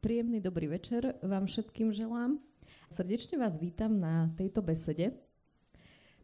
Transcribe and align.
Príjemný 0.00 0.40
dobrý 0.40 0.64
večer 0.64 1.20
vám 1.20 1.44
všetkým 1.44 1.92
želám. 1.92 2.40
Srdečne 2.88 3.36
vás 3.36 3.60
vítam 3.60 4.00
na 4.00 4.32
tejto 4.32 4.64
besede, 4.64 5.12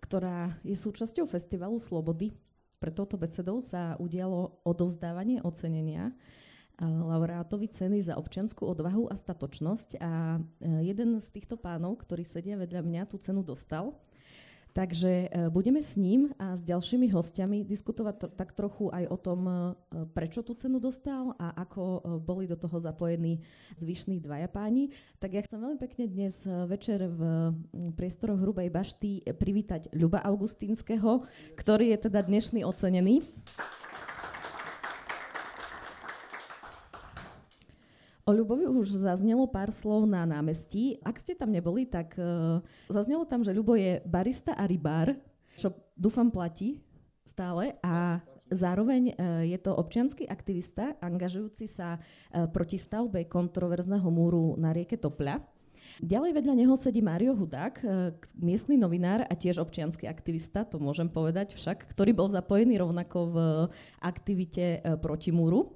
ktorá 0.01 0.57
je 0.65 0.73
súčasťou 0.73 1.29
Festivalu 1.29 1.77
Slobody. 1.77 2.33
Pre 2.81 2.89
touto 2.89 3.21
besedou 3.21 3.61
sa 3.61 3.93
udialo 4.01 4.65
odovzdávanie 4.65 5.45
ocenenia 5.45 6.09
eh, 6.09 6.89
laureátovi 6.89 7.69
ceny 7.69 8.01
za 8.01 8.17
občianskú 8.17 8.65
odvahu 8.65 9.13
a 9.13 9.15
statočnosť 9.21 10.01
a 10.01 10.41
eh, 10.41 10.81
jeden 10.81 11.21
z 11.21 11.29
týchto 11.37 11.61
pánov, 11.61 12.01
ktorí 12.01 12.25
sedia 12.25 12.57
vedľa 12.57 12.81
mňa, 12.81 13.13
tú 13.13 13.21
cenu 13.21 13.45
dostal. 13.45 13.93
Takže 14.77 15.33
e, 15.33 15.49
budeme 15.49 15.81
s 15.81 15.97
ním 15.97 16.37
a 16.37 16.53
s 16.53 16.61
ďalšími 16.61 17.09
hostiami 17.09 17.65
diskutovať 17.65 18.15
to, 18.21 18.27
tak 18.29 18.53
trochu 18.53 18.93
aj 18.93 19.09
o 19.09 19.17
tom, 19.17 19.41
e, 19.49 19.53
prečo 20.13 20.45
tú 20.45 20.53
cenu 20.53 20.77
dostal 20.77 21.33
a 21.41 21.57
ako 21.65 21.81
e, 21.81 22.01
boli 22.21 22.45
do 22.45 22.61
toho 22.61 22.77
zapojení 22.77 23.41
zvyšní 23.81 24.21
dvaja 24.21 24.53
páni. 24.53 24.93
Tak 25.17 25.33
ja 25.33 25.41
chcem 25.49 25.65
veľmi 25.65 25.81
pekne 25.81 26.05
dnes 26.13 26.45
večer 26.69 27.09
v 27.09 27.21
priestoroch 27.97 28.37
Hrubej 28.37 28.69
bašty 28.69 29.25
privítať 29.25 29.89
Ľuba 29.97 30.21
Augustínskeho, 30.21 31.25
ktorý 31.57 31.97
je 31.97 32.13
teda 32.13 32.21
dnešný 32.29 32.61
ocenený. 32.61 33.25
O 38.27 38.35
Ľubovi 38.35 38.67
už 38.67 38.91
zaznelo 38.91 39.47
pár 39.47 39.71
slov 39.71 40.03
na 40.03 40.27
námestí. 40.27 40.99
Ak 41.07 41.23
ste 41.23 41.39
tam 41.39 41.55
neboli, 41.55 41.87
tak 41.87 42.19
uh, 42.19 42.59
zaznelo 42.91 43.23
tam, 43.23 43.47
že 43.47 43.55
Ľubo 43.55 43.79
je 43.79 44.03
barista 44.03 44.51
a 44.59 44.67
rybár, 44.67 45.15
čo 45.55 45.71
dúfam 45.95 46.27
platí 46.27 46.83
stále 47.23 47.79
a 47.87 48.19
zároveň 48.51 49.15
uh, 49.15 49.47
je 49.47 49.55
to 49.63 49.71
občianský 49.79 50.27
aktivista, 50.27 50.99
angažujúci 50.99 51.71
sa 51.71 52.03
uh, 52.03 52.51
proti 52.51 52.83
stavbe 52.83 53.31
kontroverzného 53.31 54.11
múru 54.11 54.59
na 54.59 54.75
rieke 54.75 54.99
Topľa. 54.99 55.39
Ďalej 56.03 56.43
vedľa 56.43 56.55
neho 56.59 56.75
sedí 56.75 56.99
Mário 56.99 57.31
Hudák, 57.31 57.79
miestny 58.35 58.75
novinár 58.75 59.23
a 59.23 59.39
tiež 59.39 59.63
občianský 59.63 60.11
aktivista, 60.11 60.67
to 60.67 60.83
môžem 60.83 61.07
povedať 61.07 61.55
však, 61.55 61.95
ktorý 61.95 62.11
bol 62.11 62.27
zapojený 62.27 62.75
rovnako 62.83 63.19
v 63.31 63.37
aktivite 64.03 64.83
proti 64.99 65.31
múru. 65.31 65.76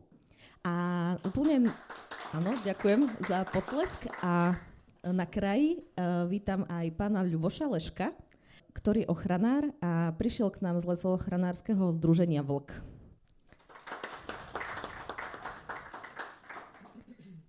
A 0.61 1.17
úplne, 1.25 1.73
áno, 2.37 2.53
ďakujem 2.61 3.09
za 3.25 3.49
potlesk 3.49 4.13
a 4.21 4.53
na 5.01 5.25
kraji 5.25 5.81
uh, 5.97 6.29
vítam 6.29 6.69
aj 6.69 6.93
pána 7.01 7.25
Ľuboša 7.25 7.65
Leška, 7.65 8.13
ktorý 8.77 9.09
je 9.09 9.09
ochranár 9.09 9.73
a 9.81 10.13
prišiel 10.21 10.53
k 10.53 10.61
nám 10.61 10.77
z 10.85 10.93
lesochranárskeho 10.93 11.97
združenia 11.97 12.45
Vlk. 12.45 12.77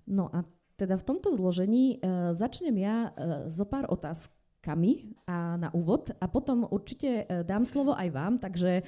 No 0.08 0.32
a 0.32 0.48
teda 0.80 0.96
v 0.96 1.04
tomto 1.04 1.36
zložení 1.36 2.00
uh, 2.00 2.32
začnem 2.32 2.80
ja 2.80 3.12
uh, 3.12 3.52
zo 3.52 3.68
pár 3.68 3.92
otázk, 3.92 4.32
kami 4.62 5.18
a 5.26 5.58
na 5.58 5.74
úvod 5.74 6.14
a 6.22 6.30
potom 6.30 6.70
určite 6.70 7.26
e, 7.26 7.42
dám 7.42 7.66
slovo 7.66 7.98
aj 7.98 8.10
vám, 8.14 8.34
takže 8.38 8.72
e, 8.80 8.84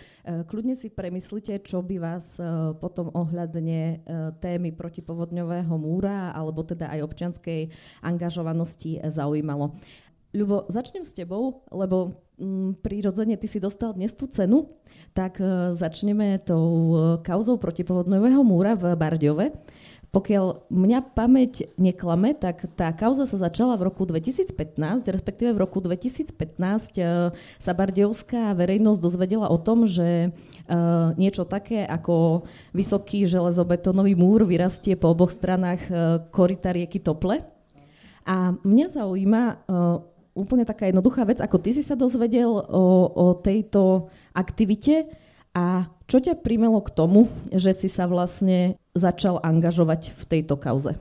kľudne 0.46 0.78
si 0.78 0.94
premyslite, 0.94 1.66
čo 1.66 1.82
by 1.82 1.98
vás 1.98 2.38
e, 2.38 2.78
potom 2.78 3.10
ohľadne 3.10 4.06
témy 4.38 4.70
protipovodňového 4.78 5.74
múra 5.76 6.30
alebo 6.32 6.62
teda 6.62 6.94
aj 6.94 7.00
občianskej 7.10 7.74
angažovanosti 8.06 9.02
zaujímalo. 9.10 9.74
Ľubo, 10.34 10.70
začnem 10.70 11.06
s 11.06 11.14
tebou, 11.14 11.66
lebo 11.70 12.22
m, 12.38 12.78
prirodzene 12.78 13.38
ty 13.38 13.50
si 13.50 13.58
dostal 13.58 13.98
dnes 13.98 14.14
tú 14.14 14.30
cenu, 14.30 14.70
tak 15.14 15.38
začneme 15.78 16.42
tou 16.42 16.98
kauzou 17.22 17.62
protipovodňového 17.62 18.42
múra 18.42 18.74
v 18.74 18.98
Bardiove. 18.98 19.54
Pokiaľ 20.14 20.70
mňa 20.70 21.18
pamäť 21.18 21.74
neklame, 21.74 22.38
tak 22.38 22.70
tá 22.78 22.94
kauza 22.94 23.26
sa 23.26 23.50
začala 23.50 23.74
v 23.82 23.90
roku 23.90 24.06
2015, 24.06 25.10
respektíve 25.10 25.58
v 25.58 25.66
roku 25.66 25.82
2015 25.82 26.38
uh, 26.38 26.70
e, 26.70 27.04
sa 27.58 27.74
bardiovská 27.74 28.54
verejnosť 28.54 29.00
dozvedela 29.02 29.50
o 29.50 29.58
tom, 29.58 29.90
že 29.90 30.30
uh, 30.30 31.18
niečo 31.18 31.50
také 31.50 31.82
ako 31.82 32.46
vysoký 32.78 33.26
železobetónový 33.26 34.14
múr 34.14 34.46
vyrastie 34.46 34.94
po 34.94 35.18
oboch 35.18 35.34
stranách 35.34 35.82
uh, 35.90 36.22
korita 36.30 36.70
rieky 36.70 37.02
Tople. 37.02 37.42
A 38.22 38.54
mňa 38.62 38.88
zaujíma 38.88 39.68
úplne 40.32 40.64
taká 40.64 40.88
jednoduchá 40.88 41.28
vec, 41.28 41.44
ako 41.44 41.60
ty 41.60 41.76
si 41.76 41.84
sa 41.84 42.00
dozvedel 42.00 42.48
o, 42.50 43.12
o 43.12 43.26
tejto 43.36 44.08
aktivite 44.32 45.12
a 45.54 45.86
čo 46.10 46.18
ťa 46.18 46.42
primelo 46.42 46.82
k 46.82 46.94
tomu, 46.94 47.30
že 47.54 47.74
si 47.78 47.86
sa 47.86 48.10
vlastne 48.10 48.78
začal 48.98 49.38
angažovať 49.42 50.14
v 50.14 50.24
tejto 50.26 50.58
kauze? 50.58 50.98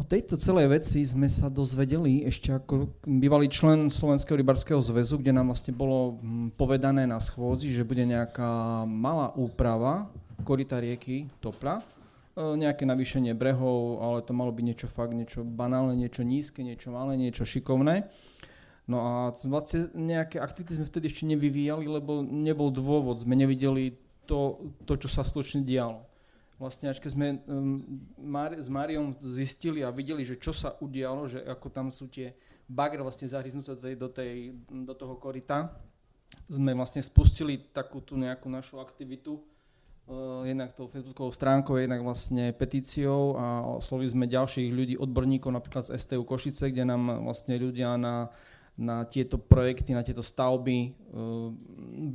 O 0.00 0.06
tejto 0.06 0.40
celej 0.40 0.80
veci 0.80 1.04
sme 1.04 1.28
sa 1.28 1.52
dozvedeli 1.52 2.24
ešte 2.24 2.56
ako 2.56 2.88
bývalý 3.04 3.52
člen 3.52 3.92
Slovenského 3.92 4.40
rybarského 4.40 4.80
zväzu, 4.80 5.20
kde 5.20 5.36
nám 5.36 5.52
vlastne 5.52 5.76
bolo 5.76 6.16
hm, 6.16 6.56
povedané 6.56 7.04
na 7.04 7.20
schôdzi, 7.20 7.68
že 7.68 7.84
bude 7.84 8.08
nejaká 8.08 8.88
malá 8.88 9.34
úprava 9.36 10.08
korita 10.40 10.80
rieky 10.80 11.28
Topla, 11.44 11.84
e, 12.32 12.56
nejaké 12.56 12.88
navýšenie 12.88 13.36
brehov, 13.36 14.00
ale 14.00 14.24
to 14.24 14.32
malo 14.32 14.48
byť 14.56 14.64
niečo 14.64 14.88
fakt, 14.88 15.12
niečo 15.12 15.44
banálne, 15.44 15.92
niečo 15.92 16.24
nízke, 16.24 16.64
niečo 16.64 16.96
malé, 16.96 17.20
niečo 17.20 17.44
šikovné. 17.44 18.08
No 18.90 18.98
a 18.98 19.12
vlastne 19.46 19.86
nejaké 19.94 20.42
aktivity 20.42 20.74
sme 20.74 20.90
vtedy 20.90 21.06
ešte 21.06 21.22
nevyvíjali, 21.30 21.86
lebo 21.86 22.26
nebol 22.26 22.74
dôvod, 22.74 23.22
sme 23.22 23.38
nevideli 23.38 23.94
to, 24.26 24.58
to 24.82 24.98
čo 24.98 25.06
sa 25.06 25.22
skutočne 25.22 25.62
dialo. 25.62 26.02
Vlastne 26.58 26.90
až 26.90 26.98
keď 26.98 27.10
sme 27.14 27.26
um, 27.46 27.78
s 28.58 28.68
Máriom 28.68 29.14
zistili 29.22 29.86
a 29.86 29.94
videli, 29.94 30.26
že 30.26 30.42
čo 30.42 30.50
sa 30.50 30.74
udialo, 30.82 31.30
že 31.30 31.38
ako 31.46 31.66
tam 31.70 31.88
sú 31.94 32.10
tie 32.10 32.34
bagre 32.66 33.00
vlastne 33.00 33.30
zahryznuté 33.30 33.78
do, 33.78 33.80
tej, 33.80 33.94
do, 33.94 34.08
tej, 34.10 34.34
do 34.84 34.94
toho 34.98 35.14
korita, 35.16 35.70
sme 36.50 36.74
vlastne 36.74 37.00
spustili 37.00 37.70
takú 37.70 38.02
tú 38.02 38.18
nejakú 38.18 38.50
našu 38.50 38.82
aktivitu, 38.82 39.38
uh, 39.38 40.42
jednak 40.44 40.74
tou 40.74 40.90
facebookovou 40.90 41.30
stránkou, 41.30 41.78
jednak 41.78 42.02
vlastne 42.02 42.50
petíciou 42.52 43.38
a 43.38 43.44
oslovili 43.78 44.10
sme 44.10 44.26
ďalších 44.26 44.68
ľudí, 44.68 44.94
odborníkov 44.98 45.54
napríklad 45.54 45.86
z 45.86 45.94
STU 45.94 46.26
Košice, 46.26 46.74
kde 46.74 46.90
nám 46.90 47.22
vlastne 47.22 47.54
ľudia 47.54 47.94
na 47.96 48.28
na 48.80 49.04
tieto 49.04 49.36
projekty, 49.36 49.92
na 49.92 50.00
tieto 50.00 50.24
stavby. 50.24 50.78
E, 50.80 50.90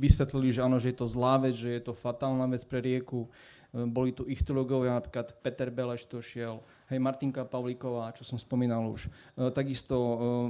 vysvetlili, 0.02 0.50
že 0.50 0.66
áno, 0.66 0.82
že 0.82 0.90
je 0.90 0.98
to 0.98 1.06
zlá 1.06 1.38
vec, 1.38 1.54
že 1.54 1.78
je 1.78 1.82
to 1.86 1.94
fatálna 1.94 2.50
vec 2.50 2.66
pre 2.66 2.82
rieku. 2.82 3.30
E, 3.70 3.86
boli 3.86 4.10
tu 4.10 4.26
ichtológovia, 4.26 4.98
napríklad 4.98 5.30
Peter 5.46 5.70
Beleš 5.70 6.10
to 6.10 6.18
šiel, 6.18 6.58
hej, 6.90 6.98
Martinka 6.98 7.46
Pavlíková, 7.46 8.10
čo 8.18 8.26
som 8.26 8.34
spomínal 8.34 8.82
už. 8.90 9.06
E, 9.06 9.54
takisto 9.54 9.94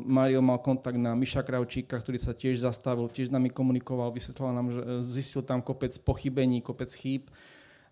Mario 0.08 0.40
mal 0.40 0.64
kontakt 0.64 0.96
na 0.96 1.12
Miša 1.12 1.44
Kravčíka, 1.44 2.00
ktorý 2.00 2.16
sa 2.16 2.32
tiež 2.32 2.64
zastavil, 2.64 3.12
tiež 3.12 3.28
s 3.28 3.34
nami 3.36 3.52
komunikoval, 3.52 4.08
vysvetloval 4.16 4.52
nám, 4.56 4.72
že 4.72 4.80
zistil 5.04 5.44
tam 5.44 5.60
kopec 5.60 5.92
pochybení, 6.00 6.64
kopec 6.64 6.88
chýb. 6.96 7.28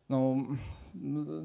No, 0.05 0.53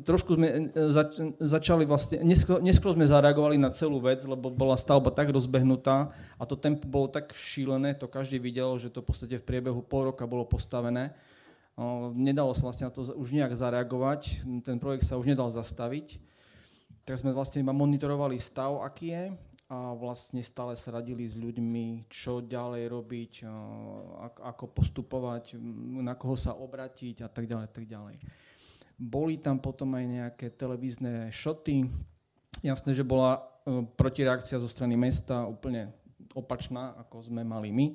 trošku 0.03 0.36
sme 0.36 0.47
e, 0.52 0.92
zač- 0.92 1.24
začali 1.40 1.88
vlastne, 1.88 2.20
neskôr, 2.28 2.59
neskôr 2.59 2.92
sme 2.92 3.08
zareagovali 3.08 3.56
na 3.56 3.72
celú 3.72 4.03
vec, 4.03 4.20
lebo 4.28 4.52
bola 4.52 4.75
stavba 4.75 5.16
tak 5.16 5.31
rozbehnutá 5.31 6.12
a 6.36 6.44
to 6.44 6.59
tempo 6.59 6.84
bolo 6.84 7.08
tak 7.08 7.31
šílené, 7.31 7.96
to 7.96 8.12
každý 8.12 8.36
videl, 8.36 8.75
že 8.75 8.92
to 8.92 9.00
v 9.00 9.08
podstate 9.08 9.36
v 9.40 9.47
priebehu 9.47 9.80
pol 9.80 10.12
roka 10.12 10.28
bolo 10.28 10.44
postavené. 10.44 11.16
No, 11.80 12.12
nedalo 12.12 12.52
sa 12.52 12.68
vlastne 12.68 12.92
na 12.92 12.94
to 12.94 13.08
už 13.08 13.31
nejak 13.31 13.56
zareagovať, 13.56 14.44
ten 14.68 14.76
projekt 14.76 15.08
sa 15.08 15.16
už 15.16 15.31
nedal 15.31 15.47
zastaviť. 15.47 16.20
Tak 17.08 17.16
sme 17.16 17.31
vlastne 17.31 17.64
iba 17.64 17.72
monitorovali 17.72 18.36
stav, 18.36 18.84
aký 18.84 19.16
je 19.16 19.26
a 19.72 19.96
vlastne 19.96 20.44
stále 20.44 20.76
sa 20.76 21.00
radili 21.00 21.30
s 21.30 21.40
ľuďmi, 21.40 22.12
čo 22.12 22.44
ďalej 22.44 22.84
robiť, 22.91 23.34
ako 24.44 24.66
postupovať, 24.76 25.56
na 26.03 26.18
koho 26.20 26.36
sa 26.36 26.58
obratiť 26.59 27.24
a 27.24 27.30
tak 27.31 27.47
ďalej, 27.47 27.68
tak 27.72 27.88
ďalej. 27.88 28.20
Boli 28.99 29.39
tam 29.39 29.63
potom 29.63 29.95
aj 29.95 30.05
nejaké 30.05 30.51
televízne 30.51 31.31
šoty. 31.31 31.87
Jasné, 32.59 32.91
že 32.91 33.07
bola 33.07 33.40
e, 33.40 33.87
protireakcia 33.96 34.59
zo 34.59 34.67
strany 34.67 34.99
mesta 34.99 35.47
úplne 35.47 35.96
opačná, 36.35 36.99
ako 36.99 37.31
sme 37.31 37.47
mali 37.47 37.72
my. 37.72 37.87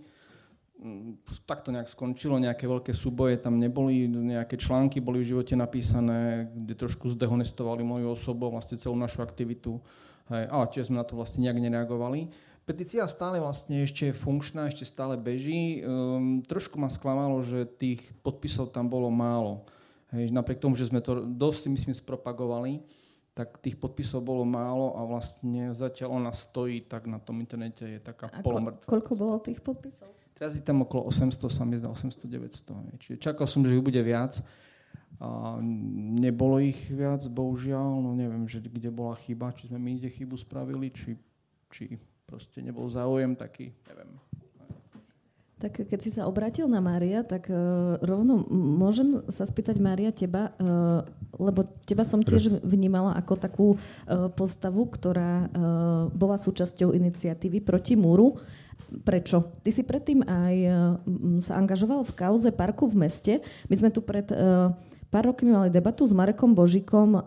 Mm, 0.80 1.20
tak 1.46 1.62
to 1.62 1.70
nejak 1.70 1.86
skončilo, 1.86 2.40
nejaké 2.40 2.66
veľké 2.66 2.90
súboje 2.96 3.38
tam 3.38 3.60
neboli, 3.60 4.08
nejaké 4.08 4.58
články 4.58 4.98
boli 4.98 5.22
v 5.22 5.36
živote 5.36 5.54
napísané, 5.54 6.50
kde 6.50 6.74
trošku 6.74 7.12
zdehonestovali 7.14 7.84
moju 7.86 8.16
osobu, 8.16 8.50
vlastne 8.50 8.80
celú 8.80 8.96
našu 8.96 9.22
aktivitu. 9.22 9.78
Hej, 10.32 10.48
ale 10.48 10.64
tiež 10.72 10.88
sme 10.88 10.98
na 10.98 11.04
to 11.04 11.20
vlastne 11.20 11.44
nejak 11.44 11.60
nereagovali. 11.60 12.32
Petícia 12.64 13.04
stále 13.12 13.44
vlastne 13.44 13.84
ešte 13.84 14.08
je 14.08 14.16
funkčná, 14.16 14.72
ešte 14.72 14.88
stále 14.88 15.20
beží. 15.20 15.84
Um, 15.84 16.40
trošku 16.40 16.80
ma 16.80 16.88
sklamalo, 16.88 17.44
že 17.44 17.68
tých 17.68 18.00
podpisov 18.24 18.72
tam 18.72 18.88
bolo 18.88 19.12
málo. 19.12 19.68
Hej, 20.14 20.30
napriek 20.30 20.62
tomu, 20.62 20.78
že 20.78 20.86
sme 20.86 21.02
to 21.02 21.26
dosť 21.26 21.74
myslím 21.74 21.94
spropagovali, 21.94 22.86
tak 23.34 23.58
tých 23.58 23.74
podpisov 23.74 24.22
bolo 24.22 24.46
málo 24.46 24.94
a 24.94 25.02
vlastne 25.02 25.74
zatiaľ 25.74 26.22
ona 26.22 26.30
stojí, 26.30 26.86
tak 26.86 27.10
na 27.10 27.18
tom 27.18 27.42
internete 27.42 27.98
je 27.98 27.98
taká 27.98 28.30
a 28.30 28.38
polomrtvá. 28.38 28.86
Koľko 28.86 29.12
bolo 29.18 29.42
tých 29.42 29.58
podpisov? 29.58 30.14
Teraz 30.38 30.54
je 30.54 30.62
tam 30.62 30.86
okolo 30.86 31.10
800, 31.10 31.50
sa 31.50 31.66
mi 31.66 31.74
zdá 31.78 31.90
800-900. 31.90 32.98
Čiže 33.02 33.16
čakal 33.18 33.46
som, 33.50 33.66
že 33.66 33.74
ju 33.74 33.82
bude 33.82 33.98
viac. 34.06 34.38
A 35.18 35.58
nebolo 36.18 36.62
ich 36.62 36.90
viac, 36.90 37.22
bohužiaľ, 37.26 38.02
no 38.02 38.14
neviem, 38.14 38.46
že 38.50 38.62
kde 38.62 38.90
bola 38.90 39.14
chyba, 39.18 39.54
či 39.54 39.70
sme 39.70 39.78
my 39.78 39.98
ide 39.98 40.10
chybu 40.10 40.34
spravili, 40.34 40.90
či, 40.90 41.14
či 41.70 41.98
proste 42.26 42.58
nebol 42.62 42.86
záujem 42.90 43.34
taký, 43.38 43.70
neviem. 43.86 44.10
Tak 45.64 45.88
keď 45.88 45.96
si 46.04 46.12
sa 46.12 46.28
obratil 46.28 46.68
na 46.68 46.84
Mária, 46.84 47.24
tak 47.24 47.48
uh, 47.48 47.96
rovno 48.04 48.44
môžem 48.52 49.24
sa 49.32 49.48
spýtať 49.48 49.80
Mária 49.80 50.12
teba, 50.12 50.52
uh, 50.60 51.08
lebo 51.40 51.64
teba 51.88 52.04
som 52.04 52.20
tiež 52.20 52.60
vnímala 52.60 53.16
ako 53.16 53.32
takú 53.40 53.68
uh, 53.72 54.28
postavu, 54.28 54.84
ktorá 54.84 55.48
uh, 55.48 55.48
bola 56.12 56.36
súčasťou 56.36 56.92
iniciatívy 56.92 57.64
proti 57.64 57.96
múru. 57.96 58.36
Prečo? 59.08 59.56
Ty 59.64 59.70
si 59.72 59.88
predtým 59.88 60.20
aj 60.28 60.56
uh, 60.68 60.74
sa 61.40 61.56
angažoval 61.56 62.04
v 62.04 62.12
kauze 62.12 62.52
parku 62.52 62.84
v 62.84 63.08
meste. 63.08 63.40
My 63.72 63.74
sme 63.80 63.88
tu 63.88 64.04
pred 64.04 64.28
uh, 64.36 64.68
pár 65.14 65.30
rokmi 65.30 65.54
mali 65.54 65.70
debatu 65.70 66.02
s 66.02 66.10
Marekom 66.10 66.58
Božikom, 66.58 67.14
eh, 67.14 67.22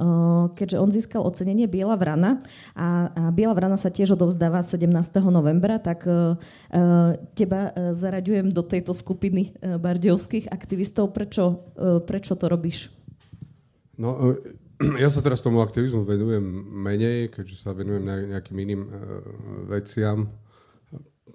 keďže 0.59 0.77
on 0.83 0.91
získal 0.91 1.23
ocenenie 1.23 1.71
Biela 1.71 1.95
vrana 1.95 2.43
a, 2.75 3.07
Biela 3.31 3.55
vrana 3.55 3.79
sa 3.79 3.87
tiež 3.87 4.19
odovzdáva 4.19 4.59
17. 4.59 4.91
novembra, 5.31 5.79
tak 5.79 6.03
eh, 6.03 6.35
eh, 6.75 7.15
teba 7.31 7.71
zaraďujem 7.95 8.51
do 8.51 8.59
tejto 8.59 8.91
skupiny 8.91 9.55
bardiovských 9.63 10.51
aktivistov. 10.51 11.15
Prečo, 11.15 11.71
prečo 12.03 12.35
to 12.35 12.51
robíš? 12.51 12.91
No, 13.95 14.35
ja 15.03 15.07
sa 15.07 15.23
teraz 15.23 15.39
tomu 15.39 15.63
aktivizmu 15.63 16.03
venujem 16.03 16.43
menej, 16.67 17.31
keďže 17.31 17.55
sa 17.63 17.71
venujem 17.71 18.03
nejakým 18.03 18.57
iným 18.59 18.81
veciam, 19.71 20.27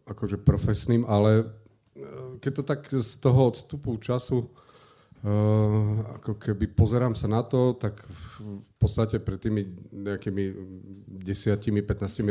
akože 0.05 0.37
profesným, 0.43 1.08
ale 1.08 1.48
keď 2.43 2.52
to 2.52 2.62
tak 2.66 2.81
z 2.90 3.12
toho 3.22 3.48
odstupu 3.48 3.96
času 4.02 4.52
Uh, 5.22 6.02
ako 6.19 6.34
keby 6.34 6.66
pozerám 6.74 7.14
sa 7.14 7.30
na 7.30 7.46
to, 7.46 7.78
tak 7.78 7.94
v 8.42 8.74
podstate 8.74 9.22
pred 9.22 9.38
tými 9.38 9.62
nejakými 9.94 10.44
10-15 11.22 11.78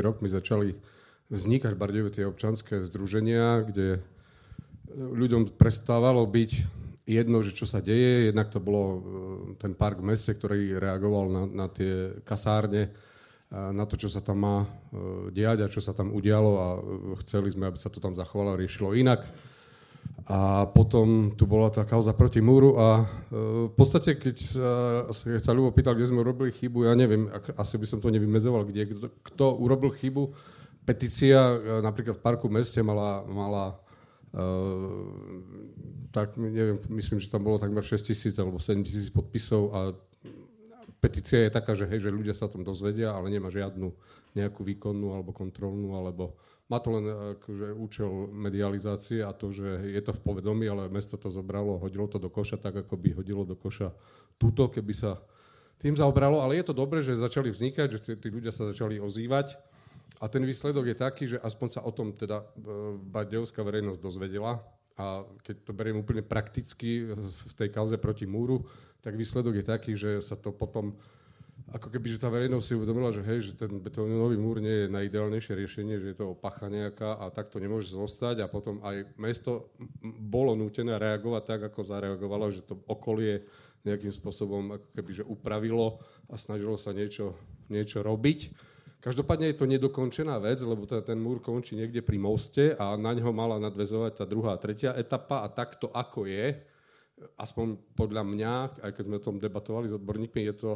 rokmi 0.04 0.28
začali 0.28 0.76
vznikať 1.32 1.72
Bardejové 1.80 2.12
tie 2.12 2.28
občanské 2.28 2.84
združenia, 2.84 3.64
kde 3.64 4.04
ľuďom 4.92 5.56
prestávalo 5.56 6.28
byť 6.28 6.52
jedno, 7.08 7.40
že 7.40 7.56
čo 7.56 7.64
sa 7.64 7.80
deje. 7.80 8.28
Jednak 8.28 8.52
to 8.52 8.60
bolo 8.60 8.84
uh, 8.84 9.00
ten 9.56 9.72
park 9.72 10.04
v 10.04 10.12
meste, 10.12 10.36
ktorý 10.36 10.76
reagoval 10.76 11.32
na, 11.32 11.44
na 11.48 11.68
tie 11.72 12.20
kasárne, 12.28 12.92
na 13.52 13.84
to, 13.84 14.00
čo 14.00 14.08
sa 14.08 14.24
tam 14.24 14.48
má 14.48 14.64
diať 15.36 15.68
a 15.68 15.72
čo 15.72 15.84
sa 15.84 15.92
tam 15.92 16.16
udialo 16.16 16.52
a 16.56 16.68
chceli 17.20 17.52
sme, 17.52 17.68
aby 17.68 17.76
sa 17.76 17.92
to 17.92 18.00
tam 18.00 18.16
zachovalo 18.16 18.56
a 18.56 18.60
riešilo 18.64 18.96
inak. 18.96 19.28
A 20.32 20.64
potom 20.64 21.36
tu 21.36 21.44
bola 21.44 21.68
tá 21.68 21.84
kauza 21.84 22.16
proti 22.16 22.40
múru 22.40 22.80
a 22.80 23.04
e, 23.04 23.68
v 23.68 23.74
podstate, 23.76 24.16
keď 24.16 24.36
sa, 24.40 24.72
keď 25.12 25.44
sa 25.44 25.52
Ľubo 25.52 25.76
pýtal, 25.76 25.92
kde 25.92 26.08
sme 26.08 26.24
urobili 26.24 26.56
chybu, 26.56 26.88
ja 26.88 26.96
neviem, 26.96 27.28
asi 27.60 27.76
by 27.76 27.84
som 27.84 28.00
to 28.00 28.08
nevymezoval, 28.08 28.64
kde, 28.64 28.96
kto, 28.96 29.08
kto 29.12 29.46
urobil 29.60 29.92
chybu. 29.92 30.32
Petícia 30.88 31.36
e, 31.36 31.84
napríklad 31.84 32.16
v 32.16 32.24
parku 32.24 32.48
meste 32.48 32.80
mala, 32.80 33.28
mala 33.28 33.76
e, 34.32 34.42
tak 36.16 36.40
neviem, 36.40 36.80
myslím, 36.96 37.20
že 37.20 37.28
tam 37.28 37.44
bolo 37.44 37.60
takmer 37.60 37.84
6 37.84 38.00
tisíc 38.00 38.40
alebo 38.40 38.56
7 38.56 38.88
tisíc 38.88 39.12
podpisov 39.12 39.76
a 39.76 39.80
petícia 41.02 41.44
je 41.44 41.52
taká, 41.52 41.74
že, 41.74 41.90
hej, 41.90 42.06
že 42.06 42.14
ľudia 42.14 42.38
sa 42.38 42.46
o 42.46 42.54
tom 42.54 42.62
dozvedia, 42.62 43.12
ale 43.12 43.34
nemá 43.34 43.50
žiadnu 43.50 43.90
nejakú 44.38 44.62
výkonnú 44.62 45.18
alebo 45.18 45.34
kontrolnú 45.34 45.98
alebo 45.98 46.38
má 46.72 46.80
to 46.80 46.96
len 46.96 47.04
akože, 47.36 47.68
účel 47.76 48.32
medializácie 48.32 49.20
a 49.28 49.36
to, 49.36 49.52
že 49.52 49.92
je 49.92 50.00
to 50.00 50.16
v 50.16 50.24
povedomí, 50.24 50.72
ale 50.72 50.88
mesto 50.88 51.20
to 51.20 51.28
zobralo, 51.28 51.76
hodilo 51.84 52.08
to 52.08 52.16
do 52.16 52.32
koša 52.32 52.56
tak, 52.56 52.88
ako 52.88 52.96
by 52.96 53.12
hodilo 53.12 53.44
do 53.44 53.60
koša 53.60 53.92
túto, 54.40 54.72
keby 54.72 54.96
sa 54.96 55.20
tým 55.84 56.00
zaobralo. 56.00 56.40
Ale 56.40 56.56
je 56.56 56.72
to 56.72 56.78
dobré, 56.78 57.04
že 57.04 57.20
začali 57.20 57.52
vznikať, 57.52 57.88
že 57.92 58.00
tí 58.16 58.32
ľudia 58.32 58.56
sa 58.56 58.72
začali 58.72 59.04
ozývať. 59.04 59.60
A 60.24 60.32
ten 60.32 60.48
výsledok 60.48 60.88
je 60.88 60.96
taký, 60.96 61.24
že 61.36 61.44
aspoň 61.44 61.68
sa 61.68 61.82
o 61.84 61.92
tom 61.92 62.16
teda 62.16 62.40
e, 62.40 62.46
bardejovská 63.10 63.60
verejnosť 63.66 64.00
dozvedela. 64.00 64.64
A 65.02 65.26
keď 65.42 65.66
to 65.66 65.74
beriem 65.74 65.98
úplne 65.98 66.22
prakticky 66.22 67.10
v 67.18 67.54
tej 67.58 67.74
kauze 67.74 67.98
proti 67.98 68.30
múru, 68.30 68.62
tak 69.02 69.18
výsledok 69.18 69.58
je 69.58 69.66
taký, 69.66 69.92
že 69.98 70.22
sa 70.22 70.38
to 70.38 70.54
potom 70.54 70.94
ako 71.72 71.88
keby, 71.88 72.12
že 72.12 72.22
tá 72.22 72.28
verejnosť 72.28 72.66
si 72.68 72.74
uvedomila, 72.76 73.16
že 73.16 73.24
hej, 73.24 73.52
že 73.52 73.54
ten 73.56 73.72
betónový 73.80 74.36
múr 74.36 74.60
nie 74.60 74.86
je 74.86 74.94
najideálnejšie 74.94 75.54
riešenie, 75.56 75.96
že 76.04 76.08
je 76.12 76.18
to 76.20 76.36
opacha 76.36 76.68
nejaká 76.68 77.16
a 77.16 77.32
tak 77.32 77.48
to 77.48 77.64
nemôže 77.64 77.96
zostať 77.96 78.44
a 78.44 78.52
potom 78.52 78.84
aj 78.84 79.08
mesto 79.16 79.72
bolo 80.04 80.52
nútené 80.54 81.00
reagovať 81.00 81.44
tak, 81.48 81.62
ako 81.72 81.88
zareagovalo, 81.88 82.52
že 82.52 82.68
to 82.68 82.76
okolie 82.92 83.48
nejakým 83.88 84.14
spôsobom 84.14 84.78
ako 84.78 84.88
keby, 84.94 85.12
že 85.22 85.24
upravilo 85.26 86.04
a 86.30 86.36
snažilo 86.36 86.76
sa 86.76 86.94
niečo, 86.94 87.34
niečo 87.72 88.04
robiť. 88.04 88.40
Každopádne 89.02 89.50
je 89.50 89.58
to 89.58 89.66
nedokončená 89.66 90.38
vec, 90.38 90.62
lebo 90.62 90.86
teda 90.86 91.02
ten 91.02 91.18
múr 91.18 91.42
končí 91.42 91.74
niekde 91.74 92.06
pri 92.06 92.22
moste 92.22 92.78
a 92.78 92.94
na 92.94 93.18
ňo 93.18 93.34
mala 93.34 93.58
nadvezovať 93.58 94.22
tá 94.22 94.26
druhá 94.30 94.54
tretia 94.62 94.94
etapa 94.94 95.42
a 95.42 95.50
takto 95.50 95.90
ako 95.90 96.30
je, 96.30 96.54
aspoň 97.34 97.82
podľa 97.98 98.22
mňa, 98.22 98.54
aj 98.86 98.92
keď 98.94 99.04
sme 99.10 99.18
o 99.18 99.26
tom 99.26 99.38
debatovali 99.42 99.90
s 99.90 99.98
odborníkmi, 99.98 100.42
je 100.54 100.56
to, 100.58 100.72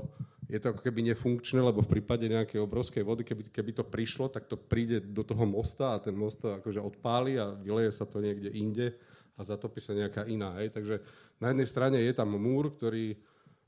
je 0.50 0.58
to 0.58 0.74
ako 0.74 0.82
keby 0.82 1.06
nefunkčné, 1.14 1.62
lebo 1.62 1.86
v 1.86 1.98
prípade 1.98 2.26
nejakej 2.26 2.66
obrovskej 2.66 3.06
vody, 3.06 3.22
keby, 3.22 3.54
keby 3.54 3.72
to 3.78 3.86
prišlo, 3.86 4.30
tak 4.34 4.50
to 4.50 4.58
príde 4.58 5.06
do 5.06 5.22
toho 5.22 5.46
mosta 5.46 5.94
a 5.94 6.02
ten 6.02 6.18
most 6.18 6.42
to 6.42 6.58
akože 6.58 6.82
odpáli 6.82 7.38
a 7.38 7.54
vyleje 7.54 7.94
sa 7.94 8.10
to 8.10 8.22
niekde 8.22 8.50
inde 8.54 8.94
a 9.38 9.42
zatopí 9.46 9.78
sa 9.78 9.94
nejaká 9.94 10.26
iná. 10.26 10.58
Hej. 10.62 10.74
Takže 10.74 10.96
na 11.38 11.54
jednej 11.54 11.68
strane 11.70 11.98
je 12.02 12.14
tam 12.14 12.34
múr, 12.34 12.74
ktorý 12.74 13.14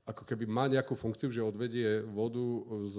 ako 0.08 0.24
keby 0.24 0.48
má 0.48 0.66
nejakú 0.72 0.96
funkciu, 0.96 1.28
že 1.28 1.44
odvedie 1.44 2.02
vodu 2.08 2.46
z 2.88 2.98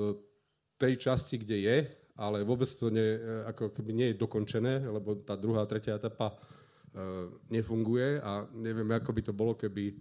tej 0.79 0.95
časti, 0.97 1.43
kde 1.43 1.57
je, 1.59 1.77
ale 2.19 2.47
vôbec 2.47 2.67
to 2.71 2.91
nie, 2.91 3.19
ako 3.47 3.75
keby 3.75 3.91
nie 3.95 4.07
je 4.11 4.21
dokončené, 4.23 4.87
lebo 4.87 5.19
tá 5.23 5.35
druhá, 5.35 5.67
tretia 5.67 5.99
etapa 5.99 6.35
E, 6.89 7.29
nefunguje 7.53 8.17
a 8.25 8.49
neviem, 8.57 8.89
ako 8.97 9.13
by 9.13 9.23
to 9.23 9.33
bolo, 9.37 9.53
keby 9.53 9.93
e, 9.93 9.95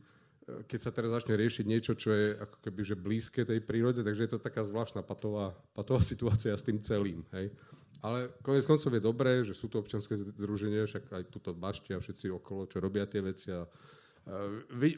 keď 0.72 0.80
sa 0.80 0.92
teraz 0.96 1.12
začne 1.12 1.36
riešiť 1.36 1.66
niečo, 1.68 1.94
čo 2.00 2.16
je 2.16 2.40
ako 2.40 2.58
keby 2.64 2.82
že 2.88 2.96
blízke 2.96 3.44
tej 3.44 3.60
prírode, 3.60 4.08
takže 4.08 4.24
je 4.24 4.32
to 4.32 4.40
taká 4.40 4.64
zvláštna 4.64 5.04
patová, 5.04 5.52
patová 5.76 6.00
situácia 6.12 6.56
s 6.56 6.64
tým 6.64 6.80
celým. 6.80 7.28
Hej. 7.36 7.52
Ale 8.00 8.32
konec 8.40 8.64
koncov 8.64 8.94
je 8.94 9.04
dobré, 9.04 9.44
že 9.44 9.52
sú 9.52 9.68
tu 9.68 9.76
občanské 9.78 10.16
združenia, 10.16 10.88
však 10.88 11.12
aj 11.12 11.24
tuto 11.28 11.52
bašti 11.52 11.92
a 11.92 12.00
všetci 12.00 12.32
okolo, 12.32 12.70
čo 12.72 12.80
robia 12.80 13.04
tie 13.04 13.20
veci. 13.20 13.52
A, 13.52 13.68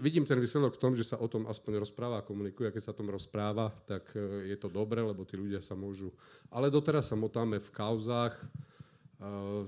vidím 0.01 0.25
ten 0.25 0.41
výsledok 0.41 0.73
v 0.75 0.81
tom, 0.81 0.93
že 0.97 1.05
sa 1.05 1.21
o 1.21 1.29
tom 1.29 1.45
aspoň 1.45 1.85
rozpráva 1.85 2.21
a 2.21 2.25
komunikuje. 2.25 2.69
A 2.69 2.73
keď 2.73 2.89
sa 2.89 2.93
o 2.93 2.99
tom 2.99 3.13
rozpráva, 3.13 3.69
tak 3.85 4.09
uh, 4.17 4.41
je 4.41 4.57
to 4.57 4.73
dobré, 4.73 5.05
lebo 5.05 5.21
tí 5.21 5.37
ľudia 5.37 5.61
sa 5.61 5.77
môžu... 5.77 6.09
Ale 6.49 6.73
doteraz 6.73 7.13
sa 7.13 7.15
motáme 7.15 7.61
v 7.61 7.69
kauzách, 7.69 8.35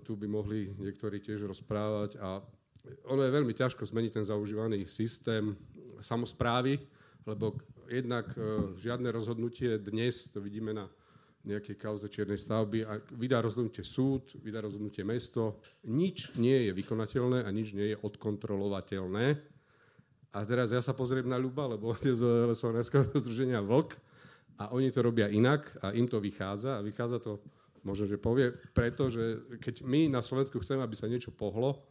tu 0.07 0.15
by 0.15 0.31
mohli 0.31 0.71
niektorí 0.79 1.19
tiež 1.19 1.43
rozprávať 1.43 2.15
a 2.23 2.39
ono 3.11 3.21
je 3.27 3.35
veľmi 3.35 3.51
ťažko 3.51 3.83
zmeniť 3.83 4.11
ten 4.15 4.25
zaužívaný 4.25 4.87
systém 4.87 5.51
samozprávy, 5.99 6.79
lebo 7.27 7.59
jednak 7.91 8.31
žiadne 8.79 9.11
rozhodnutie 9.11 9.75
dnes, 9.75 10.31
to 10.31 10.39
vidíme 10.39 10.71
na 10.71 10.87
nejakej 11.43 11.75
kauze 11.75 12.07
čiernej 12.07 12.39
stavby, 12.39 12.87
a 12.87 13.03
vydá 13.11 13.43
rozhodnutie 13.43 13.83
súd, 13.83 14.31
vydá 14.39 14.63
rozhodnutie 14.63 15.03
mesto, 15.03 15.59
nič 15.83 16.31
nie 16.39 16.69
je 16.69 16.71
vykonateľné 16.71 17.43
a 17.43 17.49
nič 17.51 17.75
nie 17.75 17.91
je 17.91 17.99
odkontrolovateľné. 17.99 19.35
A 20.31 20.47
teraz 20.47 20.71
ja 20.71 20.79
sa 20.79 20.95
pozriem 20.95 21.27
na 21.27 21.35
Ľuba, 21.35 21.75
lebo 21.75 21.89
on 21.93 22.01
je 22.01 22.15
z 22.15 22.23
lesovaného 22.47 23.11
združenia 23.19 23.59
Vlk 23.59 23.99
a 24.61 24.71
oni 24.71 24.87
to 24.91 25.03
robia 25.03 25.27
inak 25.27 25.67
a 25.83 25.91
im 25.91 26.07
to 26.07 26.23
vychádza 26.23 26.79
a 26.79 26.85
vychádza 26.85 27.19
to 27.19 27.41
možno, 27.81 28.05
že 28.05 28.21
povie, 28.21 28.53
preto, 28.73 29.09
že 29.09 29.41
keď 29.57 29.81
my 29.81 30.07
na 30.09 30.21
Slovensku 30.21 30.61
chceme, 30.61 30.85
aby 30.85 30.93
sa 30.93 31.09
niečo 31.09 31.33
pohlo, 31.33 31.81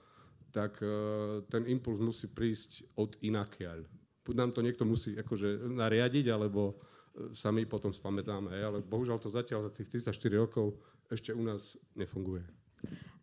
tak 0.51 0.79
uh, 0.83 1.43
ten 1.47 1.67
impuls 1.67 1.99
musí 2.03 2.27
prísť 2.31 2.87
od 2.99 3.15
inakiaľ. 3.23 3.87
Nám 4.31 4.55
to 4.55 4.63
niekto 4.63 4.87
musí 4.87 5.19
akože 5.19 5.67
nariadiť, 5.67 6.31
alebo 6.31 6.75
uh, 6.75 7.35
sa 7.35 7.51
my 7.51 7.67
potom 7.67 7.91
spamätáme. 7.91 8.55
Ale 8.55 8.83
bohužiaľ 8.83 9.19
to 9.19 9.31
zatiaľ 9.31 9.67
za 9.67 9.75
tých 9.75 9.91
34 10.07 10.15
rokov 10.39 10.79
ešte 11.11 11.35
u 11.35 11.43
nás 11.43 11.75
nefunguje. 11.99 12.47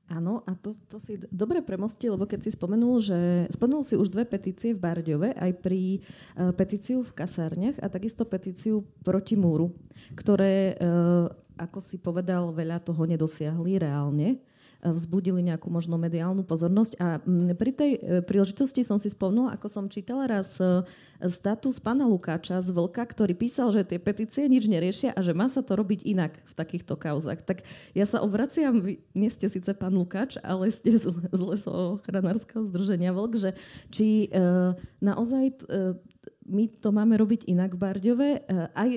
Áno, 0.08 0.40
a 0.48 0.56
to, 0.56 0.72
to 0.88 1.04
si 1.04 1.20
dobre 1.28 1.60
premostil, 1.60 2.16
lebo 2.16 2.24
keď 2.24 2.48
si 2.48 2.56
spomenul, 2.56 3.04
že 3.04 3.20
spomenul 3.52 3.84
si 3.84 4.00
už 4.00 4.08
dve 4.08 4.24
petície 4.24 4.72
v 4.72 4.80
Bardiove, 4.80 5.36
aj 5.36 5.52
pri 5.60 6.00
uh, 6.00 6.56
petíciu 6.56 7.04
v 7.04 7.12
kasárniach 7.12 7.76
a 7.84 7.92
takisto 7.92 8.24
petíciu 8.24 8.88
proti 9.04 9.36
múru, 9.36 9.76
ktoré 10.16 10.80
uh, 10.80 11.28
ako 11.58 11.80
si 11.84 12.00
povedal, 12.00 12.54
veľa 12.54 12.80
toho 12.80 13.04
nedosiahli 13.04 13.82
reálne 13.82 14.40
vzbudili 14.82 15.42
nejakú 15.42 15.74
možno 15.74 15.98
mediálnu 15.98 16.46
pozornosť. 16.46 16.94
A 17.02 17.08
mm, 17.22 17.58
pri 17.58 17.72
tej 17.74 17.92
e, 17.98 18.00
príležitosti 18.22 18.86
som 18.86 19.02
si 19.02 19.10
spomnula, 19.10 19.58
ako 19.58 19.68
som 19.68 19.86
čítala 19.90 20.30
raz 20.30 20.62
e, 20.62 20.86
status 21.26 21.82
pána 21.82 22.06
Lukáča 22.06 22.62
z 22.62 22.70
Vlka, 22.70 23.10
ktorý 23.10 23.34
písal, 23.34 23.74
že 23.74 23.82
tie 23.82 23.98
petície 23.98 24.46
nič 24.46 24.70
neriešia 24.70 25.18
a 25.18 25.20
že 25.26 25.34
má 25.34 25.50
sa 25.50 25.66
to 25.66 25.74
robiť 25.74 26.06
inak 26.06 26.38
v 26.46 26.54
takýchto 26.54 26.94
kauzach. 26.94 27.42
Tak 27.42 27.66
ja 27.98 28.06
sa 28.06 28.22
obraciam, 28.22 28.86
vy 28.86 29.02
nie 29.18 29.30
ste 29.34 29.50
síce 29.50 29.74
pán 29.74 29.98
Lukáč, 29.98 30.38
ale 30.46 30.70
ste 30.70 30.94
z, 30.94 31.10
z 31.10 31.42
lesochranárskeho 31.42 32.70
združenia 32.70 33.18
Vlk, 33.18 33.34
že 33.42 33.52
či 33.90 34.30
e, 34.30 34.78
naozaj 35.02 35.46
e, 35.50 35.56
my 36.48 36.64
to 36.80 36.96
máme 36.96 37.20
robiť 37.20 37.44
inak 37.52 37.76
v 37.76 37.82
Bardiove. 37.82 38.30
Aj, 38.72 38.90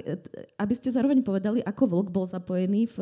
aby 0.54 0.74
ste 0.78 0.94
zároveň 0.94 1.18
povedali, 1.18 1.58
ako 1.58 1.98
Vlk 1.98 2.08
bol 2.14 2.22
zapojený 2.22 2.86
v 2.94 2.98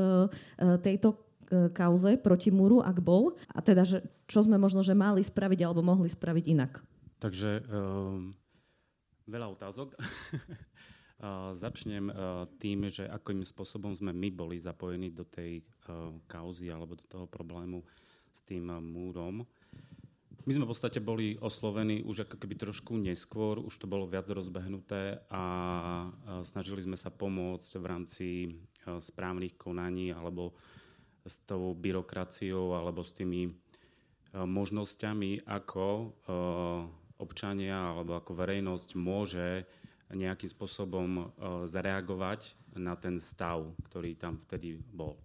tejto 0.81 1.28
kauze 1.73 2.21
proti 2.21 2.53
múru, 2.53 2.85
ak 2.85 3.01
bol. 3.01 3.37
A 3.53 3.65
teda, 3.65 3.85
že 3.89 4.05
čo 4.29 4.45
sme 4.45 4.61
možno, 4.61 4.85
že 4.85 4.97
mali 4.97 5.25
spraviť 5.25 5.61
alebo 5.65 5.81
mohli 5.81 6.09
spraviť 6.09 6.45
inak. 6.49 6.85
Takže 7.19 7.67
um, 7.67 8.37
veľa 9.27 9.49
otázok. 9.57 9.95
začnem 11.59 12.15
uh, 12.15 12.47
tým, 12.63 12.87
že 12.87 13.03
akým 13.11 13.43
spôsobom 13.43 13.91
sme 13.91 14.15
my 14.15 14.31
boli 14.31 14.55
zapojení 14.55 15.11
do 15.11 15.27
tej 15.27 15.67
uh, 15.91 16.15
kauzy 16.31 16.71
alebo 16.71 16.95
do 16.95 17.03
toho 17.11 17.27
problému 17.27 17.83
s 18.31 18.39
tým 18.47 18.71
múrom. 18.71 19.43
My 20.47 20.53
sme 20.55 20.65
v 20.65 20.73
podstate 20.73 21.03
boli 21.03 21.35
oslovení 21.43 22.07
už 22.07 22.25
ako 22.25 22.41
keby 22.41 22.55
trošku 22.57 22.97
neskôr, 22.97 23.59
už 23.61 23.75
to 23.83 23.91
bolo 23.91 24.09
viac 24.09 24.25
rozbehnuté 24.33 25.21
a 25.29 25.43
snažili 26.41 26.81
sme 26.81 26.97
sa 26.97 27.13
pomôcť 27.13 27.69
v 27.77 27.85
rámci 27.85 28.27
správnych 28.89 29.61
konaní 29.61 30.09
alebo 30.09 30.57
s 31.29 31.45
tou 31.45 31.77
byrokraciou 31.77 32.73
alebo 32.75 33.05
s 33.05 33.13
tými 33.13 33.53
možnosťami, 34.33 35.45
ako 35.45 36.13
občania 37.21 37.93
alebo 37.93 38.17
ako 38.17 38.33
verejnosť 38.33 38.89
môže 38.97 39.65
nejakým 40.09 40.49
spôsobom 40.49 41.33
zareagovať 41.69 42.57
na 42.81 42.97
ten 42.97 43.21
stav, 43.21 43.69
ktorý 43.89 44.17
tam 44.17 44.41
vtedy 44.49 44.81
bol. 44.93 45.17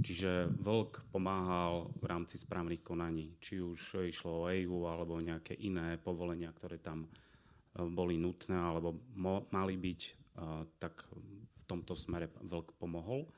Čiže 0.00 0.48
Vlk 0.64 1.12
pomáhal 1.12 1.92
v 2.00 2.04
rámci 2.08 2.40
správnych 2.40 2.80
konaní, 2.80 3.36
či 3.36 3.60
už 3.60 4.08
išlo 4.08 4.46
o 4.46 4.48
EU 4.48 4.88
alebo 4.88 5.20
nejaké 5.20 5.52
iné 5.60 6.00
povolenia, 6.00 6.48
ktoré 6.56 6.80
tam 6.80 7.04
e, 7.04 7.08
boli 7.84 8.16
nutné 8.16 8.56
alebo 8.56 8.96
mali 9.52 9.76
byť, 9.76 10.00
e, 10.00 10.12
tak 10.80 11.04
v 11.12 11.60
tomto 11.68 11.92
smere 11.92 12.32
Vlk 12.40 12.80
pomohol. 12.80 13.28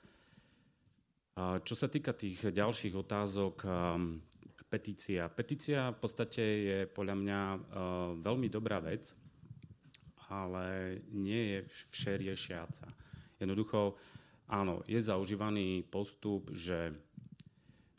Čo 1.39 1.75
sa 1.75 1.89
týka 1.89 2.13
tých 2.13 2.45
ďalších 2.53 2.93
otázok, 2.93 3.65
e, 3.65 3.69
petícia. 4.69 5.29
Petícia 5.33 5.93
v 5.93 5.99
podstate 6.01 6.45
je 6.45 6.79
podľa 6.89 7.17
mňa 7.17 7.41
veľmi 8.25 8.49
dobrá 8.49 8.81
vec, 8.81 9.13
ale 10.33 10.97
nie 11.13 11.57
je 11.57 11.59
všeriešiaca. 11.93 12.89
Jednoducho, 13.37 14.01
áno, 14.49 14.81
je 14.89 14.97
zaužívaný 14.97 15.85
postup, 15.85 16.49
že 16.57 16.97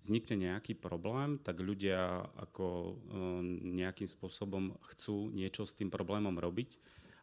vznikne 0.04 0.52
nejaký 0.52 0.76
problém, 0.76 1.40
tak 1.40 1.64
ľudia 1.64 2.28
ako 2.36 2.66
ehm, 2.92 3.78
nejakým 3.80 4.10
spôsobom 4.10 4.76
chcú 4.92 5.32
niečo 5.32 5.64
s 5.64 5.78
tým 5.78 5.88
problémom 5.88 6.36
robiť. 6.36 6.76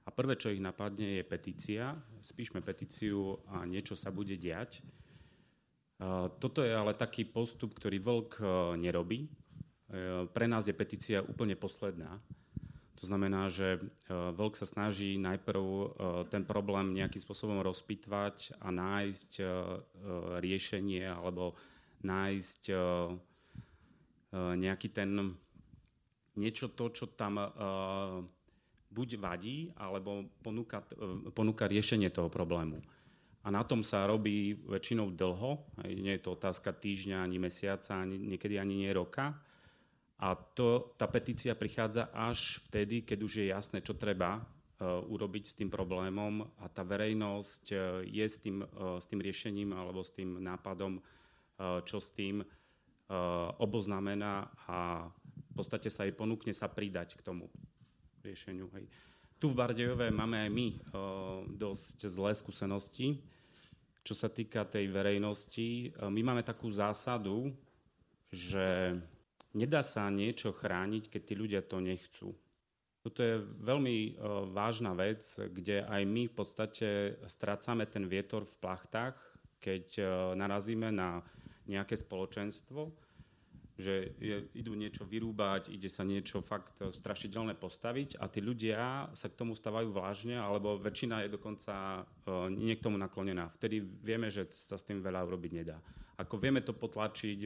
A 0.06 0.08
prvé, 0.08 0.38
čo 0.40 0.48
ich 0.48 0.64
napadne, 0.64 1.20
je 1.20 1.24
petícia. 1.28 1.92
Spíšme 2.24 2.64
petíciu 2.64 3.36
a 3.52 3.68
niečo 3.68 3.92
sa 3.92 4.08
bude 4.08 4.32
diať. 4.40 4.80
Toto 6.40 6.64
je 6.64 6.72
ale 6.72 6.96
taký 6.96 7.28
postup, 7.28 7.76
ktorý 7.76 8.00
vlk 8.00 8.32
e, 8.40 8.44
nerobí. 8.80 9.28
E, 9.28 9.30
pre 10.32 10.48
nás 10.48 10.64
je 10.64 10.72
petícia 10.72 11.20
úplne 11.20 11.52
posledná. 11.60 12.16
To 13.00 13.08
znamená, 13.08 13.48
že 13.48 13.80
vlk 14.12 14.60
sa 14.60 14.68
snaží 14.68 15.16
najprv 15.16 15.64
ten 16.28 16.44
problém 16.44 16.92
nejakým 16.92 17.24
spôsobom 17.24 17.64
rozpitvať 17.64 18.60
a 18.60 18.68
nájsť 18.68 19.40
riešenie 20.44 21.08
alebo 21.08 21.56
nájsť 22.04 22.62
nejaký 24.36 24.88
ten 24.92 25.32
niečo 26.36 26.76
to, 26.76 26.92
čo 26.92 27.08
tam 27.16 27.40
buď 28.90 29.08
vadí, 29.16 29.70
alebo 29.78 30.26
ponúka, 30.42 30.82
ponúka 31.32 31.70
riešenie 31.70 32.10
toho 32.10 32.28
problému. 32.28 32.82
A 33.40 33.48
na 33.48 33.64
tom 33.64 33.80
sa 33.80 34.04
robí 34.04 34.52
väčšinou 34.68 35.16
dlho, 35.16 35.64
nie 35.88 36.12
je 36.16 36.22
to 36.22 36.36
otázka 36.36 36.76
týždňa, 36.76 37.24
ani 37.24 37.40
mesiaca, 37.40 37.96
ani, 37.96 38.20
niekedy 38.20 38.60
ani 38.60 38.84
nie 38.84 38.92
roka 38.92 39.32
a 40.20 40.36
to, 40.36 40.92
tá 41.00 41.08
petícia 41.08 41.56
prichádza 41.56 42.12
až 42.12 42.60
vtedy, 42.68 43.08
keď 43.08 43.18
už 43.24 43.32
je 43.40 43.46
jasné, 43.48 43.80
čo 43.80 43.96
treba 43.96 44.36
uh, 44.36 45.00
urobiť 45.08 45.44
s 45.48 45.56
tým 45.56 45.72
problémom 45.72 46.44
a 46.60 46.68
tá 46.68 46.84
verejnosť 46.84 47.64
uh, 47.72 48.04
je 48.04 48.26
s 48.28 48.36
tým, 48.44 48.60
uh, 48.60 49.00
s 49.00 49.08
tým 49.08 49.24
riešením 49.24 49.72
alebo 49.72 50.04
s 50.04 50.12
tým 50.12 50.36
nápadom, 50.40 51.00
čo 51.60 52.00
s 52.00 52.16
tým 52.16 52.40
oboznamená 53.60 54.48
a 54.64 55.04
v 55.12 55.52
podstate 55.52 55.92
sa 55.92 56.08
jej 56.08 56.16
ponúkne 56.16 56.56
sa 56.56 56.72
pridať 56.72 57.20
k 57.20 57.24
tomu 57.26 57.52
riešeniu. 58.24 58.64
Hej. 58.72 58.88
Tu 59.40 59.48
v 59.48 59.56
Bardejove 59.56 60.12
máme 60.12 60.36
aj 60.36 60.50
my 60.52 60.68
dosť 61.56 62.12
zlé 62.12 62.36
skúsenosti, 62.36 63.24
čo 64.04 64.12
sa 64.12 64.28
týka 64.28 64.68
tej 64.68 64.92
verejnosti. 64.92 65.96
My 65.96 66.20
máme 66.20 66.44
takú 66.44 66.68
zásadu, 66.68 67.48
že 68.28 69.00
nedá 69.56 69.80
sa 69.80 70.12
niečo 70.12 70.52
chrániť, 70.52 71.08
keď 71.08 71.22
tí 71.24 71.34
ľudia 71.40 71.64
to 71.64 71.80
nechcú. 71.80 72.36
Toto 73.00 73.24
je 73.24 73.40
veľmi 73.64 74.20
vážna 74.52 74.92
vec, 74.92 75.24
kde 75.24 75.88
aj 75.88 76.02
my 76.04 76.28
v 76.28 76.34
podstate 76.36 77.16
strácame 77.24 77.88
ten 77.88 78.04
vietor 78.04 78.44
v 78.44 78.60
plachtách, 78.60 79.16
keď 79.56 80.04
narazíme 80.36 80.92
na 80.92 81.24
nejaké 81.64 81.96
spoločenstvo, 81.96 82.92
že 83.80 84.14
idú 84.52 84.76
niečo 84.76 85.08
vyrúbať, 85.08 85.72
ide 85.72 85.88
sa 85.88 86.04
niečo 86.04 86.44
fakt 86.44 86.78
strašidelné 86.78 87.56
postaviť 87.56 88.20
a 88.20 88.28
tí 88.28 88.44
ľudia 88.44 89.08
sa 89.16 89.26
k 89.32 89.38
tomu 89.40 89.56
stávajú 89.56 89.90
vážne, 89.90 90.36
alebo 90.36 90.78
väčšina 90.78 91.26
je 91.26 91.34
dokonca 91.34 92.04
uh, 92.04 92.46
nie 92.52 92.76
k 92.76 92.84
tomu 92.84 93.00
naklonená. 93.00 93.48
Vtedy 93.56 93.80
vieme, 93.80 94.28
že 94.28 94.46
sa 94.52 94.76
s 94.76 94.86
tým 94.86 95.00
veľa 95.00 95.24
urobiť 95.26 95.52
nedá. 95.56 95.80
Ako 96.20 96.36
vieme 96.36 96.60
to 96.60 96.76
potlačiť, 96.76 97.38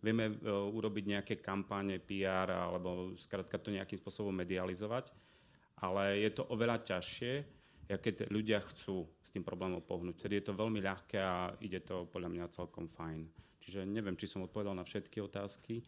vieme 0.00 0.30
uh, 0.30 0.64
urobiť 0.70 1.04
nejaké 1.18 1.34
kampáne, 1.42 1.98
PR 1.98 2.48
alebo 2.48 3.18
skrátka 3.18 3.58
to 3.58 3.74
nejakým 3.74 3.98
spôsobom 3.98 4.32
medializovať, 4.32 5.10
ale 5.82 6.22
je 6.22 6.30
to 6.32 6.46
oveľa 6.48 6.80
ťažšie, 6.86 7.58
keď 7.90 8.30
ľudia 8.30 8.62
chcú 8.62 9.02
s 9.18 9.34
tým 9.34 9.42
problémom 9.42 9.82
pohnúť. 9.82 10.22
Vtedy 10.22 10.38
je 10.38 10.44
to 10.46 10.54
veľmi 10.54 10.78
ľahké 10.78 11.18
a 11.18 11.50
ide 11.58 11.82
to 11.82 12.06
podľa 12.06 12.30
mňa 12.30 12.54
celkom 12.54 12.86
fajn. 12.86 13.49
Čiže 13.60 13.84
neviem, 13.84 14.16
či 14.16 14.26
som 14.26 14.42
odpovedal 14.42 14.72
na 14.74 14.82
všetky 14.82 15.20
otázky. 15.20 15.84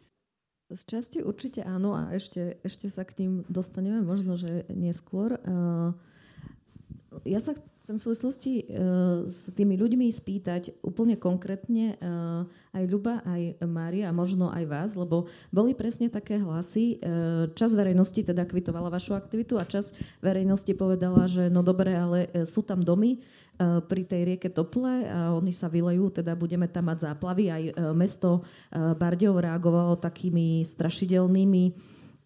Z 0.72 0.88
časti 0.88 1.18
určite 1.20 1.60
áno 1.60 1.92
a 1.92 2.08
ešte, 2.16 2.56
ešte 2.64 2.88
sa 2.88 3.04
k 3.04 3.12
tým 3.12 3.32
dostaneme 3.48 4.00
možno, 4.00 4.40
že 4.40 4.64
neskôr. 4.72 5.36
Uh, 5.44 5.92
ja 7.28 7.44
sa 7.44 7.52
chcem 7.84 8.00
v 8.00 8.04
súvislosti 8.08 8.52
uh, 8.64 9.28
s 9.28 9.52
tými 9.52 9.76
ľuďmi 9.76 10.08
spýtať 10.08 10.80
úplne 10.80 11.20
konkrétne 11.20 12.00
uh, 12.00 12.48
aj 12.72 12.84
Ľuba, 12.88 13.20
aj 13.20 13.60
Mária 13.68 14.08
a 14.08 14.16
možno 14.16 14.48
aj 14.48 14.64
vás, 14.64 14.90
lebo 14.96 15.28
boli 15.52 15.76
presne 15.76 16.08
také 16.08 16.40
hlasy. 16.40 16.96
Čas 17.52 17.76
verejnosti 17.76 18.24
teda 18.24 18.48
kvitovala 18.48 18.88
vašu 18.88 19.12
aktivitu 19.12 19.60
a 19.60 19.68
čas 19.68 19.92
verejnosti 20.24 20.72
povedala, 20.72 21.28
že 21.28 21.52
no 21.52 21.60
dobre, 21.60 21.92
ale 21.92 22.32
sú 22.48 22.64
tam 22.64 22.80
domy 22.80 23.20
pri 23.86 24.02
tej 24.06 24.22
rieke 24.34 24.48
Tople 24.50 25.06
a 25.06 25.32
oni 25.36 25.52
sa 25.54 25.70
vylejú, 25.70 26.10
teda 26.10 26.34
budeme 26.34 26.66
tam 26.66 26.90
mať 26.90 27.12
záplavy. 27.12 27.44
Aj 27.50 27.64
uh, 27.70 27.72
mesto 27.96 28.42
uh, 28.42 28.94
Bardejov 28.96 29.42
reagovalo 29.42 29.96
takými 29.98 30.64
strašidelnými 30.66 31.64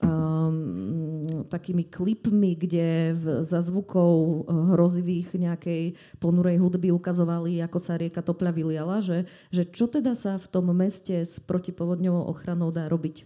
um, 0.02 1.44
takými 1.46 1.86
klipmi, 1.88 2.58
kde 2.58 3.16
v, 3.16 3.24
za 3.46 3.62
zvukov 3.62 4.44
hrozivých 4.74 5.32
nejakej 5.36 5.82
ponurej 6.18 6.60
hudby 6.60 6.90
ukazovali, 6.92 7.62
ako 7.62 7.78
sa 7.80 7.96
rieka 7.96 8.20
Topľa 8.20 8.50
vyliala, 8.52 8.98
že, 9.00 9.24
že 9.48 9.64
čo 9.68 9.86
teda 9.86 10.12
sa 10.18 10.36
v 10.36 10.46
tom 10.50 10.68
meste 10.74 11.14
s 11.24 11.38
protipovodňovou 11.40 12.28
ochranou 12.28 12.74
dá 12.74 12.88
robiť 12.90 13.24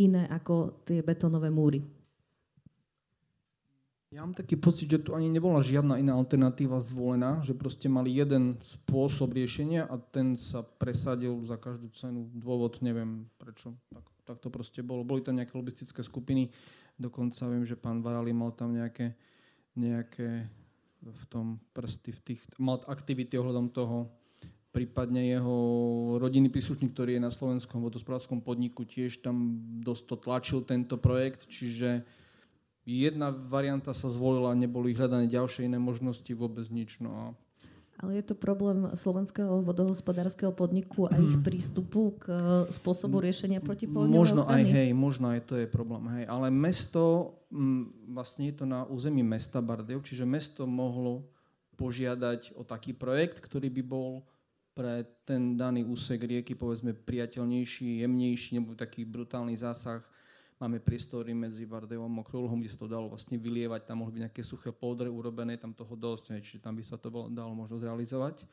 iné 0.00 0.26
ako 0.26 0.82
tie 0.88 1.04
betonové 1.04 1.52
múry. 1.52 2.01
Ja 4.12 4.20
mám 4.20 4.36
taký 4.36 4.60
pocit, 4.60 4.92
že 4.92 5.00
tu 5.00 5.16
ani 5.16 5.32
nebola 5.32 5.64
žiadna 5.64 5.96
iná 5.96 6.12
alternatíva 6.20 6.76
zvolená, 6.84 7.40
že 7.40 7.56
proste 7.56 7.88
mali 7.88 8.12
jeden 8.12 8.60
spôsob 8.60 9.32
riešenia 9.32 9.88
a 9.88 9.96
ten 9.96 10.36
sa 10.36 10.60
presadil 10.60 11.40
za 11.48 11.56
každú 11.56 11.88
cenu. 11.96 12.28
Dôvod 12.36 12.84
neviem 12.84 13.24
prečo. 13.40 13.72
Tak 13.88 14.12
tak 14.24 14.38
to 14.38 14.48
proste 14.50 14.80
bolo. 14.82 15.02
Boli 15.02 15.22
tam 15.22 15.38
nejaké 15.38 15.54
lobistické 15.58 16.00
skupiny, 16.02 16.50
dokonca 16.98 17.46
viem, 17.50 17.66
že 17.66 17.78
pán 17.78 18.00
Varali 18.00 18.30
mal 18.30 18.54
tam 18.54 18.74
nejaké, 18.74 19.14
nejaké 19.74 20.46
v 21.02 21.24
tom 21.26 21.58
prsty, 21.74 22.14
v 22.14 22.20
tých, 22.22 22.40
mal 22.62 22.78
aktivity 22.86 23.34
ohľadom 23.34 23.74
toho, 23.74 24.06
prípadne 24.72 25.28
jeho 25.28 25.56
rodinný 26.16 26.48
príslušník, 26.48 26.96
ktorý 26.96 27.18
je 27.18 27.26
na 27.26 27.34
slovenskom 27.34 27.82
vodospodárskom 27.84 28.40
podniku, 28.40 28.88
tiež 28.88 29.20
tam 29.20 29.60
dosť 29.82 30.02
to 30.08 30.16
tlačil 30.16 30.58
tento 30.64 30.96
projekt, 30.96 31.44
čiže 31.50 32.06
jedna 32.86 33.30
varianta 33.30 33.94
sa 33.94 34.10
zvolila, 34.10 34.58
neboli 34.58 34.94
hľadané 34.94 35.30
ďalšie 35.30 35.70
iné 35.70 35.78
možnosti, 35.78 36.28
vôbec 36.34 36.66
nič. 36.68 36.98
No 36.98 37.10
a 37.14 37.24
Ale 38.02 38.18
je 38.18 38.24
to 38.26 38.34
problém 38.34 38.90
slovenského 38.98 39.62
vodohospodárskeho 39.62 40.50
podniku 40.50 41.06
a 41.06 41.14
ich 41.14 41.38
mhm. 41.38 41.44
prístupu 41.46 42.18
k 42.18 42.24
e, 42.26 42.34
spôsobu 42.74 43.22
riešenia 43.22 43.62
protipovodňovej 43.62 44.18
Možno 44.18 44.42
aj 44.50 44.62
hej, 44.66 44.90
možno 44.90 45.30
aj 45.30 45.46
to 45.46 45.54
je 45.60 45.70
problém. 45.70 46.10
Hej. 46.18 46.24
Ale 46.26 46.50
mesto, 46.50 47.36
vlastne 48.10 48.50
je 48.50 48.54
to 48.58 48.64
na 48.66 48.82
území 48.90 49.22
mesta 49.22 49.62
Bardejov, 49.62 50.02
čiže 50.02 50.26
mesto 50.26 50.66
mohlo 50.66 51.30
požiadať 51.78 52.58
o 52.58 52.66
taký 52.66 52.92
projekt, 52.92 53.38
ktorý 53.38 53.70
by 53.70 53.82
bol 53.86 54.26
pre 54.72 55.04
ten 55.28 55.54
daný 55.54 55.84
úsek 55.84 56.24
rieky 56.24 56.56
povedzme 56.56 56.96
priateľnejší, 56.96 58.02
jemnejší, 58.02 58.56
nebo 58.56 58.72
taký 58.72 59.04
brutálny 59.04 59.52
zásah 59.52 60.00
Máme 60.62 60.78
priestory 60.78 61.34
medzi 61.34 61.66
Bardevom 61.66 62.06
a 62.06 62.22
Krulhom, 62.22 62.62
kde 62.62 62.70
sa 62.70 62.78
to 62.78 62.86
dalo 62.86 63.10
vlastne 63.10 63.34
vylievať, 63.34 63.82
tam 63.82 64.06
mohli 64.06 64.14
byť 64.14 64.22
nejaké 64.30 64.42
suché 64.46 64.70
poldre 64.70 65.10
urobené, 65.10 65.58
tam 65.58 65.74
toho 65.74 65.98
dosť, 65.98 66.38
čiže 66.38 66.62
tam 66.62 66.78
by 66.78 66.86
sa 66.86 66.94
to 66.94 67.10
dalo 67.10 67.50
možno 67.50 67.82
zrealizovať. 67.82 68.46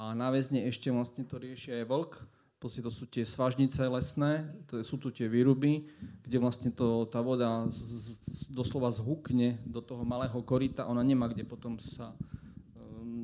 A 0.00 0.16
na 0.16 0.32
väzne 0.32 0.64
ešte 0.64 0.88
vlastne 0.88 1.28
to 1.28 1.36
rieši 1.36 1.84
aj 1.84 1.84
vlk, 1.84 2.12
Proste 2.58 2.82
to 2.82 2.90
sú 2.90 3.06
tie 3.06 3.22
svažnice 3.22 3.86
lesné, 3.86 4.50
to 4.66 4.82
sú 4.82 4.98
tu 4.98 5.14
tie 5.14 5.30
výruby, 5.30 5.86
kde 6.26 6.42
vlastne 6.42 6.74
to, 6.74 7.06
tá 7.06 7.22
voda 7.22 7.70
z, 7.70 8.18
z, 8.26 8.50
doslova 8.50 8.90
zhukne 8.90 9.62
do 9.62 9.78
toho 9.78 10.02
malého 10.02 10.34
korita, 10.42 10.90
ona 10.90 11.06
nemá 11.06 11.30
kde 11.30 11.46
potom 11.46 11.78
sa 11.78 12.18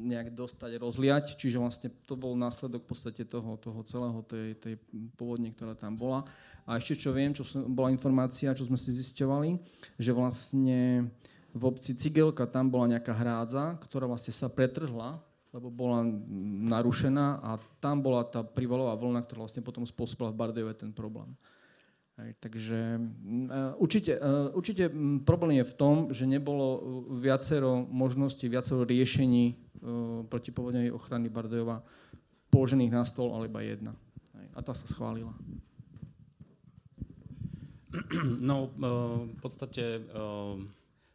nejak 0.04 0.36
dostať, 0.36 0.76
rozliať, 0.76 1.24
čiže 1.40 1.56
vlastne 1.56 1.88
to 2.04 2.14
bol 2.14 2.36
následok 2.36 2.84
v 2.84 2.88
podstate 2.92 3.22
toho, 3.24 3.56
toho 3.56 3.80
celého 3.88 4.20
tej, 4.28 4.54
tej 4.60 4.74
povodne, 5.16 5.48
ktorá 5.50 5.72
tam 5.72 5.96
bola. 5.96 6.28
A 6.68 6.76
ešte 6.76 7.08
čo 7.08 7.10
viem, 7.16 7.32
čo 7.32 7.42
som, 7.42 7.64
bola 7.64 7.88
informácia, 7.88 8.52
čo 8.52 8.68
sme 8.68 8.76
si 8.76 8.92
zisťovali, 8.92 9.56
že 9.96 10.12
vlastne 10.12 11.08
v 11.54 11.62
obci 11.64 11.96
Cigelka 11.96 12.44
tam 12.44 12.68
bola 12.68 12.98
nejaká 12.98 13.16
hrádza, 13.16 13.80
ktorá 13.80 14.04
vlastne 14.04 14.36
sa 14.36 14.52
pretrhla, 14.52 15.22
lebo 15.54 15.70
bola 15.70 16.02
narušená 16.66 17.38
a 17.38 17.62
tam 17.78 18.02
bola 18.02 18.26
tá 18.26 18.42
privalová 18.42 18.98
vlna, 18.98 19.22
ktorá 19.22 19.46
vlastne 19.46 19.62
potom 19.62 19.86
spôsobila 19.86 20.34
v 20.34 20.38
Bardejove 20.38 20.74
ten 20.74 20.90
problém. 20.90 21.30
Hej, 22.14 22.30
takže 22.38 22.78
uh, 22.94 23.74
určite, 23.82 24.14
uh, 24.22 24.54
určite 24.54 24.86
problém 25.26 25.58
je 25.58 25.66
v 25.66 25.74
tom, 25.74 25.96
že 26.14 26.30
nebolo 26.30 26.66
e, 26.70 26.80
viacero 27.26 27.82
možností, 27.90 28.46
viacero 28.46 28.86
riešení 28.86 29.50
uh, 29.50 30.22
protipovodňovej 30.30 30.94
ochrany 30.94 31.26
Bardejova 31.26 31.82
položených 32.54 32.94
na 32.94 33.02
stôl, 33.02 33.34
ale 33.34 33.50
iba 33.50 33.66
jedna. 33.66 33.98
Hej, 34.38 34.46
a 34.54 34.58
tá 34.62 34.70
sa 34.70 34.86
schválila. 34.86 35.34
No, 38.42 38.74
v 38.74 39.38
podstate 39.38 40.02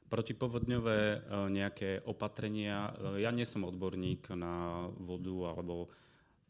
protipovodňové 0.07 1.27
nejaké 1.51 1.99
opatrenia, 2.07 2.95
ja 3.19 3.35
nie 3.35 3.43
som 3.43 3.67
odborník 3.67 4.31
na 4.31 4.87
vodu 4.95 5.51
alebo 5.51 5.91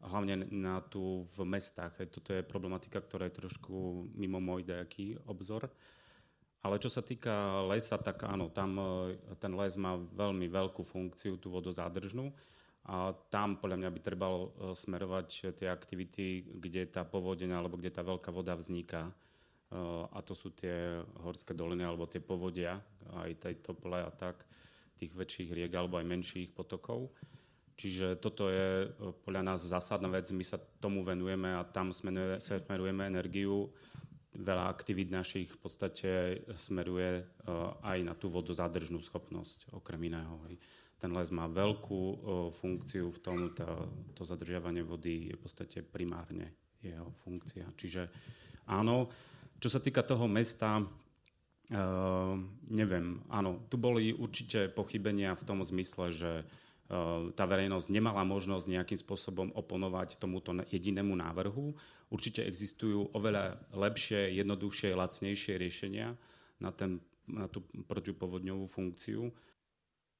hlavne 0.03 0.47
na 0.51 0.79
tu 0.79 1.23
v 1.35 1.37
mestách. 1.43 1.99
Toto 2.07 2.31
je 2.31 2.45
problematika, 2.45 3.03
ktorá 3.03 3.27
je 3.27 3.39
trošku 3.43 4.07
mimo 4.15 4.39
môj 4.39 4.63
nejaký 4.63 5.19
obzor. 5.27 5.67
Ale 6.59 6.75
čo 6.75 6.91
sa 6.91 6.99
týka 6.99 7.63
lesa, 7.71 7.95
tak 7.95 8.27
áno, 8.27 8.51
tam 8.51 8.75
e, 8.75 9.15
ten 9.39 9.55
les 9.55 9.79
má 9.79 9.95
veľmi 9.95 10.51
veľkú 10.51 10.83
funkciu, 10.83 11.39
tú 11.39 11.47
vodozádržnú. 11.55 12.27
A 12.89 13.15
tam 13.31 13.55
podľa 13.55 13.79
mňa 13.79 13.89
by 13.95 13.99
trebalo 14.03 14.39
e, 14.39 14.49
smerovať 14.75 15.55
tie 15.55 15.71
aktivity, 15.71 16.43
kde 16.59 16.91
tá 16.91 17.07
povodeň 17.07 17.55
alebo 17.55 17.79
kde 17.79 17.95
tá 17.95 18.03
veľká 18.03 18.27
voda 18.35 18.59
vzniká. 18.59 19.07
E, 19.07 19.13
a 20.11 20.19
to 20.19 20.35
sú 20.35 20.51
tie 20.51 20.99
horské 21.23 21.55
doliny 21.55 21.87
alebo 21.87 22.11
tie 22.11 22.19
povodia, 22.19 22.75
aj 23.23 23.39
tej 23.39 23.55
tople 23.63 23.95
a 23.95 24.11
tak, 24.11 24.43
tých 24.99 25.15
väčších 25.15 25.55
riek 25.55 25.71
alebo 25.71 25.95
aj 25.95 26.11
menších 26.11 26.51
potokov. 26.51 27.07
Čiže 27.79 28.19
toto 28.19 28.51
je 28.51 28.83
e, 28.83 28.87
podľa 29.23 29.55
nás 29.55 29.63
zásadná 29.63 30.11
vec, 30.11 30.27
my 30.35 30.43
sa 30.43 30.59
tomu 30.83 30.99
venujeme 30.99 31.55
a 31.55 31.63
tam 31.63 31.95
smerujeme 31.95 33.07
energiu. 33.07 33.71
Veľa 34.35 34.67
aktivít 34.67 35.07
našich 35.07 35.55
v 35.55 35.59
podstate 35.63 36.09
smeruje 36.59 37.23
e, 37.23 37.47
aj 37.79 37.97
na 38.03 38.11
tú 38.19 38.27
vodozádržnú 38.27 38.99
schopnosť, 38.99 39.71
okrem 39.71 40.11
iného. 40.11 40.43
Ten 40.99 41.15
les 41.15 41.31
má 41.31 41.47
veľkú 41.47 42.01
e, 42.03 42.15
funkciu 42.51 43.15
v 43.15 43.19
tom, 43.23 43.37
to 44.11 44.27
zadržiavanie 44.27 44.83
vody 44.83 45.31
je 45.31 45.39
v 45.39 45.41
podstate 45.41 45.79
primárne 45.79 46.51
jeho 46.83 47.15
funkcia. 47.23 47.63
Čiže 47.79 48.11
áno, 48.67 49.07
čo 49.55 49.71
sa 49.71 49.79
týka 49.79 50.03
toho 50.03 50.27
mesta, 50.27 50.83
Uh, 51.69 52.33
neviem, 52.65 53.21
áno, 53.29 53.61
tu 53.69 53.77
boli 53.77 54.09
určite 54.09 54.73
pochybenia 54.73 55.37
v 55.37 55.45
tom 55.45 55.61
zmysle, 55.61 56.09
že 56.09 56.41
tá 57.37 57.45
verejnosť 57.45 57.93
nemala 57.93 58.25
možnosť 58.25 58.65
nejakým 58.65 58.97
spôsobom 58.97 59.53
oponovať 59.53 60.17
tomuto 60.17 60.57
jedinému 60.73 61.13
návrhu. 61.13 61.77
Určite 62.09 62.41
existujú 62.41 63.13
oveľa 63.13 63.61
lepšie, 63.77 64.33
jednoduchšie, 64.41 64.97
lacnejšie 64.97 65.61
riešenia 65.61 66.17
na, 66.57 66.73
ten, 66.73 66.97
na 67.29 67.45
tú 67.45 67.61
protipovodňovú 67.85 68.65
funkciu. 68.65 69.29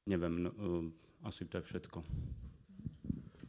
Neviem, 0.06 0.46
no, 0.46 0.50
eh, 0.54 1.26
asi 1.26 1.50
to 1.50 1.58
je 1.58 1.74
všetko. 1.74 2.06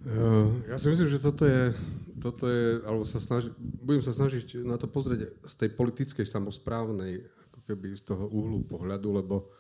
Eh, 0.00 0.72
ja 0.72 0.80
si 0.80 0.88
myslím, 0.88 1.12
že 1.12 1.20
toto 1.20 1.44
je, 1.44 1.76
toto 2.24 2.48
je 2.48 2.80
alebo 2.88 3.04
sa 3.04 3.20
snaži, 3.20 3.52
budem 3.60 4.00
sa 4.00 4.16
snažiť 4.16 4.64
na 4.64 4.80
to 4.80 4.88
pozrieť 4.88 5.28
z 5.44 5.54
tej 5.60 5.70
politickej 5.76 6.24
samozprávnej, 6.24 7.20
ako 7.52 7.58
keby 7.68 7.92
z 8.00 8.08
toho 8.08 8.32
uhlu 8.32 8.64
pohľadu, 8.64 9.20
lebo 9.20 9.52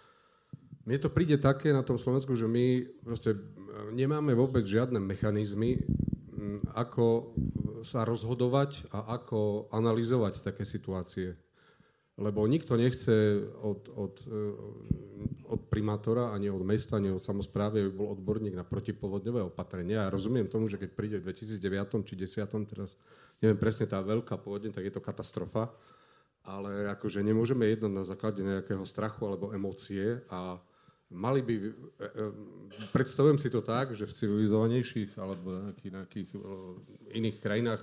mne 0.90 0.98
to 0.98 1.14
príde 1.14 1.38
také 1.38 1.70
na 1.70 1.86
tom 1.86 2.02
Slovensku, 2.02 2.34
že 2.34 2.50
my 2.50 2.82
proste 3.06 3.38
e, 3.38 3.38
nemáme 3.94 4.34
vôbec 4.34 4.66
žiadne 4.66 4.98
mechanizmy, 4.98 5.78
ako 6.74 7.30
sa 7.86 8.02
rozhodovať 8.02 8.90
a 8.90 9.14
ako 9.14 9.70
analyzovať 9.70 10.42
také 10.42 10.66
situácie. 10.66 11.38
Lebo 12.18 12.44
nikto 12.44 12.74
nechce 12.74 13.38
od, 13.62 13.86
od, 13.94 14.14
e, 14.26 14.42
od 15.46 15.60
primátora, 15.70 16.34
ani 16.34 16.50
od 16.50 16.66
mesta, 16.66 16.98
ani 16.98 17.14
od 17.14 17.22
samozprávy, 17.22 17.86
aby 17.86 17.92
bol 17.94 18.10
odborník 18.12 18.58
na 18.58 18.66
protipovodňové 18.66 19.46
opatrenia. 19.46 20.04
Ja 20.04 20.12
rozumiem 20.12 20.50
tomu, 20.50 20.66
že 20.66 20.76
keď 20.76 20.90
príde 20.90 21.16
v 21.22 21.30
2009 21.30 22.02
či 22.02 22.18
2010, 22.18 22.66
teraz 22.66 22.98
neviem 23.38 23.56
presne 23.56 23.86
tá 23.86 24.02
veľká 24.02 24.36
povodne, 24.42 24.74
tak 24.74 24.90
je 24.90 24.92
to 24.92 25.00
katastrofa. 25.00 25.70
Ale 26.44 26.88
akože 26.98 27.22
nemôžeme 27.22 27.68
jednať 27.68 27.92
na 27.94 28.04
základe 28.04 28.42
nejakého 28.42 28.82
strachu 28.82 29.28
alebo 29.28 29.52
emócie 29.54 30.24
a 30.32 30.60
mali 31.10 31.42
by, 31.42 31.54
e, 31.54 31.66
e, 31.66 31.70
predstavujem 32.94 33.38
si 33.38 33.50
to 33.50 33.60
tak, 33.60 33.92
že 33.98 34.06
v 34.06 34.16
civilizovanejších 34.16 35.18
alebo 35.18 35.70
nejakých, 35.70 35.92
nejakých 35.92 36.30
e, 36.34 36.38
iných 37.18 37.36
krajinách 37.42 37.82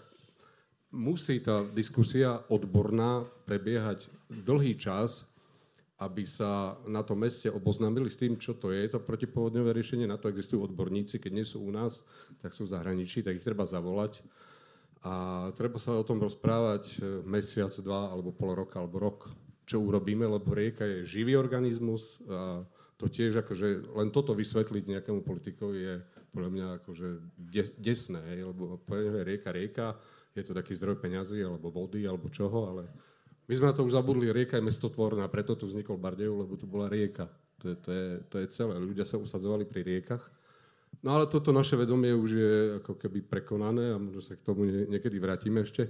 musí 0.95 1.43
tá 1.43 1.67
diskusia 1.75 2.39
odborná 2.47 3.27
prebiehať 3.43 4.07
dlhý 4.31 4.79
čas, 4.79 5.27
aby 5.99 6.23
sa 6.23 6.77
na 6.87 7.03
tom 7.03 7.25
meste 7.25 7.51
oboznámili 7.51 8.07
s 8.07 8.15
tým, 8.15 8.39
čo 8.39 8.55
to 8.55 8.71
je 8.71 8.87
to 8.87 9.01
protipovodňové 9.01 9.75
riešenie. 9.75 10.07
Na 10.07 10.15
to 10.15 10.31
existujú 10.31 10.63
odborníci, 10.63 11.19
keď 11.19 11.31
nie 11.33 11.43
sú 11.43 11.65
u 11.65 11.71
nás, 11.73 12.05
tak 12.39 12.53
sú 12.53 12.69
v 12.69 12.73
zahraničí, 12.77 13.25
tak 13.25 13.41
ich 13.41 13.45
treba 13.45 13.65
zavolať. 13.65 14.21
A 15.03 15.49
treba 15.57 15.81
sa 15.81 15.97
o 15.97 16.05
tom 16.05 16.21
rozprávať 16.21 17.01
mesiac, 17.25 17.73
dva, 17.81 18.13
alebo 18.13 18.29
pol 18.29 18.53
roka, 18.53 18.77
alebo 18.77 19.01
rok, 19.01 19.19
čo 19.65 19.81
urobíme, 19.81 20.29
lebo 20.29 20.53
rieka 20.53 20.85
je 20.85 21.17
živý 21.17 21.33
organizmus, 21.33 22.21
a 22.29 22.61
to 22.97 23.05
tiež 23.05 23.45
akože 23.45 23.93
len 23.93 24.09
toto 24.09 24.33
vysvetliť 24.33 24.83
nejakému 24.89 25.21
politikovi 25.21 25.77
je 25.77 25.95
podľa 26.33 26.49
mňa 26.49 26.67
akože 26.81 27.07
desné, 27.77 28.41
lebo 28.41 28.81
povedzme 28.81 29.21
rieka, 29.21 29.49
rieka, 29.53 29.87
je 30.33 30.41
to 30.45 30.53
taký 30.53 30.73
zdroj 30.77 30.97
peňazí, 31.01 31.41
alebo 31.41 31.69
vody, 31.69 32.05
alebo 32.05 32.29
čoho, 32.29 32.73
ale 32.73 32.89
my 33.47 33.53
sme 33.53 33.69
na 33.71 33.75
to 33.77 33.85
už 33.85 33.95
zabudli, 33.95 34.33
rieka 34.33 34.59
je 34.59 34.65
mestotvorná, 34.65 35.29
preto 35.29 35.55
tu 35.55 35.69
vznikol 35.69 35.95
Bardev, 35.97 36.35
lebo 36.35 36.57
tu 36.59 36.67
bola 36.67 36.91
rieka. 36.91 37.29
To 37.63 37.73
je, 37.73 37.75
to, 37.79 37.89
je, 37.89 38.07
to 38.29 38.35
je 38.43 38.47
celé. 38.53 38.75
Ľudia 38.77 39.05
sa 39.07 39.17
usadzovali 39.17 39.65
pri 39.65 39.81
riekach. 39.81 40.21
No 41.01 41.17
ale 41.17 41.25
toto 41.29 41.49
naše 41.49 41.73
vedomie 41.73 42.13
už 42.13 42.29
je 42.33 42.53
ako 42.81 42.97
keby 42.97 43.25
prekonané 43.25 43.93
a 43.93 44.01
možno 44.01 44.21
sa 44.21 44.37
k 44.37 44.45
tomu 44.45 44.65
niekedy 44.67 45.17
vrátime 45.17 45.65
ešte. 45.65 45.89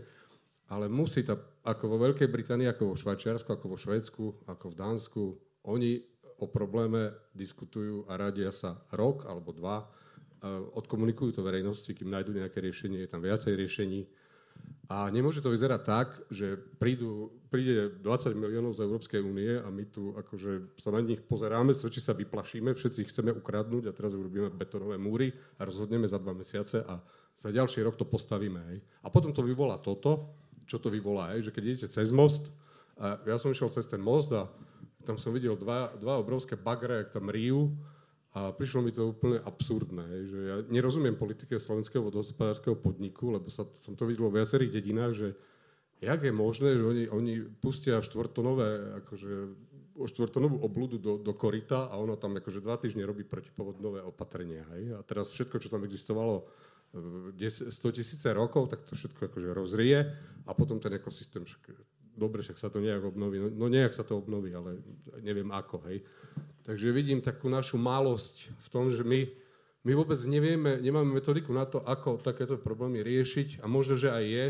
Ale 0.68 0.92
musí 0.92 1.24
tá, 1.24 1.40
ako 1.64 1.96
vo 1.96 1.98
Veľkej 2.08 2.28
Británii, 2.28 2.68
ako 2.68 2.92
vo 2.92 2.96
Švajčiarsku, 2.96 3.50
ako 3.52 3.66
vo 3.72 3.78
Švedsku, 3.80 4.24
ako 4.48 4.66
v 4.72 4.76
Dánsku, 4.76 5.24
oni 5.68 6.00
o 6.38 6.46
probléme 6.46 7.14
diskutujú 7.34 8.06
a 8.06 8.18
radia 8.18 8.54
sa 8.54 8.78
rok 8.94 9.26
alebo 9.26 9.54
dva, 9.54 9.90
odkomunikujú 10.78 11.34
to 11.34 11.42
verejnosti, 11.42 11.90
kým 11.90 12.14
nájdú 12.14 12.38
nejaké 12.38 12.62
riešenie, 12.62 13.06
je 13.06 13.10
tam 13.10 13.26
viacej 13.26 13.58
riešení. 13.58 14.06
A 14.88 15.12
nemôže 15.12 15.44
to 15.44 15.52
vyzerať 15.52 15.82
tak, 15.84 16.08
že 16.32 16.58
prídu, 16.80 17.30
príde 17.52 17.92
20 18.02 18.34
miliónov 18.34 18.74
z 18.74 18.88
Európskej 18.88 19.22
únie 19.22 19.60
a 19.60 19.68
my 19.68 19.84
tu 19.92 20.16
akože 20.16 20.80
sa 20.80 20.90
na 20.96 21.04
nich 21.04 21.20
pozeráme, 21.22 21.76
či 21.76 22.02
sa 22.02 22.16
vyplašíme, 22.16 22.72
všetci 22.72 23.04
ich 23.04 23.12
chceme 23.12 23.36
ukradnúť 23.36 23.92
a 23.92 23.94
teraz 23.94 24.16
urobíme 24.16 24.50
betonové 24.50 24.96
múry 24.96 25.36
a 25.60 25.68
rozhodneme 25.68 26.08
za 26.08 26.18
dva 26.18 26.32
mesiace 26.32 26.82
a 26.88 27.04
za 27.38 27.50
ďalší 27.52 27.84
rok 27.84 28.00
to 28.00 28.08
postavíme. 28.08 28.62
Hej. 28.74 28.78
A 29.04 29.12
potom 29.12 29.36
to 29.36 29.44
vyvolá 29.44 29.78
toto, 29.78 30.34
čo 30.66 30.80
to 30.80 30.90
vyvolá, 30.90 31.36
hej, 31.36 31.52
že 31.52 31.54
keď 31.54 31.64
idete 31.68 31.88
cez 31.92 32.10
most, 32.10 32.50
a 32.98 33.22
ja 33.30 33.38
som 33.38 33.54
išiel 33.54 33.70
cez 33.70 33.86
ten 33.86 34.02
most 34.02 34.34
a 34.34 34.50
tam 35.08 35.16
som 35.16 35.32
videl 35.32 35.56
dva, 35.56 35.96
dva 35.96 36.20
obrovské 36.20 36.60
bagre, 36.60 37.08
jak 37.08 37.16
tam 37.16 37.32
rijú 37.32 37.72
a 38.36 38.52
prišlo 38.52 38.84
mi 38.84 38.92
to 38.92 39.16
úplne 39.16 39.40
absurdné, 39.40 40.08
že 40.28 40.40
ja 40.44 40.56
nerozumiem 40.68 41.16
politike 41.16 41.56
slovenského 41.56 42.04
vodohospodárskeho 42.04 42.76
podniku, 42.76 43.32
lebo 43.32 43.48
sa, 43.48 43.64
som 43.80 43.96
to 43.96 44.04
videl 44.04 44.28
vo 44.28 44.36
viacerých 44.36 44.76
dedinách, 44.78 45.14
že 45.16 45.28
jak 46.04 46.22
je 46.22 46.34
možné, 46.36 46.78
že 46.78 46.84
oni, 46.84 47.04
oni 47.10 47.34
pustia 47.58 48.04
štvrtonové, 48.04 49.02
akože, 49.02 49.34
štvrtonovú 49.98 50.62
obludu 50.62 51.02
do, 51.02 51.18
do 51.18 51.34
korita 51.34 51.90
a 51.90 51.98
ono 51.98 52.14
tam 52.22 52.38
akože 52.38 52.62
dva 52.62 52.78
týždne 52.78 53.02
robí 53.02 53.26
protipovodnové 53.26 54.06
opatrenia. 54.06 54.62
Hej? 54.78 54.94
A 54.94 55.02
teraz 55.02 55.34
všetko, 55.34 55.58
čo 55.58 55.74
tam 55.74 55.82
existovalo 55.82 56.46
100 56.94 57.74
tisíce 57.74 58.30
rokov, 58.30 58.70
tak 58.70 58.86
to 58.86 58.94
všetko 58.94 59.34
akože 59.34 59.50
rozrie 59.58 59.98
a 60.46 60.52
potom 60.54 60.78
ten 60.78 60.94
ekosystém 60.94 61.42
dobre, 62.18 62.42
však 62.42 62.58
sa 62.58 62.74
to 62.74 62.82
nejak 62.82 63.06
obnoví. 63.06 63.38
No, 63.38 63.48
no 63.54 63.66
nejak 63.70 63.94
sa 63.94 64.02
to 64.02 64.18
obnoví, 64.18 64.52
ale 64.52 64.82
neviem 65.22 65.48
ako, 65.54 65.86
hej. 65.88 66.02
Takže 66.66 66.92
vidím 66.92 67.24
takú 67.24 67.48
našu 67.48 67.80
malosť 67.80 68.52
v 68.60 68.68
tom, 68.68 68.92
že 68.92 69.06
my, 69.06 69.30
my 69.88 69.92
vôbec 69.96 70.20
nevieme, 70.28 70.82
nemáme 70.82 71.08
metodiku 71.16 71.56
na 71.56 71.64
to, 71.64 71.80
ako 71.86 72.20
takéto 72.20 72.60
problémy 72.60 73.06
riešiť 73.06 73.64
a 73.64 73.72
možno, 73.72 73.96
že 73.96 74.12
aj 74.12 74.26
je, 74.26 74.46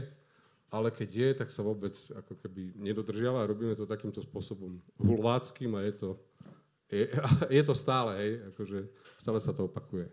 ale 0.73 0.87
keď 0.89 1.09
je, 1.13 1.29
tak 1.43 1.49
sa 1.53 1.61
vôbec 1.61 1.93
ako 1.93 2.33
keby 2.41 2.73
nedodržiava 2.79 3.43
a 3.43 3.49
robíme 3.49 3.75
to 3.77 3.85
takýmto 3.85 4.23
spôsobom 4.23 4.81
hulváckým 4.97 5.77
a 5.77 5.85
je 5.85 5.93
to, 5.93 6.09
je, 6.89 7.05
je 7.59 7.63
to 7.63 7.73
stále, 7.75 8.15
hej, 8.17 8.31
akože 8.55 8.79
stále 9.19 9.39
sa 9.43 9.51
to 9.51 9.67
opakuje. 9.67 10.07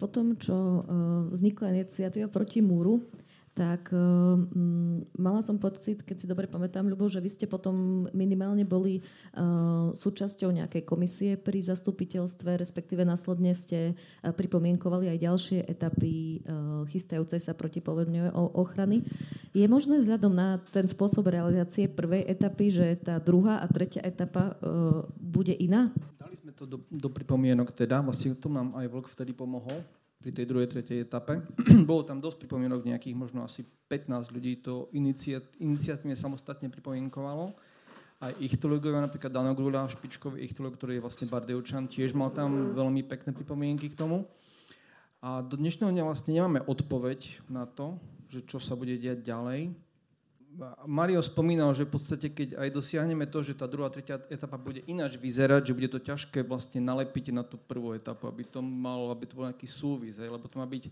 Po 0.00 0.08
tom, 0.08 0.32
čo 0.40 0.56
uh, 0.56 0.82
vznikla 1.28 1.76
iniciatíva 1.76 2.32
proti 2.32 2.64
múru, 2.64 3.04
tak 3.60 3.92
um, 3.92 5.04
mala 5.20 5.44
som 5.44 5.60
pocit, 5.60 6.00
keď 6.00 6.16
si 6.16 6.24
dobre 6.24 6.48
pamätám, 6.48 6.88
Ľubo, 6.88 7.12
že 7.12 7.20
vy 7.20 7.28
ste 7.28 7.44
potom 7.44 8.08
minimálne 8.16 8.64
boli 8.64 9.04
uh, 9.36 9.92
súčasťou 9.92 10.48
nejakej 10.48 10.88
komisie 10.88 11.36
pri 11.36 11.60
zastupiteľstve, 11.68 12.56
respektíve 12.56 13.04
následne 13.04 13.52
ste 13.52 13.92
uh, 13.92 14.32
pripomienkovali 14.32 15.12
aj 15.12 15.18
ďalšie 15.20 15.58
etapy 15.68 16.40
uh, 16.40 16.88
chystajúcej 16.88 17.36
sa 17.44 17.52
protipovedňovej 17.52 18.32
ochrany. 18.56 19.04
Je 19.52 19.68
možné 19.68 20.00
vzhľadom 20.00 20.32
na 20.32 20.56
ten 20.72 20.88
spôsob 20.88 21.28
realizácie 21.28 21.84
prvej 21.84 22.32
etapy, 22.32 22.72
že 22.72 22.96
tá 22.96 23.20
druhá 23.20 23.60
a 23.60 23.68
tretia 23.68 24.00
etapa 24.00 24.56
uh, 24.56 25.04
bude 25.20 25.52
iná? 25.52 25.92
Dali 26.16 26.32
sme 26.32 26.56
to 26.56 26.64
do, 26.64 26.80
do 26.88 27.12
pripomienok 27.12 27.76
teda, 27.76 28.00
vlastne 28.00 28.32
to 28.32 28.48
nám 28.48 28.72
aj 28.72 28.88
Vlk 28.88 29.12
vtedy 29.12 29.36
pomohol 29.36 29.84
pri 30.20 30.30
tej 30.36 30.44
druhej, 30.44 30.68
tretej 30.68 31.08
etape. 31.08 31.40
Bolo 31.88 32.04
tam 32.04 32.20
dosť 32.20 32.44
pripomienok, 32.44 32.84
nejakých 32.84 33.16
možno 33.16 33.40
asi 33.40 33.64
15 33.64 34.28
ľudí 34.30 34.60
to 34.60 34.92
iniciat, 34.92 35.42
iniciatívne 35.56 36.12
samostatne 36.12 36.68
pripomienkovalo. 36.68 37.56
Aj 38.20 38.36
ichtológovia, 38.36 39.00
napríklad 39.00 39.32
Dano 39.32 39.56
Grula, 39.56 39.88
špičkový 39.88 40.44
ichtológ, 40.44 40.76
ktorý 40.76 41.00
je 41.00 41.04
vlastne 41.08 41.24
Bardejovčan, 41.24 41.88
tiež 41.88 42.12
mal 42.12 42.28
tam 42.36 42.76
veľmi 42.76 43.00
pekné 43.08 43.32
pripomienky 43.32 43.88
k 43.88 43.96
tomu. 43.96 44.28
A 45.24 45.40
do 45.40 45.56
dnešného 45.56 45.88
dňa 45.88 46.04
vlastne 46.04 46.36
nemáme 46.36 46.60
odpoveď 46.68 47.40
na 47.48 47.64
to, 47.64 47.96
že 48.28 48.44
čo 48.44 48.60
sa 48.60 48.76
bude 48.76 48.92
diať 49.00 49.24
ďalej. 49.24 49.72
Mario 50.82 51.22
spomínal, 51.22 51.70
že 51.70 51.86
v 51.86 51.94
podstate, 51.94 52.26
keď 52.26 52.58
aj 52.58 52.68
dosiahneme 52.74 53.22
to, 53.30 53.38
že 53.38 53.54
tá 53.54 53.70
druhá, 53.70 53.86
tretia 53.86 54.18
etapa 54.26 54.58
bude 54.58 54.82
ináč 54.90 55.14
vyzerať, 55.14 55.70
že 55.70 55.76
bude 55.76 55.90
to 55.90 56.02
ťažké 56.02 56.42
vlastne 56.42 56.82
nalepiť 56.82 57.30
na 57.30 57.46
tú 57.46 57.54
prvú 57.54 57.94
etapu, 57.94 58.26
aby 58.26 58.42
to 58.42 58.58
malo, 58.58 59.14
aby 59.14 59.30
to 59.30 59.38
bol 59.38 59.46
nejaký 59.46 59.70
súvis, 59.70 60.18
lebo 60.18 60.50
to 60.50 60.58
má 60.58 60.66
byť 60.66 60.90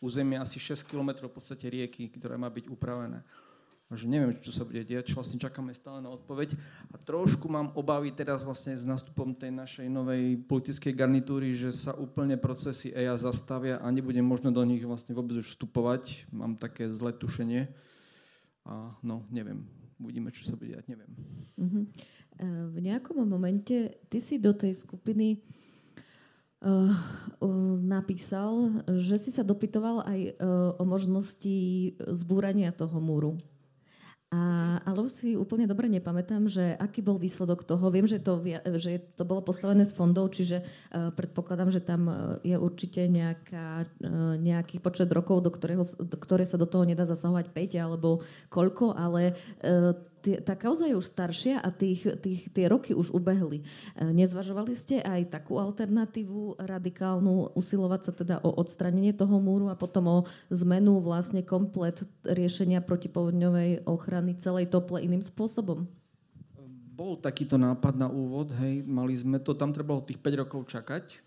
územie 0.00 0.40
asi 0.40 0.56
6 0.56 0.88
km 0.88 1.28
v 1.28 1.36
podstate 1.36 1.68
rieky, 1.68 2.08
ktoré 2.16 2.40
má 2.40 2.48
byť 2.48 2.64
upravené. 2.72 3.20
že 3.92 4.08
neviem, 4.08 4.40
čo 4.40 4.50
sa 4.50 4.64
bude 4.64 4.80
diať, 4.80 5.12
vlastne 5.12 5.36
čakáme 5.36 5.76
stále 5.76 6.00
na 6.00 6.08
odpoveď. 6.08 6.56
A 6.90 6.96
trošku 6.96 7.44
mám 7.46 7.76
obavy 7.76 8.08
teraz 8.08 8.40
vlastne 8.40 8.72
s 8.72 8.88
nástupom 8.88 9.36
tej 9.36 9.52
našej 9.52 9.86
novej 9.86 10.40
politickej 10.48 10.96
garnitúry, 10.96 11.52
že 11.52 11.70
sa 11.70 11.92
úplne 11.92 12.40
procesy 12.40 12.90
EIA 12.90 13.20
zastavia 13.20 13.78
a 13.84 13.86
nebude 13.92 14.18
možno 14.24 14.48
do 14.48 14.64
nich 14.64 14.80
vlastne 14.82 15.12
vôbec 15.12 15.36
už 15.38 15.54
vstupovať. 15.54 16.24
Mám 16.32 16.56
také 16.56 16.88
zlé 16.88 17.12
tušenie 17.12 17.68
a 18.64 18.96
no, 19.04 19.28
neviem. 19.28 19.64
Uvidíme, 20.00 20.34
čo 20.34 20.44
sa 20.48 20.58
bude 20.58 20.74
diať, 20.74 20.90
neviem. 20.90 21.12
Uh-huh. 21.54 21.84
V 22.74 22.76
nejakom 22.82 23.22
momente 23.22 23.94
ty 24.10 24.18
si 24.18 24.42
do 24.42 24.50
tej 24.50 24.74
skupiny 24.74 25.38
uh, 26.66 26.90
uh, 27.40 27.76
napísal, 27.78 28.82
že 28.98 29.22
si 29.22 29.30
sa 29.30 29.46
dopytoval 29.46 30.02
aj 30.02 30.20
uh, 30.34 30.34
o 30.80 30.84
možnosti 30.84 31.56
zbúrania 32.10 32.74
toho 32.74 32.98
múru. 32.98 33.38
A, 34.32 34.80
ale 34.82 34.98
už 35.04 35.12
si 35.12 35.28
úplne 35.38 35.68
dobre 35.68 35.86
nepamätám, 35.86 36.50
že 36.50 36.74
aký 36.80 37.04
bol 37.04 37.20
výsledok 37.20 37.62
toho. 37.62 37.86
Viem, 37.92 38.08
že 38.08 38.18
to, 38.18 38.40
že 38.80 39.04
to 39.14 39.22
bolo 39.22 39.44
postavené 39.44 39.86
z 39.86 39.94
fondov, 39.94 40.32
čiže 40.34 40.64
uh, 40.64 41.14
predpokladám, 41.14 41.70
že 41.70 41.84
tam 41.84 42.08
uh, 42.08 42.16
je 42.42 42.56
určite 42.58 43.06
nejaká, 43.06 43.86
uh, 43.86 44.34
nejaký 44.40 44.82
počet 44.82 45.06
rokov, 45.12 45.44
do, 45.44 45.54
ktorého, 45.54 45.86
do 45.86 46.18
ktoré 46.18 46.48
sa 46.48 46.58
do 46.58 46.66
toho 46.66 46.82
nedá 46.82 47.06
zasahovať 47.06 47.52
5 47.52 47.84
alebo 47.84 48.26
koľko, 48.50 48.96
ale 48.96 49.38
uh, 49.62 49.94
tá 50.40 50.56
kauza 50.56 50.88
je 50.88 50.96
už 50.96 51.04
staršia 51.04 51.60
a 51.60 51.68
tých, 51.68 52.08
tých, 52.24 52.48
tie 52.48 52.64
roky 52.66 52.96
už 52.96 53.12
ubehli. 53.12 53.60
E, 53.60 53.64
nezvažovali 54.08 54.72
ste 54.72 55.04
aj 55.04 55.28
takú 55.28 55.60
alternatívu 55.60 56.56
radikálnu, 56.56 57.52
usilovať 57.52 58.00
sa 58.00 58.12
teda 58.16 58.36
o 58.40 58.56
odstranenie 58.56 59.12
toho 59.12 59.36
múru 59.36 59.68
a 59.68 59.76
potom 59.76 60.04
o 60.08 60.18
zmenu 60.48 61.04
vlastne 61.04 61.44
komplet 61.44 62.00
riešenia 62.24 62.80
protipovodňovej 62.80 63.84
ochrany 63.84 64.40
celej 64.40 64.72
tople 64.72 65.04
iným 65.04 65.20
spôsobom? 65.20 65.84
Bol 66.94 67.18
takýto 67.18 67.58
nápad 67.58 67.98
na 67.98 68.08
úvod, 68.08 68.54
hej, 68.62 68.86
mali 68.86 69.12
sme 69.18 69.42
to, 69.42 69.52
tam 69.52 69.74
trebalo 69.74 70.00
tých 70.00 70.22
5 70.22 70.46
rokov 70.46 70.70
čakať. 70.70 71.20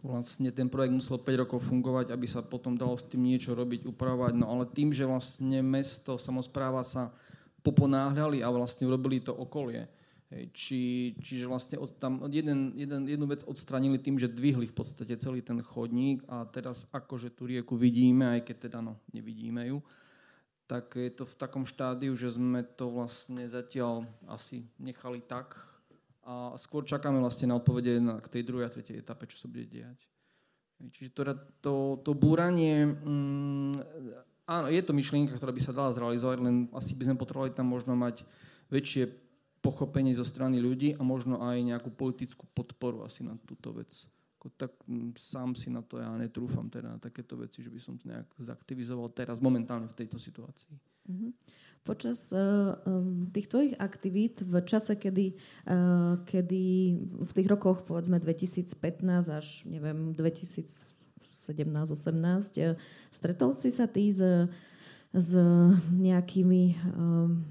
Vlastne 0.00 0.48
ten 0.48 0.72
projekt 0.72 0.96
musel 0.96 1.20
5 1.20 1.42
rokov 1.44 1.60
fungovať, 1.68 2.16
aby 2.16 2.24
sa 2.24 2.40
potom 2.40 2.72
dalo 2.72 2.96
s 2.96 3.04
tým 3.04 3.20
niečo 3.20 3.52
robiť, 3.52 3.84
upravovať. 3.84 4.32
No 4.32 4.48
ale 4.48 4.64
tým, 4.64 4.88
že 4.96 5.04
vlastne 5.04 5.60
mesto, 5.60 6.16
samozpráva 6.16 6.80
sa 6.80 7.12
poponáhľali 7.60 8.40
a 8.40 8.48
vlastne 8.50 8.88
urobili 8.88 9.20
to 9.20 9.32
okolie. 9.32 9.86
Či, 10.30 11.12
čiže 11.18 11.50
vlastne 11.50 11.76
od, 11.82 11.90
tam 11.98 12.22
jeden, 12.30 12.70
jeden, 12.78 13.02
jednu 13.02 13.26
vec 13.26 13.42
odstranili 13.42 13.98
tým, 13.98 14.14
že 14.14 14.30
dvihli 14.30 14.70
v 14.70 14.76
podstate 14.78 15.18
celý 15.18 15.42
ten 15.42 15.58
chodník 15.58 16.22
a 16.30 16.46
teraz 16.46 16.86
akože 16.94 17.34
tú 17.34 17.50
rieku 17.50 17.74
vidíme, 17.74 18.38
aj 18.38 18.46
keď 18.46 18.56
teda 18.70 18.78
no, 18.78 18.94
nevidíme 19.10 19.66
ju, 19.66 19.82
tak 20.70 20.94
je 20.94 21.10
to 21.10 21.26
v 21.26 21.34
takom 21.34 21.66
štádiu, 21.66 22.14
že 22.14 22.38
sme 22.38 22.62
to 22.62 22.94
vlastne 22.94 23.42
zatiaľ 23.50 24.06
asi 24.30 24.70
nechali 24.78 25.18
tak 25.18 25.58
a 26.22 26.54
skôr 26.62 26.86
čakáme 26.86 27.18
vlastne 27.18 27.50
na 27.50 27.58
odpovede 27.58 27.98
na, 27.98 28.22
k 28.22 28.38
tej 28.38 28.42
druhej 28.46 28.70
a 28.70 28.74
tretej 28.74 29.02
etape, 29.02 29.26
čo 29.26 29.34
sa 29.34 29.50
bude 29.50 29.66
diať. 29.66 29.98
Čiže 30.78 31.10
to, 31.10 31.22
to, 31.60 31.74
to 32.06 32.12
búranie, 32.14 32.86
mm, 32.86 33.74
áno, 34.50 34.66
je 34.66 34.82
to 34.82 34.90
myšlienka, 34.90 35.38
ktorá 35.38 35.54
by 35.54 35.62
sa 35.62 35.70
dala 35.70 35.94
zrealizovať, 35.94 36.38
len 36.42 36.66
asi 36.74 36.98
by 36.98 37.06
sme 37.06 37.16
potrebovali 37.16 37.54
tam 37.54 37.70
možno 37.70 37.94
mať 37.94 38.26
väčšie 38.74 39.06
pochopenie 39.62 40.10
zo 40.16 40.26
strany 40.26 40.58
ľudí 40.58 40.98
a 40.98 41.02
možno 41.06 41.38
aj 41.38 41.62
nejakú 41.62 41.94
politickú 41.94 42.48
podporu 42.50 43.06
asi 43.06 43.22
na 43.22 43.38
túto 43.46 43.70
vec. 43.70 43.92
Tak 44.40 44.72
sám 45.20 45.52
si 45.52 45.68
na 45.68 45.84
to 45.84 46.00
ja 46.00 46.08
netrúfam 46.16 46.64
teda 46.72 46.96
na 46.96 46.98
takéto 46.98 47.36
veci, 47.36 47.60
že 47.60 47.68
by 47.68 47.80
som 47.80 48.00
to 48.00 48.08
nejak 48.08 48.24
zaktivizoval 48.40 49.12
teraz 49.12 49.36
momentálne 49.36 49.84
v 49.84 49.98
tejto 50.00 50.16
situácii. 50.16 50.72
Mm-hmm. 51.12 51.30
Počas 51.84 52.32
uh, 52.32 52.76
tých 53.32 53.48
tvojich 53.52 53.74
aktivít 53.76 54.40
v 54.40 54.64
čase, 54.64 54.96
kedy, 54.96 55.36
uh, 55.68 56.24
kedy 56.24 56.64
v 57.20 57.30
tých 57.36 57.48
rokoch 57.48 57.84
povedzme 57.84 58.16
2015 58.16 58.68
až 59.28 59.64
neviem 59.68 60.16
2000 60.16 60.99
17-18. 61.40 62.60
E, 62.60 62.76
stretol 63.08 63.56
si 63.56 63.72
sa 63.72 63.88
ty 63.88 64.12
s, 64.12 64.20
s 65.10 65.30
nejakými 65.90 66.76
um, 66.92 67.42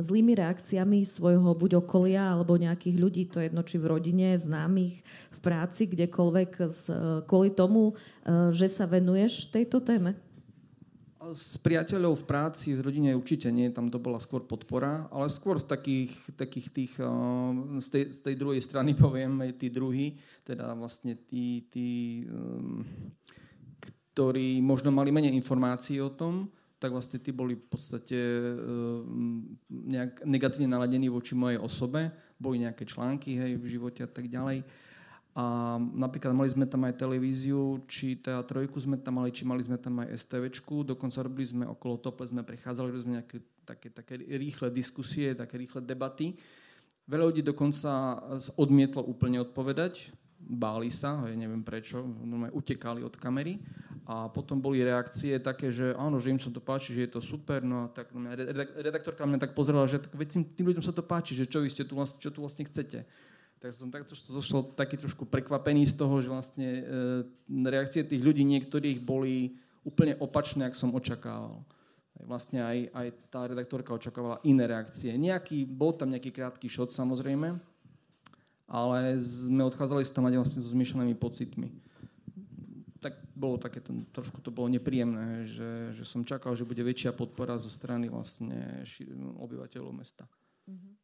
zlými 0.00 0.34
reakciami 0.34 1.04
svojho 1.04 1.54
buď 1.54 1.84
okolia 1.84 2.32
alebo 2.32 2.56
nejakých 2.56 2.96
ľudí, 2.96 3.22
to 3.28 3.38
jedno 3.38 3.62
či 3.62 3.76
v 3.78 3.86
rodine, 3.92 4.34
známych, 4.34 5.04
v 5.30 5.38
práci, 5.38 5.86
kdekoľvek, 5.86 6.50
z, 6.66 6.82
kvôli 7.28 7.52
tomu, 7.52 7.92
uh, 7.92 8.50
že 8.50 8.66
sa 8.66 8.88
venuješ 8.88 9.52
tejto 9.52 9.84
téme? 9.84 10.16
S 11.32 11.56
priateľov 11.56 12.20
v 12.20 12.28
práci, 12.28 12.76
v 12.76 12.84
rodine 12.84 13.16
určite 13.16 13.48
nie, 13.48 13.72
tam 13.72 13.88
to 13.88 13.96
bola 13.96 14.20
skôr 14.20 14.44
podpora, 14.44 15.08
ale 15.08 15.32
skôr 15.32 15.56
z 15.56 15.64
takých, 15.64 16.12
takých 16.36 16.68
tých, 16.68 16.92
z 17.80 17.88
tej, 17.88 18.04
z 18.12 18.18
tej 18.20 18.34
druhej 18.36 18.60
strany 18.60 18.92
poviem, 19.04 19.40
tí 19.56 19.72
druhí, 19.72 20.20
teda 20.44 20.76
vlastne 20.76 21.16
tí, 21.16 21.64
tí 21.72 21.88
um, 22.28 22.84
ktorí 24.14 24.62
možno 24.62 24.94
mali 24.94 25.10
menej 25.10 25.34
informácií 25.34 25.98
o 25.98 26.12
tom, 26.12 26.46
tak 26.78 26.92
vlastne 26.92 27.16
tí 27.16 27.32
boli 27.32 27.56
v 27.56 27.64
podstate 27.64 28.14
ehm, 28.14 29.56
nejak 29.72 30.20
negatívne 30.28 30.68
naladení 30.68 31.08
voči 31.08 31.32
mojej 31.32 31.56
osobe. 31.56 32.12
Boli 32.36 32.60
nejaké 32.60 32.84
články 32.84 33.40
hej, 33.40 33.56
v 33.56 33.66
živote 33.72 34.04
a 34.04 34.10
tak 34.10 34.28
ďalej. 34.28 34.60
A 35.34 35.76
napríklad 35.82 36.30
mali 36.30 36.46
sme 36.46 36.62
tam 36.62 36.86
aj 36.86 36.94
televíziu, 36.94 37.82
či 37.90 38.22
teda 38.22 38.46
trojku 38.46 38.78
sme 38.78 38.94
tam 39.02 39.18
mali, 39.18 39.34
či 39.34 39.42
mali 39.42 39.66
sme 39.66 39.74
tam 39.82 39.98
aj 39.98 40.14
STVčku. 40.14 40.86
Dokonca 40.86 41.26
robili 41.26 41.42
sme 41.42 41.64
okolo 41.66 41.98
tople, 41.98 42.30
sme 42.30 42.46
prechádzali, 42.46 42.86
robili 42.86 43.02
sme 43.02 43.14
nejaké 43.18 43.42
také, 43.66 43.90
také 43.90 44.14
rýchle 44.20 44.70
diskusie, 44.70 45.34
také 45.34 45.58
rýchle 45.58 45.82
debaty. 45.82 46.38
Veľa 47.10 47.34
ľudí 47.34 47.42
dokonca 47.42 48.22
odmietlo 48.54 49.02
úplne 49.04 49.42
odpovedať, 49.42 50.14
báli 50.38 50.88
sa, 50.92 51.24
ja 51.26 51.36
neviem 51.36 51.66
prečo, 51.66 52.04
utekali 52.54 53.02
od 53.02 53.18
kamery. 53.18 53.58
A 54.04 54.28
potom 54.28 54.60
boli 54.60 54.84
reakcie 54.84 55.40
také, 55.40 55.72
že 55.72 55.96
áno, 55.96 56.20
že 56.20 56.28
im 56.28 56.36
sa 56.36 56.52
to 56.52 56.60
páči, 56.60 56.92
že 56.92 57.08
je 57.08 57.10
to 57.16 57.20
super. 57.24 57.64
No 57.64 57.88
a 57.88 57.92
tak 57.92 58.12
redaktorka 58.76 59.24
mňa 59.24 59.40
tak 59.40 59.56
pozrela, 59.56 59.88
že 59.88 59.98
tak, 59.98 60.12
veď 60.12 60.44
tým 60.52 60.66
ľuďom 60.70 60.84
sa 60.84 60.92
to 60.92 61.00
páči, 61.00 61.32
že 61.32 61.48
čo 61.48 61.64
vy 61.64 61.72
ste 61.72 61.88
tu 61.88 61.96
čo 61.96 62.28
tu 62.30 62.38
vlastne 62.44 62.68
chcete. 62.68 63.08
Tak 63.64 63.72
som 63.72 63.88
tak 63.88 64.04
zošol 64.12 64.76
taký 64.76 65.00
trošku 65.00 65.24
prekvapený 65.24 65.88
z 65.88 65.96
toho, 65.96 66.20
že 66.20 66.28
vlastne 66.28 66.68
e, 66.68 67.64
reakcie 67.64 68.04
tých 68.04 68.20
ľudí 68.20 68.44
niektorých 68.44 69.00
boli 69.00 69.56
úplne 69.88 70.20
opačné, 70.20 70.68
ako 70.68 70.76
som 70.76 70.92
očakával. 70.92 71.64
Vlastne 72.28 72.60
aj, 72.60 72.92
aj 72.92 73.06
tá 73.32 73.48
redaktorka 73.48 73.96
očakávala 73.96 74.44
iné 74.44 74.68
reakcie. 74.68 75.16
Nejaký, 75.16 75.64
bol 75.64 75.96
tam 75.96 76.12
nejaký 76.12 76.28
krátky 76.28 76.68
šot 76.68 76.92
samozrejme, 76.92 77.56
ale 78.68 78.98
sme 79.24 79.64
odchádzali 79.64 80.04
s 80.04 80.12
tam 80.12 80.28
vlastne 80.28 80.60
so 80.60 80.68
zmiešanými 80.68 81.16
pocitmi. 81.16 81.72
Tak 83.00 83.16
bolo 83.32 83.56
také, 83.56 83.80
trošku 84.12 84.44
to 84.44 84.52
bolo 84.52 84.68
nepríjemné, 84.68 85.48
že, 85.48 85.96
že 85.96 86.04
som 86.04 86.20
čakal, 86.20 86.52
že 86.52 86.68
bude 86.68 86.84
väčšia 86.84 87.16
podpora 87.16 87.56
zo 87.56 87.72
strany 87.72 88.12
vlastne 88.12 88.84
obyvateľov 89.40 89.96
mesta. 89.96 90.28
Uh-huh. 90.68 91.00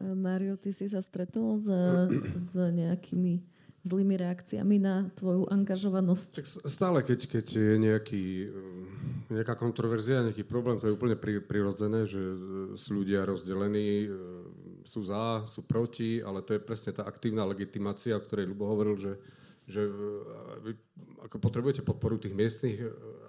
Mario, 0.00 0.54
ty 0.56 0.70
si 0.70 0.86
sa 0.86 1.02
stretol 1.02 1.58
s, 1.58 1.68
s 2.50 2.54
nejakými 2.54 3.58
zlými 3.88 4.14
reakciami 4.20 4.76
na 4.76 5.08
tvoju 5.16 5.46
angažovanosť? 5.48 6.30
Tak 6.42 6.46
stále, 6.68 6.98
keď, 7.00 7.20
keď 7.38 7.46
je 7.46 7.74
nejaký, 7.78 8.24
eh, 8.44 9.32
nejaká 9.32 9.54
kontroverzia, 9.56 10.26
nejaký 10.26 10.44
problém, 10.44 10.76
to 10.76 10.90
je 10.90 10.96
úplne 10.96 11.16
pri, 11.16 11.40
prirodzené, 11.40 12.04
že 12.04 12.20
eh, 12.20 12.36
sú 12.76 13.02
ľudia 13.02 13.24
rozdelení, 13.24 14.06
eh, 14.06 14.12
sú 14.84 15.06
za, 15.06 15.48
sú 15.48 15.62
proti, 15.64 16.20
ale 16.20 16.44
to 16.44 16.56
je 16.56 16.60
presne 16.60 16.92
tá 16.92 17.08
aktívna 17.08 17.48
legitimácia, 17.48 18.16
o 18.16 18.24
ktorej 18.24 18.48
Lubo 18.48 18.68
hovoril, 18.68 18.96
že, 18.96 19.12
že 19.68 19.84
vy 20.64 20.72
ako 21.28 21.36
potrebujete 21.36 21.84
podporu 21.84 22.16
tých 22.16 22.32
miestnych, 22.32 22.80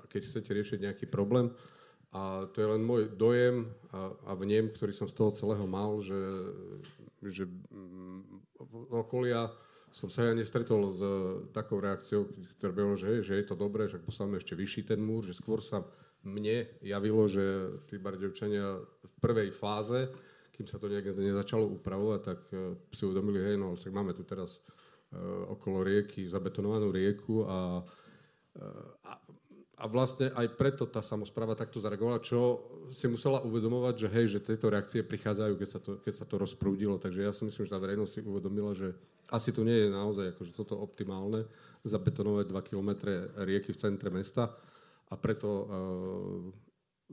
keď 0.07 0.21
chcete 0.23 0.55
riešiť 0.55 0.79
nejaký 0.87 1.05
problém. 1.11 1.51
A 2.09 2.49
to 2.49 2.57
je 2.57 2.67
len 2.73 2.81
môj 2.81 3.13
dojem 3.13 3.69
a, 3.93 4.09
a 4.25 4.31
vnem, 4.33 4.73
ktorý 4.73 4.89
som 4.89 5.05
z 5.05 5.13
toho 5.13 5.29
celého 5.29 5.65
mal, 5.69 6.01
že, 6.01 6.17
že 7.21 7.45
mm, 7.45 8.49
okolia 8.89 9.53
som 9.93 10.09
sa 10.09 10.29
ja 10.29 10.33
nestretol 10.33 10.93
s 10.93 11.01
uh, 11.01 11.45
takou 11.53 11.81
reakciou, 11.81 12.29
ktorá 12.57 12.73
bolo, 12.73 12.97
že, 12.97 13.25
že 13.25 13.41
je 13.41 13.45
to 13.45 13.57
dobré, 13.57 13.89
že 13.89 14.01
postavíme 14.01 14.37
ešte 14.37 14.53
vyšší 14.53 14.81
ten 14.89 15.01
múr, 15.01 15.25
že 15.25 15.37
skôr 15.37 15.61
sa 15.61 15.81
mne 16.25 16.65
javilo, 16.81 17.25
že 17.25 17.77
tí 17.89 17.97
Bardevčania 17.97 18.81
v 18.81 19.13
prvej 19.21 19.49
fáze, 19.53 20.09
kým 20.53 20.67
sa 20.67 20.77
to 20.77 20.91
nejak 20.91 21.09
nezačalo 21.13 21.65
upravovať, 21.77 22.21
tak 22.21 22.41
uh, 22.53 22.77
si 22.93 23.05
uvedomili, 23.05 23.41
hej, 23.41 23.55
no 23.57 23.77
tak 23.77 23.93
máme 23.93 24.13
tu 24.13 24.25
teraz 24.25 24.61
uh, 25.13 25.49
okolo 25.53 25.81
rieky 25.85 26.25
zabetonovanú 26.25 26.93
rieku 26.93 27.45
a, 27.49 27.81
a 29.05 29.11
a 29.79 29.87
vlastne 29.87 30.27
aj 30.35 30.59
preto 30.59 30.83
tá 30.83 30.99
samozpráva 30.99 31.55
takto 31.55 31.79
zareagovala, 31.79 32.19
čo 32.19 32.67
si 32.91 33.07
musela 33.07 33.39
uvedomovať, 33.39 33.95
že 33.95 34.07
hej, 34.11 34.25
že 34.35 34.43
tieto 34.43 34.67
reakcie 34.67 35.07
prichádzajú, 35.07 35.53
keď 35.55 35.69
sa 35.71 35.79
to, 35.79 35.91
keď 36.03 36.13
sa 36.19 36.25
to 36.27 36.35
rozprúdilo. 36.35 36.99
Takže 36.99 37.23
ja 37.23 37.31
si 37.31 37.47
myslím, 37.47 37.63
že 37.63 37.71
tá 37.71 37.79
verejnosť 37.79 38.11
si 38.11 38.21
uvedomila, 38.27 38.75
že 38.75 38.91
asi 39.31 39.55
to 39.55 39.63
nie 39.63 39.87
je 39.87 39.87
naozaj 39.87 40.35
akože 40.35 40.51
toto 40.51 40.75
optimálne 40.75 41.47
zabetonovať 41.87 42.45
2 42.51 42.67
km 42.67 42.91
rieky 43.39 43.71
v 43.71 43.79
centre 43.79 44.11
mesta. 44.11 44.51
A 45.09 45.15
preto 45.15 45.47
uh, 45.47 45.65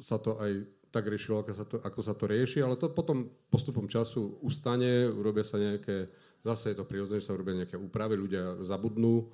sa 0.03 0.19
to 0.19 0.35
aj 0.43 0.67
tak 0.91 1.07
riešilo, 1.07 1.47
ako 1.47 1.53
sa, 1.55 1.65
to, 1.69 1.77
ako 1.87 2.01
sa 2.03 2.15
to 2.19 2.25
rieši, 2.27 2.65
ale 2.67 2.75
to 2.81 2.91
potom 2.91 3.31
postupom 3.53 3.87
času 3.87 4.41
ustane, 4.43 5.07
urobia 5.07 5.45
sa 5.45 5.61
nejaké, 5.61 6.09
zase 6.41 6.73
je 6.73 6.77
to 6.83 6.89
prirodzené, 6.89 7.21
že 7.21 7.29
sa 7.31 7.37
urobia 7.37 7.63
nejaké 7.63 7.77
úpravy, 7.77 8.17
ľudia 8.17 8.65
zabudnú, 8.65 9.29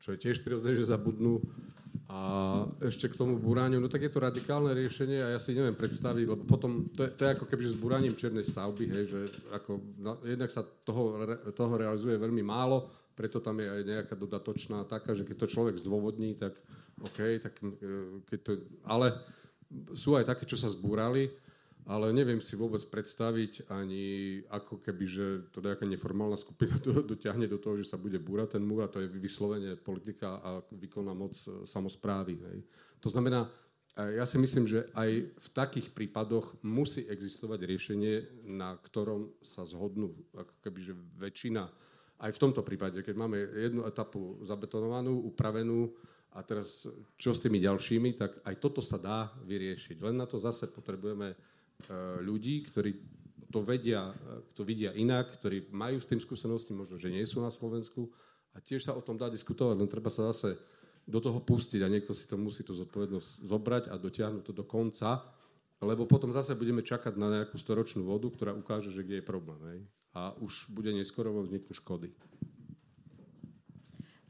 čo 0.00 0.16
je 0.16 0.18
tiež 0.18 0.40
prirodzené, 0.40 0.72
že 0.72 0.88
zabudnú 0.88 1.44
a 2.10 2.18
ešte 2.82 3.08
k 3.08 3.18
tomu 3.18 3.38
búraniu, 3.38 3.78
no 3.78 3.86
tak 3.86 4.04
je 4.04 4.12
to 4.12 4.20
radikálne 4.20 4.74
riešenie 4.74 5.22
a 5.22 5.32
ja 5.36 5.40
si 5.40 5.54
neviem 5.54 5.76
predstaviť, 5.78 6.24
lebo 6.26 6.42
potom 6.44 6.90
to 6.92 7.06
je, 7.06 7.10
to 7.14 7.22
je 7.24 7.34
ako 7.38 7.46
keby 7.46 7.64
s 7.64 7.78
búraním 7.78 8.18
čiernej 8.18 8.42
stavby, 8.42 8.84
hej, 8.90 9.04
že 9.06 9.20
ako, 9.54 9.80
no, 10.02 10.18
jednak 10.26 10.50
sa 10.50 10.66
toho, 10.84 11.22
toho 11.54 11.74
realizuje 11.78 12.18
veľmi 12.18 12.42
málo, 12.42 12.90
preto 13.14 13.38
tam 13.38 13.60
je 13.60 13.68
aj 13.68 13.82
nejaká 13.86 14.14
dodatočná 14.18 14.84
taká, 14.88 15.14
že 15.14 15.24
keď 15.24 15.36
to 15.46 15.52
človek 15.52 15.76
zdôvodní, 15.78 16.34
tak 16.34 16.58
OK, 17.00 17.18
tak 17.40 17.54
e, 17.60 17.70
keď 18.28 18.38
to, 18.44 18.52
ale 18.84 19.14
sú 19.96 20.18
aj 20.18 20.28
také, 20.28 20.44
čo 20.44 20.60
sa 20.60 20.68
zbúrali, 20.68 21.32
ale 21.82 22.14
neviem 22.14 22.38
si 22.38 22.54
vôbec 22.54 22.78
predstaviť 22.86 23.66
ani 23.66 24.38
ako 24.46 24.78
keby, 24.78 25.04
že 25.06 25.26
to 25.50 25.58
nejaká 25.58 25.82
neformálna 25.82 26.38
skupina 26.38 26.78
do, 26.86 27.02
dotiahne 27.02 27.50
do 27.50 27.58
toho, 27.58 27.78
že 27.78 27.90
sa 27.90 27.98
bude 27.98 28.22
búrať 28.22 28.58
ten 28.58 28.62
múr 28.62 28.86
a 28.86 28.92
to 28.92 29.02
je 29.02 29.10
vyslovene 29.10 29.74
politika 29.74 30.38
a 30.38 30.62
výkonná 30.70 31.10
moc 31.10 31.34
e, 31.42 31.66
samozprávy. 31.66 32.38
Hej. 32.38 32.58
To 33.02 33.10
znamená, 33.10 33.50
e, 33.98 34.22
ja 34.22 34.24
si 34.26 34.38
myslím, 34.38 34.70
že 34.70 34.86
aj 34.94 35.10
v 35.34 35.48
takých 35.50 35.90
prípadoch 35.90 36.54
musí 36.62 37.02
existovať 37.10 37.60
riešenie, 37.66 38.14
na 38.46 38.78
ktorom 38.78 39.34
sa 39.42 39.66
zhodnú 39.66 40.14
ako 40.38 40.54
keby, 40.62 40.78
že 40.86 40.94
väčšina, 41.18 41.66
aj 42.22 42.30
v 42.30 42.42
tomto 42.46 42.62
prípade, 42.62 43.02
keď 43.02 43.18
máme 43.18 43.34
jednu 43.34 43.82
etapu 43.82 44.38
zabetonovanú, 44.46 45.26
upravenú, 45.26 45.90
a 46.32 46.40
teraz 46.40 46.88
čo 47.20 47.36
s 47.36 47.42
tými 47.44 47.60
ďalšími, 47.60 48.16
tak 48.16 48.40
aj 48.40 48.56
toto 48.56 48.80
sa 48.80 48.96
dá 48.96 49.28
vyriešiť. 49.44 50.00
Len 50.00 50.16
na 50.16 50.24
to 50.24 50.40
zase 50.40 50.64
potrebujeme 50.64 51.36
ľudí, 52.22 52.66
ktorí 52.68 52.92
to 53.52 53.60
vedia, 53.60 54.16
e, 54.16 54.40
to 54.56 54.64
vidia 54.64 54.96
inak, 54.96 55.36
ktorí 55.36 55.68
majú 55.68 56.00
s 56.00 56.08
tým 56.08 56.18
skúsenosti, 56.18 56.72
možno, 56.72 56.96
že 56.96 57.12
nie 57.12 57.22
sú 57.28 57.44
na 57.44 57.52
Slovensku 57.52 58.08
a 58.56 58.64
tiež 58.64 58.88
sa 58.88 58.96
o 58.96 59.04
tom 59.04 59.20
dá 59.20 59.28
diskutovať, 59.28 59.76
len 59.76 59.92
treba 59.92 60.08
sa 60.08 60.32
zase 60.32 60.56
do 61.04 61.20
toho 61.20 61.44
pustiť 61.44 61.84
a 61.84 61.92
niekto 61.92 62.16
si 62.16 62.24
to 62.24 62.40
musí 62.40 62.64
tú 62.64 62.72
zodpovednosť 62.72 63.44
zobrať 63.44 63.84
a 63.92 64.00
dotiahnuť 64.00 64.42
to 64.48 64.52
do 64.56 64.64
konca, 64.64 65.20
lebo 65.82 66.08
potom 66.08 66.32
zase 66.32 66.56
budeme 66.56 66.80
čakať 66.80 67.18
na 67.18 67.28
nejakú 67.28 67.58
storočnú 67.58 68.06
vodu, 68.06 68.30
ktorá 68.30 68.54
ukáže, 68.54 68.94
že 68.94 69.02
kde 69.04 69.20
je 69.20 69.24
problém. 69.26 69.60
Hej? 69.66 69.78
A 70.14 70.32
už 70.38 70.70
bude 70.70 70.94
neskoro 70.94 71.34
vzniknúť 71.42 71.76
škody. 71.82 72.08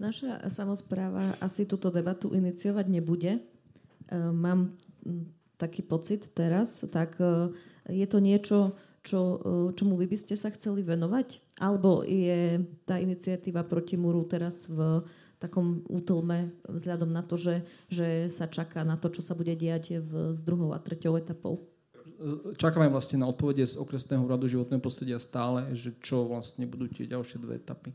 Naša 0.00 0.48
samozpráva 0.50 1.38
asi 1.38 1.68
túto 1.68 1.92
debatu 1.92 2.32
iniciovať 2.32 2.86
nebude. 2.88 3.38
E, 3.38 3.40
mám 4.16 4.74
taký 5.62 5.86
pocit 5.86 6.26
teraz, 6.34 6.82
tak 6.90 7.14
e, 7.22 7.54
je 7.86 8.06
to 8.10 8.18
niečo, 8.18 8.74
čo, 9.06 9.20
e, 9.38 9.38
čomu 9.78 9.94
vy 9.94 10.10
by 10.10 10.18
ste 10.18 10.34
sa 10.34 10.50
chceli 10.50 10.82
venovať? 10.82 11.38
Alebo 11.62 12.02
je 12.02 12.66
tá 12.82 12.98
iniciatíva 12.98 13.62
proti 13.62 13.94
múru 13.94 14.26
teraz 14.26 14.66
v 14.66 15.06
takom 15.38 15.86
útlme 15.90 16.54
vzhľadom 16.66 17.10
na 17.10 17.22
to, 17.22 17.34
že, 17.34 17.66
že 17.90 18.30
sa 18.30 18.46
čaká 18.46 18.86
na 18.86 18.94
to, 18.94 19.10
čo 19.10 19.22
sa 19.22 19.34
bude 19.34 19.54
diať 19.54 19.98
v, 19.98 20.34
s 20.34 20.42
druhou 20.42 20.74
a 20.74 20.78
treťou 20.78 21.18
etapou? 21.18 21.66
Čakáme 22.54 22.86
vlastne 22.86 23.18
na 23.18 23.26
odpovede 23.26 23.66
z 23.66 23.74
okresného 23.74 24.22
úradu 24.22 24.46
životného 24.46 24.78
prostredia 24.78 25.18
stále, 25.18 25.74
že 25.74 25.90
čo 25.98 26.22
vlastne 26.22 26.62
budú 26.70 26.86
tie 26.86 27.10
ďalšie 27.10 27.42
dve 27.42 27.58
etapy. 27.58 27.90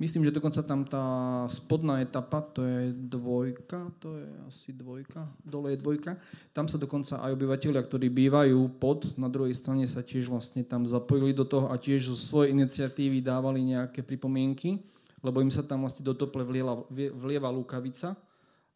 Myslím, 0.00 0.24
že 0.24 0.34
dokonca 0.34 0.62
tam 0.64 0.84
tá 0.88 1.04
spodná 1.52 2.00
etapa, 2.00 2.40
to 2.40 2.64
je 2.64 2.92
dvojka, 2.92 3.92
to 4.00 4.16
je 4.18 4.28
asi 4.48 4.68
dvojka, 4.72 5.28
dole 5.44 5.76
je 5.76 5.78
dvojka. 5.78 6.16
Tam 6.56 6.66
sa 6.66 6.80
dokonca 6.80 7.20
aj 7.20 7.32
obyvateľia, 7.36 7.82
ktorí 7.84 8.08
bývajú 8.08 8.80
pod, 8.80 9.14
na 9.20 9.28
druhej 9.28 9.52
strane 9.52 9.84
sa 9.84 10.00
tiež 10.00 10.32
vlastne 10.32 10.64
tam 10.64 10.88
zapojili 10.88 11.36
do 11.36 11.44
toho 11.44 11.68
a 11.70 11.76
tiež 11.76 12.08
zo 12.08 12.16
svojej 12.16 12.56
iniciatívy 12.56 13.20
dávali 13.20 13.62
nejaké 13.62 14.00
pripomienky, 14.00 14.80
lebo 15.22 15.38
im 15.44 15.52
sa 15.52 15.62
tam 15.62 15.86
vlastne 15.86 16.02
do 16.02 16.16
tople 16.16 16.42
vliela, 16.42 16.82
vlieva 16.92 17.52
lukavica 17.52 18.18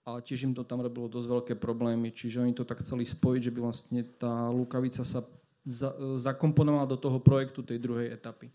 a 0.06 0.22
tiež 0.22 0.46
im 0.46 0.54
to 0.54 0.62
tam 0.62 0.78
robilo 0.78 1.10
dosť 1.10 1.26
veľké 1.26 1.54
problémy, 1.58 2.14
čiže 2.14 2.38
oni 2.38 2.54
to 2.54 2.62
tak 2.62 2.78
chceli 2.78 3.02
spojiť, 3.02 3.50
že 3.50 3.54
by 3.54 3.58
vlastne 3.58 4.00
tá 4.14 4.46
lukavica 4.54 5.02
sa 5.02 5.26
za, 5.66 5.90
zakomponovala 6.14 6.86
do 6.86 6.94
toho 6.94 7.18
projektu 7.18 7.66
tej 7.66 7.82
druhej 7.82 8.14
etapy. 8.14 8.54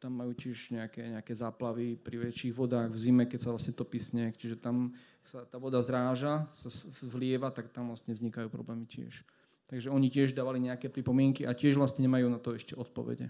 Tam 0.00 0.16
majú 0.16 0.32
tiež 0.32 0.72
nejaké, 0.72 1.12
nejaké 1.12 1.36
záplavy 1.36 2.00
pri 2.00 2.16
väčších 2.16 2.56
vodách 2.56 2.88
v 2.88 2.98
zime, 2.98 3.24
keď 3.28 3.38
sa 3.44 3.52
vlastne 3.52 3.76
topí 3.76 4.00
sneh. 4.00 4.32
Čiže 4.32 4.56
tam 4.56 4.96
sa 5.20 5.44
tá 5.44 5.60
voda 5.60 5.78
zráža, 5.84 6.48
sa 6.48 6.72
vlieva, 7.04 7.52
tak 7.52 7.68
tam 7.68 7.92
vlastne 7.92 8.16
vznikajú 8.16 8.48
problémy 8.48 8.88
tiež. 8.88 9.28
Takže 9.68 9.92
oni 9.92 10.08
tiež 10.08 10.32
dávali 10.32 10.64
nejaké 10.64 10.88
pripomienky 10.88 11.44
a 11.44 11.52
tiež 11.52 11.76
vlastne 11.76 12.00
nemajú 12.08 12.32
na 12.32 12.40
to 12.40 12.56
ešte 12.56 12.72
odpovede. 12.72 13.28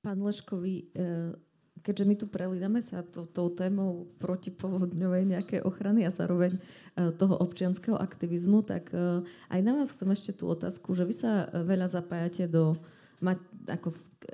Pán 0.00 0.24
Leškovi, 0.24 0.88
e, 0.96 1.36
keďže 1.84 2.04
my 2.08 2.14
tu 2.16 2.26
prelídame 2.32 2.80
sa 2.80 3.04
to, 3.04 3.28
tou 3.28 3.52
témou 3.52 4.08
protipovodňovej 4.16 5.36
nejakej 5.36 5.60
ochrany 5.68 6.08
a 6.08 6.14
zároveň 6.14 6.56
e, 6.56 6.60
toho 7.12 7.36
občianského 7.36 8.00
aktivizmu, 8.00 8.64
tak 8.64 8.88
e, 8.96 9.20
aj 9.52 9.60
na 9.60 9.76
vás 9.76 9.92
chcem 9.92 10.08
ešte 10.08 10.32
tú 10.32 10.48
otázku, 10.48 10.96
že 10.96 11.04
vy 11.04 11.12
sa 11.12 11.52
veľa 11.52 11.92
zapájate 11.92 12.48
do 12.48 12.80
mať, 13.20 13.38
ako, 13.68 13.88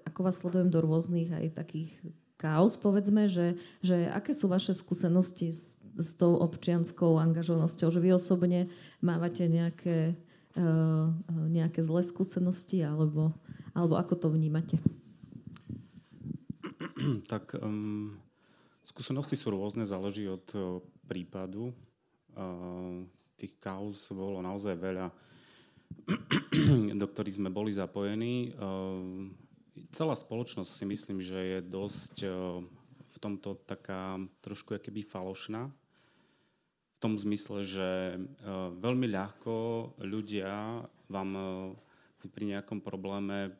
ako 0.08 0.20
vás 0.22 0.36
sledujem 0.40 0.68
do 0.70 0.80
rôznych 0.84 1.30
aj 1.32 1.46
takých 1.56 1.92
kaos, 2.36 2.76
povedzme, 2.76 3.30
že, 3.30 3.56
že 3.80 4.10
aké 4.10 4.36
sú 4.36 4.50
vaše 4.50 4.76
skúsenosti 4.76 5.54
s, 5.54 5.80
s 5.96 6.16
tou 6.18 6.36
občianskou 6.36 7.16
angažovanosťou, 7.16 7.88
že 7.88 8.02
vy 8.02 8.16
osobne 8.16 8.68
mávate 9.00 9.48
nejaké, 9.48 10.18
uh, 10.58 11.08
nejaké 11.48 11.80
zlé 11.80 12.04
skúsenosti, 12.04 12.84
alebo 12.84 13.32
Alebo 13.74 13.98
ako 13.98 14.14
to 14.14 14.28
vnímate? 14.30 14.78
tak 17.32 17.58
um, 17.58 18.14
skúsenosti 18.86 19.34
sú 19.34 19.50
rôzne, 19.50 19.82
záleží 19.82 20.30
od 20.30 20.46
uh, 20.54 20.78
prípadu. 21.10 21.74
Uh, 22.38 23.02
tých 23.34 23.58
kauz 23.58 24.14
bolo 24.14 24.38
naozaj 24.38 24.78
veľa, 24.78 25.10
do 27.00 27.06
ktorých 27.06 27.38
sme 27.40 27.50
boli 27.50 27.72
zapojení. 27.72 28.52
Uh, 28.54 29.30
celá 29.90 30.14
spoločnosť 30.14 30.70
si 30.70 30.84
myslím, 30.84 31.18
že 31.24 31.38
je 31.38 31.58
dosť 31.64 32.14
uh, 32.24 32.60
v 33.14 33.16
tomto 33.22 33.56
taká 33.64 34.18
trošku 34.44 34.76
keby 34.76 35.06
falošná. 35.06 35.70
V 36.94 36.98
tom 37.02 37.16
zmysle, 37.20 37.64
že 37.64 37.90
uh, 38.16 38.72
veľmi 38.74 39.08
ľahko 39.10 39.54
ľudia 40.00 40.84
vám 41.12 41.30
pri 42.24 42.56
nejakom 42.56 42.80
probléme 42.80 43.52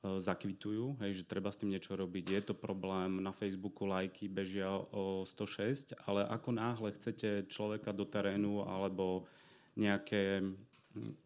zakvitujú, 0.00 0.96
hej, 1.04 1.20
že 1.20 1.28
treba 1.28 1.52
s 1.52 1.60
tým 1.60 1.76
niečo 1.76 1.92
robiť. 1.92 2.24
Je 2.32 2.40
to 2.40 2.54
problém, 2.56 3.20
na 3.20 3.36
Facebooku 3.36 3.84
lajky 3.84 4.32
bežia 4.32 4.72
o 4.72 5.28
106, 5.28 5.92
ale 6.08 6.24
ako 6.24 6.56
náhle 6.56 6.88
chcete 6.96 7.44
človeka 7.52 7.92
do 7.92 8.08
terénu 8.08 8.64
alebo 8.64 9.28
nejaké, 9.76 10.40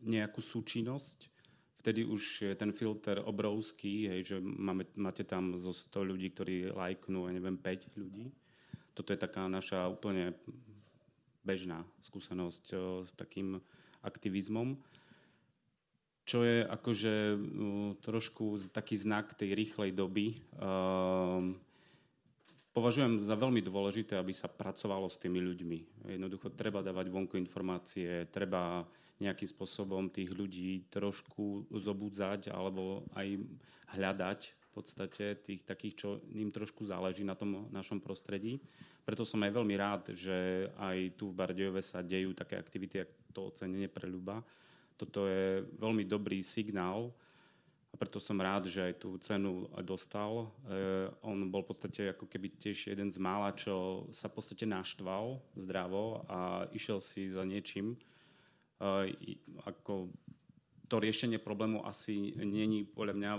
nejakú 0.04 0.40
súčinnosť, 0.40 1.30
vtedy 1.84 2.06
už 2.08 2.22
je 2.48 2.54
ten 2.56 2.72
filter 2.72 3.20
obrovský, 3.20 4.08
hej, 4.08 4.20
že 4.24 4.36
máme, 4.40 4.88
máte 4.96 5.26
tam 5.26 5.52
zo 5.60 5.76
100 5.76 6.10
ľudí, 6.10 6.32
ktorí 6.32 6.72
lajknú, 6.72 7.28
ja 7.28 7.32
neviem, 7.34 7.60
5 7.60 8.00
ľudí. 8.00 8.32
Toto 8.96 9.12
je 9.12 9.18
taká 9.18 9.50
naša 9.50 9.90
úplne 9.90 10.32
bežná 11.44 11.84
skúsenosť 12.00 12.64
o, 12.72 12.78
s 13.04 13.12
takým 13.12 13.60
aktivizmom 14.00 14.80
čo 16.24 16.40
je 16.40 16.64
akože 16.64 17.14
uh, 17.36 17.92
trošku 18.00 18.56
taký 18.72 18.96
znak 18.96 19.36
tej 19.36 19.52
rýchlej 19.52 19.92
doby. 19.92 20.40
Uh, 20.56 21.52
považujem 22.72 23.20
za 23.20 23.36
veľmi 23.36 23.60
dôležité, 23.60 24.16
aby 24.16 24.32
sa 24.32 24.48
pracovalo 24.48 25.12
s 25.12 25.20
tými 25.20 25.38
ľuďmi. 25.44 26.08
Jednoducho 26.16 26.56
treba 26.56 26.80
dávať 26.80 27.12
vonku 27.12 27.36
informácie, 27.36 28.24
treba 28.32 28.88
nejakým 29.22 29.48
spôsobom 29.48 30.10
tých 30.10 30.34
ľudí 30.34 30.90
trošku 30.90 31.70
zobudzať 31.70 32.50
alebo 32.50 33.06
aj 33.14 33.38
hľadať 33.94 34.40
v 34.50 34.68
podstate 34.74 35.38
tých 35.46 35.62
takých, 35.62 35.94
čo 35.94 36.08
im 36.34 36.50
trošku 36.50 36.82
záleží 36.82 37.22
na 37.22 37.38
tom 37.38 37.70
našom 37.70 38.02
prostredí. 38.02 38.58
Preto 39.06 39.22
som 39.22 39.38
aj 39.46 39.54
veľmi 39.54 39.74
rád, 39.78 40.02
že 40.16 40.66
aj 40.74 41.14
tu 41.14 41.30
v 41.30 41.36
Bardejove 41.38 41.78
sa 41.78 42.02
dejú 42.02 42.34
také 42.34 42.58
aktivity, 42.58 43.06
ako 43.06 43.14
to 43.30 43.40
ocenenie 43.54 43.86
pre 43.86 44.10
ľuba, 44.10 44.42
toto 44.94 45.26
je 45.26 45.66
veľmi 45.82 46.06
dobrý 46.06 46.38
signál 46.42 47.10
a 47.90 47.94
preto 47.98 48.18
som 48.18 48.38
rád, 48.38 48.70
že 48.70 48.90
aj 48.90 48.94
tú 48.98 49.18
cenu 49.22 49.66
dostal. 49.82 50.50
E, 50.66 51.10
on 51.22 51.46
bol 51.50 51.62
v 51.62 51.70
podstate 51.74 52.10
ako 52.14 52.26
keby 52.26 52.58
tiež 52.58 52.90
jeden 52.94 53.10
z 53.10 53.18
mála, 53.18 53.54
čo 53.54 54.06
sa 54.14 54.30
v 54.30 54.38
podstate 54.38 54.66
naštval 54.66 55.38
zdravo 55.58 56.22
a 56.30 56.66
išiel 56.74 56.98
si 56.98 57.30
za 57.30 57.42
niečím. 57.42 57.98
E, 58.84 59.34
ako 59.64 60.12
to 60.92 61.00
riešenie 61.00 61.40
problému 61.40 61.80
asi 61.88 62.36
není 62.36 62.84
podľa 62.84 63.14
mňa 63.16 63.32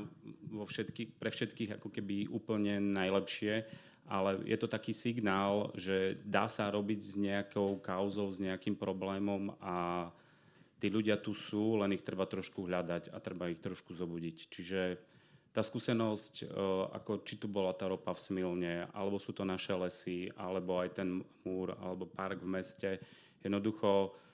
vo 0.50 0.66
všetky, 0.66 1.22
pre 1.22 1.30
všetkých 1.30 1.78
ako 1.78 1.94
keby 1.94 2.26
úplne 2.34 2.82
najlepšie, 2.82 3.62
ale 4.10 4.42
je 4.50 4.58
to 4.58 4.66
taký 4.66 4.94
signál, 4.94 5.70
že 5.78 6.18
dá 6.26 6.50
sa 6.50 6.70
robiť 6.74 7.00
s 7.02 7.14
nejakou 7.18 7.78
kauzou, 7.82 8.34
s 8.34 8.42
nejakým 8.42 8.74
problémom 8.74 9.54
a 9.62 10.10
tí 10.82 10.90
ľudia 10.90 11.22
tu 11.22 11.38
sú, 11.38 11.78
len 11.82 11.94
ich 11.94 12.06
treba 12.06 12.26
trošku 12.26 12.66
hľadať 12.66 13.14
a 13.14 13.18
treba 13.22 13.50
ich 13.50 13.62
trošku 13.62 13.94
zobudiť. 13.94 14.38
Čiže 14.50 14.82
tá 15.56 15.64
skúsenosť, 15.64 16.34
e, 16.44 16.46
ako 16.98 17.24
či 17.24 17.40
tu 17.40 17.48
bola 17.48 17.72
tá 17.72 17.88
ropa 17.88 18.12
v 18.12 18.20
Smilne, 18.20 18.76
alebo 18.92 19.22
sú 19.22 19.32
to 19.32 19.48
naše 19.48 19.72
lesy, 19.72 20.28
alebo 20.36 20.82
aj 20.82 21.00
ten 21.00 21.24
múr, 21.48 21.78
alebo 21.80 22.10
park 22.10 22.44
v 22.44 22.52
meste, 22.60 22.90
jednoducho 23.40 24.25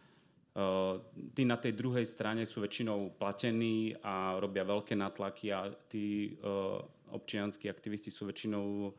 tí 1.32 1.44
na 1.48 1.56
tej 1.56 1.72
druhej 1.72 2.04
strane 2.04 2.44
sú 2.44 2.60
väčšinou 2.60 3.16
platení 3.16 3.96
a 4.04 4.36
robia 4.36 4.68
veľké 4.68 5.00
natlaky 5.00 5.48
a 5.48 5.72
tí 5.88 6.36
e, 6.36 6.52
občianskí 7.08 7.72
aktivisti 7.72 8.12
sú 8.12 8.28
väčšinou 8.28 8.92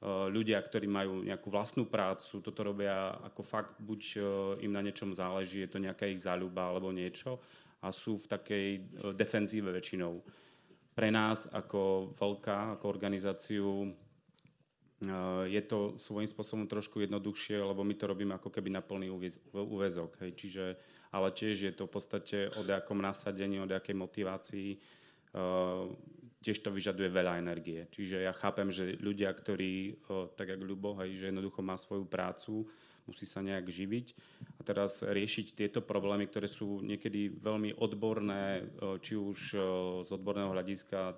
Eh, 0.00 0.32
ľudia, 0.32 0.56
ktorí 0.64 0.88
majú 0.88 1.20
nejakú 1.20 1.52
vlastnú 1.52 1.84
prácu, 1.84 2.40
toto 2.40 2.64
robia 2.64 3.20
ako 3.20 3.44
fakt, 3.44 3.76
buď 3.84 4.00
im 4.64 4.72
na 4.72 4.80
niečom 4.80 5.12
záleží, 5.12 5.60
je 5.60 5.68
to 5.68 5.76
nejaká 5.76 6.08
ich 6.08 6.24
záľuba 6.24 6.72
alebo 6.72 6.88
niečo 6.88 7.36
a 7.84 7.92
sú 7.92 8.16
v 8.16 8.26
takej 8.32 8.66
defenzíve 9.12 9.68
väčšinou. 9.68 10.24
Pre 10.96 11.08
nás 11.12 11.44
ako 11.52 12.12
veľká, 12.16 12.80
ako 12.80 12.84
organizáciu 12.88 13.92
je 15.48 15.62
to 15.64 15.96
svojím 15.96 16.28
spôsobom 16.28 16.68
trošku 16.68 17.00
jednoduchšie, 17.00 17.56
lebo 17.56 17.80
my 17.80 17.96
to 17.96 18.04
robíme 18.04 18.36
ako 18.36 18.52
keby 18.52 18.68
na 18.68 18.84
plný 18.84 19.08
úvezok. 19.52 20.20
Hej. 20.20 20.36
Čiže, 20.36 20.64
ale 21.10 21.34
tiež 21.34 21.56
je 21.66 21.72
to 21.74 21.86
v 21.86 21.92
podstate 21.92 22.38
o 22.54 22.62
nejakom 22.62 22.98
nasadení, 23.02 23.58
o 23.58 23.66
nejakej 23.66 23.96
motivácii 23.98 24.70
tiež 26.40 26.58
to 26.64 26.72
vyžaduje 26.72 27.12
veľa 27.12 27.36
energie. 27.36 27.84
Čiže 27.92 28.24
ja 28.24 28.32
chápem, 28.32 28.72
že 28.72 28.96
ľudia, 28.96 29.28
ktorí, 29.28 30.00
tak 30.34 30.56
ako 30.56 30.64
Ľubo, 30.64 30.90
hej, 31.04 31.20
že 31.20 31.28
jednoducho 31.28 31.60
má 31.60 31.76
svoju 31.76 32.08
prácu, 32.08 32.64
musí 33.04 33.28
sa 33.28 33.44
nejak 33.44 33.68
živiť 33.68 34.06
a 34.56 34.60
teraz 34.64 35.04
riešiť 35.04 35.52
tieto 35.52 35.84
problémy, 35.84 36.30
ktoré 36.32 36.48
sú 36.48 36.80
niekedy 36.80 37.36
veľmi 37.36 37.76
odborné, 37.76 38.64
či 39.04 39.20
už 39.20 39.38
z 40.06 40.10
odborného 40.10 40.54
hľadiska 40.56 41.14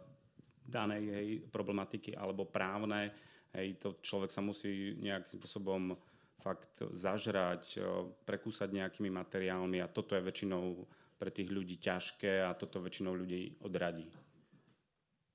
danej 0.67 1.05
hej, 1.15 1.29
problematiky 1.55 2.19
alebo 2.19 2.49
právne, 2.49 3.15
hej, 3.55 3.79
to 3.79 4.03
človek 4.03 4.31
sa 4.35 4.43
musí 4.43 4.99
nejakým 4.99 5.39
spôsobom 5.39 5.95
fakt 6.43 6.83
zažrať, 6.91 7.79
prekúsať 8.27 8.69
nejakými 8.75 9.09
materiálmi 9.15 9.79
a 9.79 9.87
toto 9.87 10.19
je 10.19 10.27
väčšinou 10.27 10.83
pre 11.23 11.31
tých 11.31 11.55
ľudí 11.55 11.79
ťažké 11.79 12.43
a 12.43 12.51
toto 12.59 12.83
väčšinou 12.83 13.15
ľudí 13.15 13.63
odradí 13.63 14.11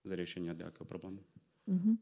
z 0.03 0.11
riešenia 0.11 0.51
nejakého 0.51 0.83
problému. 0.83 1.23
Uh-huh. 1.67 1.95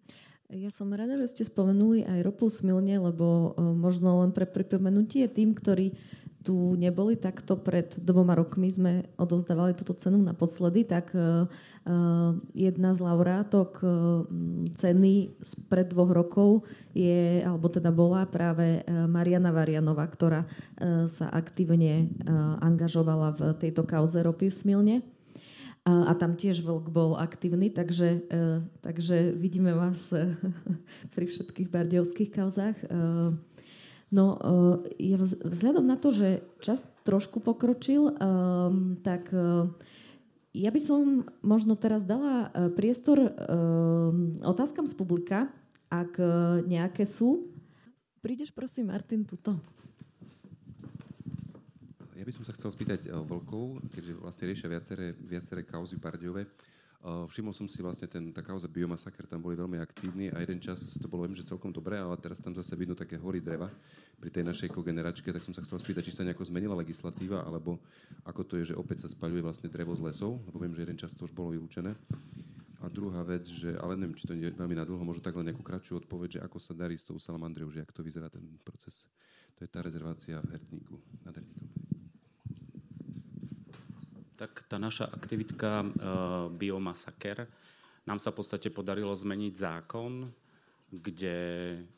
Ja 0.50 0.70
som 0.70 0.94
rada, 0.94 1.18
že 1.22 1.34
ste 1.34 1.44
spomenuli 1.46 2.06
aj 2.06 2.22
ropu 2.22 2.50
smilne, 2.50 3.02
lebo 3.02 3.54
uh, 3.54 3.74
možno 3.74 4.26
len 4.26 4.34
pre 4.34 4.46
pripomenutie 4.46 5.26
tým, 5.26 5.58
ktorí 5.58 5.98
tu 6.46 6.78
neboli, 6.78 7.18
takto 7.18 7.58
pred 7.58 7.90
dvoma 7.98 8.38
rokmi 8.38 8.70
sme 8.70 9.10
odovzdávali 9.18 9.74
túto 9.74 9.98
cenu 9.98 10.22
naposledy, 10.22 10.86
tak 10.86 11.10
uh, 11.18 11.50
uh, 11.50 12.38
jedna 12.54 12.94
z 12.94 13.02
laureátok 13.02 13.82
uh, 13.82 13.90
ceny 14.78 15.34
pred 15.66 15.90
dvoch 15.90 16.14
rokov 16.14 16.70
je, 16.94 17.42
alebo 17.42 17.66
teda 17.74 17.90
bola 17.90 18.30
práve 18.30 18.86
Mariana 18.88 19.50
Varianová, 19.52 20.08
ktorá 20.08 20.48
sa 21.12 21.28
aktívne 21.28 22.08
angažovala 22.64 23.36
v 23.36 23.42
tejto 23.60 23.84
kauze 23.84 24.24
ropy 24.24 24.48
v 24.48 24.56
Smilne. 24.56 24.98
A, 25.86 26.18
tam 26.18 26.34
tiež 26.34 26.66
vlk 26.66 26.90
bol 26.90 27.14
aktívny, 27.14 27.70
takže, 27.70 28.26
e, 28.26 28.66
takže 28.82 29.38
vidíme 29.38 29.70
vás 29.70 30.10
e, 30.10 30.34
pri 31.14 31.30
všetkých 31.30 31.70
bardejovských 31.70 32.34
kauzách. 32.34 32.78
No, 34.16 34.40
e, 34.96 35.20
vzhľadom 35.44 35.84
na 35.84 36.00
to, 36.00 36.16
že 36.16 36.40
čas 36.64 36.80
trošku 37.04 37.44
pokročil, 37.44 38.08
e, 38.08 38.14
tak 39.04 39.28
e, 39.36 39.68
ja 40.56 40.72
by 40.72 40.80
som 40.80 41.28
možno 41.44 41.76
teraz 41.76 42.08
dala 42.08 42.48
e, 42.48 42.72
priestor 42.72 43.20
e, 43.20 43.30
otázkam 44.40 44.88
z 44.88 44.96
publika, 44.96 45.52
ak 45.92 46.18
nejaké 46.66 47.04
sú. 47.04 47.52
Prídeš 48.20 48.50
prosím, 48.56 48.90
Martin, 48.90 49.22
tuto. 49.28 49.56
Ja 52.16 52.26
by 52.26 52.32
som 52.34 52.44
sa 52.48 52.56
chcel 52.58 52.74
spýtať 52.74 53.14
o 53.14 53.22
vlkov, 53.22 53.86
keďže 53.94 54.14
vlastne 54.18 54.46
riešia 54.50 54.68
viaceré, 54.72 55.14
viaceré 55.14 55.62
kauzy 55.62 56.00
Bardejové. 56.02 56.50
Všimol 57.06 57.54
som 57.54 57.70
si 57.70 57.86
vlastne 57.86 58.10
ten, 58.10 58.34
tá 58.34 58.42
kauza 58.42 58.66
Biomasaker, 58.66 59.30
tam 59.30 59.38
boli 59.38 59.54
veľmi 59.54 59.78
aktívni 59.78 60.34
a 60.34 60.42
jeden 60.42 60.58
čas 60.58 60.98
to 60.98 61.06
bolo, 61.06 61.30
viem, 61.30 61.38
že 61.38 61.46
celkom 61.46 61.70
dobré, 61.70 62.02
ale 62.02 62.18
teraz 62.18 62.42
tam 62.42 62.50
zase 62.58 62.74
vidno 62.74 62.98
také 62.98 63.14
hory 63.14 63.38
dreva 63.38 63.70
pri 64.18 64.34
tej 64.34 64.42
našej 64.42 64.74
kogeneračke, 64.74 65.30
tak 65.30 65.46
som 65.46 65.54
sa 65.54 65.62
chcel 65.62 65.78
spýtať, 65.78 66.02
či 66.02 66.18
sa 66.18 66.26
nejako 66.26 66.50
zmenila 66.50 66.74
legislatíva, 66.74 67.46
alebo 67.46 67.78
ako 68.26 68.42
to 68.50 68.54
je, 68.58 68.74
že 68.74 68.80
opäť 68.80 69.06
sa 69.06 69.14
spaľuje 69.14 69.46
vlastne 69.46 69.70
drevo 69.70 69.94
z 69.94 70.02
lesov, 70.02 70.42
lebo 70.50 70.58
viem, 70.58 70.74
že 70.74 70.82
jeden 70.82 70.98
čas 70.98 71.14
to 71.14 71.30
už 71.30 71.34
bolo 71.38 71.54
vylúčené. 71.54 71.94
A 72.82 72.90
druhá 72.90 73.22
vec, 73.22 73.46
že, 73.54 73.78
ale 73.78 73.94
neviem, 74.02 74.18
či 74.18 74.26
to 74.26 74.34
nie 74.34 74.50
veľmi 74.50 74.74
nadlho, 74.74 75.06
možno 75.06 75.22
tak 75.22 75.38
len 75.38 75.54
nejakú 75.54 75.62
kratšiu 75.62 76.02
odpoveď, 76.02 76.42
že 76.42 76.44
ako 76.46 76.58
sa 76.58 76.74
darí 76.74 76.98
s 76.98 77.06
tou 77.06 77.22
salamandriou, 77.22 77.70
že 77.70 77.86
ako 77.86 78.02
to 78.02 78.06
vyzerá 78.06 78.34
ten 78.34 78.42
proces. 78.66 79.06
To 79.58 79.62
je 79.62 79.70
tá 79.70 79.86
rezervácia 79.86 80.42
v 80.42 80.58
Hertníku, 80.58 80.98
nad 81.22 81.38
Hertníkom. 81.38 81.95
Tak 84.36 84.68
tá 84.68 84.76
naša 84.76 85.08
aktivitka 85.08 85.80
uh, 85.80 85.90
Biomasaker 86.52 87.48
nám 88.04 88.20
sa 88.20 88.36
v 88.36 88.44
podstate 88.44 88.68
podarilo 88.68 89.16
zmeniť 89.16 89.54
zákon, 89.56 90.28
kde 90.92 91.38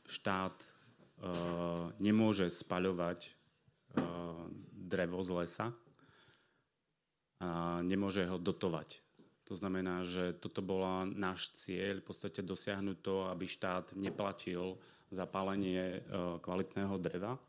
štát 0.06 0.54
uh, 0.54 1.90
nemôže 1.98 2.46
spaľovať 2.54 3.20
uh, 3.26 4.46
drevo 4.78 5.26
z 5.26 5.30
lesa 5.34 5.68
a 7.42 7.82
nemôže 7.82 8.22
ho 8.30 8.38
dotovať. 8.38 9.02
To 9.50 9.58
znamená, 9.58 10.06
že 10.06 10.38
toto 10.38 10.62
bola 10.62 11.10
náš 11.10 11.54
cieľ, 11.58 12.02
v 12.02 12.08
podstate 12.12 12.46
dosiahnuť 12.46 12.98
to, 13.02 13.16
aby 13.34 13.46
štát 13.50 13.98
neplatil 13.98 14.78
za 15.08 15.24
palenie 15.24 16.04
kvalitného 16.44 17.00
dreva. 17.00 17.40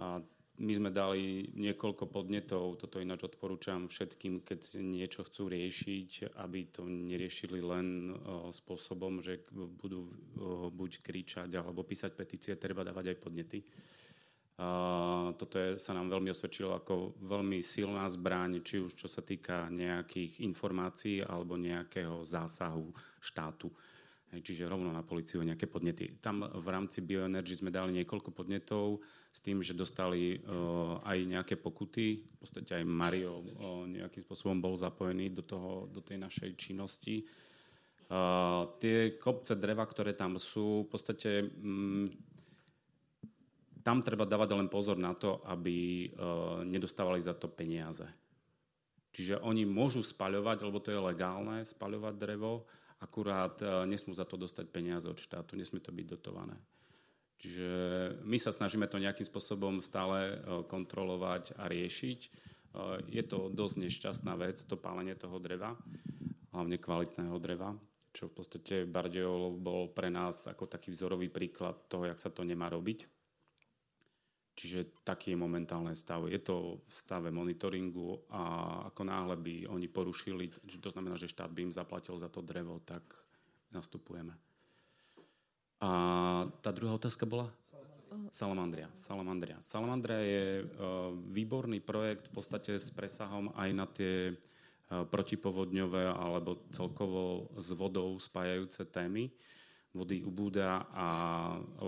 A 0.00 0.24
my 0.56 0.72
sme 0.72 0.88
dali 0.88 1.52
niekoľko 1.52 2.08
podnetov, 2.08 2.80
toto 2.80 2.96
ináč 2.96 3.28
odporúčam 3.28 3.92
všetkým, 3.92 4.40
keď 4.40 4.80
niečo 4.80 5.24
chcú 5.28 5.52
riešiť, 5.52 6.36
aby 6.40 6.72
to 6.72 6.88
neriešili 6.88 7.60
len 7.60 8.16
spôsobom, 8.48 9.20
že 9.20 9.44
budú 9.52 10.08
buď 10.72 11.04
kričať 11.04 11.52
alebo 11.60 11.84
písať 11.84 12.16
petície, 12.16 12.56
treba 12.56 12.80
dávať 12.84 13.12
aj 13.12 13.20
podnety. 13.20 13.60
Toto 15.36 15.60
je, 15.60 15.76
sa 15.76 15.92
nám 15.92 16.08
veľmi 16.08 16.32
osvedčilo 16.32 16.72
ako 16.72 17.20
veľmi 17.20 17.60
silná 17.60 18.08
zbraň, 18.08 18.64
či 18.64 18.80
už 18.80 18.96
čo 18.96 19.04
sa 19.04 19.20
týka 19.20 19.68
nejakých 19.68 20.40
informácií 20.40 21.20
alebo 21.20 21.60
nejakého 21.60 22.24
zásahu 22.24 22.88
štátu. 23.20 23.68
Čiže 24.26 24.66
rovno 24.66 24.90
na 24.90 25.06
policiu 25.06 25.38
nejaké 25.46 25.70
podnety. 25.70 26.18
Tam 26.18 26.42
v 26.42 26.66
rámci 26.66 26.98
Bioenergy 26.98 27.62
sme 27.62 27.70
dali 27.70 27.94
niekoľko 28.02 28.34
podnetov 28.34 28.98
s 29.30 29.38
tým, 29.38 29.62
že 29.62 29.78
dostali 29.78 30.34
uh, 30.34 30.98
aj 31.06 31.18
nejaké 31.30 31.54
pokuty. 31.54 32.26
V 32.26 32.36
podstate 32.42 32.82
aj 32.82 32.84
Mario 32.90 33.38
uh, 33.38 33.86
nejakým 33.86 34.26
spôsobom 34.26 34.58
bol 34.58 34.74
zapojený 34.74 35.30
do, 35.30 35.46
toho, 35.46 35.86
do 35.88 36.02
tej 36.02 36.18
našej 36.18 36.58
činnosti. 36.58 37.22
Uh, 38.10 38.66
tie 38.82 39.14
kopce 39.14 39.54
dreva, 39.54 39.86
ktoré 39.86 40.18
tam 40.18 40.42
sú, 40.42 40.84
v 40.84 40.88
podstate 40.90 41.46
um, 41.62 42.10
tam 43.86 44.02
treba 44.02 44.26
dávať 44.26 44.58
len 44.58 44.66
pozor 44.66 44.98
na 44.98 45.14
to, 45.14 45.38
aby 45.46 46.10
nedostávali 46.66 47.22
za 47.22 47.38
to 47.38 47.46
peniaze. 47.46 48.02
Čiže 49.14 49.38
oni 49.46 49.62
môžu 49.62 50.02
spaľovať, 50.02 50.66
lebo 50.66 50.82
to 50.82 50.90
je 50.90 50.98
legálne, 50.98 51.62
spaľovať 51.62 52.14
drevo, 52.18 52.66
akurát 53.00 53.60
e, 53.60 53.66
nesmú 53.86 54.16
za 54.16 54.24
to 54.24 54.40
dostať 54.40 54.72
peniaze 54.72 55.04
od 55.08 55.20
štátu, 55.20 55.56
nesmie 55.56 55.80
to 55.80 55.92
byť 55.92 56.06
dotované. 56.06 56.56
Čiže 57.36 57.68
my 58.24 58.40
sa 58.40 58.48
snažíme 58.48 58.88
to 58.88 58.96
nejakým 58.96 59.28
spôsobom 59.28 59.84
stále 59.84 60.32
e, 60.32 60.34
kontrolovať 60.64 61.60
a 61.60 61.68
riešiť. 61.68 62.20
E, 62.24 62.28
je 63.12 63.22
to 63.24 63.52
dosť 63.52 63.76
nešťastná 63.84 64.32
vec, 64.40 64.56
to 64.64 64.80
pálenie 64.80 65.12
toho 65.12 65.36
dreva, 65.36 65.76
hlavne 66.56 66.80
kvalitného 66.80 67.36
dreva, 67.36 67.76
čo 68.16 68.32
v 68.32 68.36
podstate 68.40 68.88
Bardejov 68.88 69.60
bol 69.60 69.92
pre 69.92 70.08
nás 70.08 70.48
ako 70.48 70.64
taký 70.64 70.88
vzorový 70.88 71.28
príklad 71.28 71.76
toho, 71.92 72.08
jak 72.08 72.16
sa 72.16 72.32
to 72.32 72.40
nemá 72.40 72.72
robiť. 72.72 73.15
Čiže 74.56 75.04
taký 75.04 75.36
je 75.36 75.38
momentálne 75.38 75.92
stav. 75.92 76.24
Je 76.32 76.40
to 76.40 76.80
v 76.80 76.92
stave 76.92 77.28
monitoringu 77.28 78.24
a 78.32 78.42
ako 78.88 79.04
náhle 79.04 79.36
by 79.36 79.68
oni 79.68 79.84
porušili, 79.84 80.48
to 80.80 80.88
znamená, 80.88 81.20
že 81.20 81.28
štát 81.28 81.52
by 81.52 81.68
im 81.68 81.76
zaplatil 81.76 82.16
za 82.16 82.32
to 82.32 82.40
drevo, 82.40 82.80
tak 82.80 83.04
nastupujeme. 83.68 84.32
A 85.84 85.90
tá 86.64 86.72
druhá 86.72 86.96
otázka 86.96 87.28
bola? 87.28 87.52
Salamandria. 88.32 88.88
Salamandria. 88.96 89.58
Salamandria 89.60 90.20
je 90.24 90.44
uh, 90.64 91.12
výborný 91.12 91.84
projekt 91.84 92.32
v 92.32 92.40
podstate 92.40 92.80
s 92.80 92.88
presahom 92.88 93.52
aj 93.52 93.68
na 93.76 93.84
tie 93.84 94.32
uh, 94.32 95.04
protipovodňové 95.04 96.16
alebo 96.16 96.64
celkovo 96.72 97.52
s 97.60 97.76
vodou 97.76 98.16
spájajúce 98.16 98.88
témy. 98.88 99.28
Vody 99.92 100.24
ubúda 100.24 100.88
a 100.96 101.06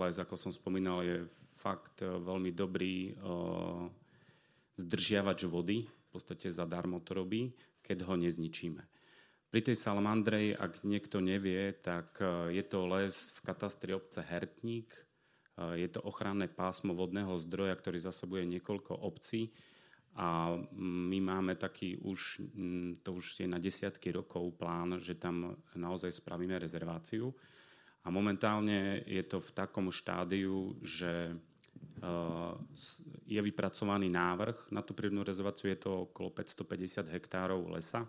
les, 0.05 0.21
ako 0.21 0.37
som 0.37 0.53
spomínal, 0.53 1.01
je 1.01 1.25
fakt 1.59 1.99
e, 2.01 2.07
veľmi 2.07 2.55
dobrý 2.55 3.11
uh, 3.19 3.83
zdržiavač 4.79 5.43
vody, 5.43 5.83
v 5.83 6.07
podstate 6.07 6.47
zadarmo 6.47 7.03
to 7.03 7.19
robí, 7.19 7.51
keď 7.83 8.07
ho 8.07 8.15
nezničíme. 8.15 8.81
Pri 9.49 9.59
tej 9.65 9.75
salamandrej, 9.75 10.55
ak 10.55 10.87
niekto 10.87 11.19
nevie, 11.19 11.75
tak 11.83 12.15
uh, 12.23 12.47
je 12.47 12.63
to 12.63 12.87
les 12.87 13.11
v 13.35 13.39
katastri 13.43 13.91
obce 13.91 14.23
Hertník. 14.23 14.87
Je 15.59 15.91
to 15.91 15.99
ochranné 16.07 16.47
pásmo 16.47 16.95
vodného 16.95 17.35
zdroja, 17.43 17.75
ktorý 17.75 17.99
zasobuje 17.99 18.47
niekoľko 18.47 18.95
obcí. 18.95 19.51
A 20.15 20.55
my 20.79 21.19
máme 21.19 21.59
taký 21.59 21.99
už, 21.99 22.47
to 23.03 23.19
už 23.19 23.43
je 23.43 23.47
na 23.47 23.59
desiatky 23.59 24.15
rokov 24.15 24.55
plán, 24.55 25.03
že 25.03 25.19
tam 25.19 25.59
naozaj 25.75 26.15
spravíme 26.15 26.55
rezerváciu. 26.55 27.35
A 28.03 28.07
momentálne 28.07 29.03
je 29.03 29.23
to 29.27 29.43
v 29.43 29.51
takom 29.51 29.91
štádiu, 29.91 30.79
že 30.79 31.35
je 33.29 33.39
vypracovaný 33.41 34.09
návrh 34.09 34.73
na 34.73 34.81
tú 34.81 34.97
prírodnú 34.97 35.21
rezerváciu, 35.21 35.69
je 35.69 35.79
to 35.79 36.09
okolo 36.09 36.33
550 36.33 37.11
hektárov 37.11 37.59
lesa, 37.75 38.07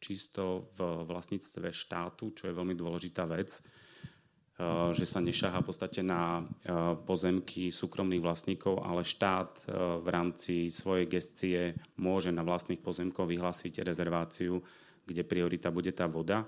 čisto 0.00 0.68
v 0.76 1.04
vlastníctve 1.08 1.72
štátu, 1.72 2.32
čo 2.36 2.48
je 2.48 2.56
veľmi 2.56 2.76
dôležitá 2.76 3.24
vec, 3.28 3.60
eh, 3.60 4.90
že 4.92 5.06
sa 5.06 5.22
nešaha 5.22 5.62
v 5.62 5.68
podstate 5.68 6.00
na 6.04 6.42
eh, 6.42 6.96
pozemky 7.04 7.68
súkromných 7.72 8.24
vlastníkov, 8.24 8.82
ale 8.82 9.06
štát 9.06 9.68
v 10.02 10.08
rámci 10.08 10.72
svojej 10.72 11.06
gestie 11.06 11.78
môže 11.96 12.32
na 12.34 12.42
vlastných 12.42 12.80
pozemkoch 12.82 13.28
vyhlásiť 13.28 13.84
rezerváciu, 13.84 14.60
kde 15.06 15.22
priorita 15.22 15.70
bude 15.70 15.94
tá 15.94 16.10
voda. 16.10 16.44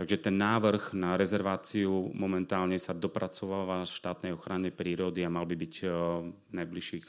Takže 0.00 0.16
ten 0.16 0.40
návrh 0.40 0.96
na 0.96 1.12
rezerváciu 1.20 2.08
momentálne 2.16 2.80
sa 2.80 2.96
dopracováva 2.96 3.84
štátnej 3.84 4.32
ochrane 4.32 4.72
prírody 4.72 5.20
a 5.20 5.28
mal 5.28 5.44
by 5.44 5.52
byť 5.60 5.74
eh, 5.84 5.88
v 6.24 6.52
najbližších, 6.56 7.06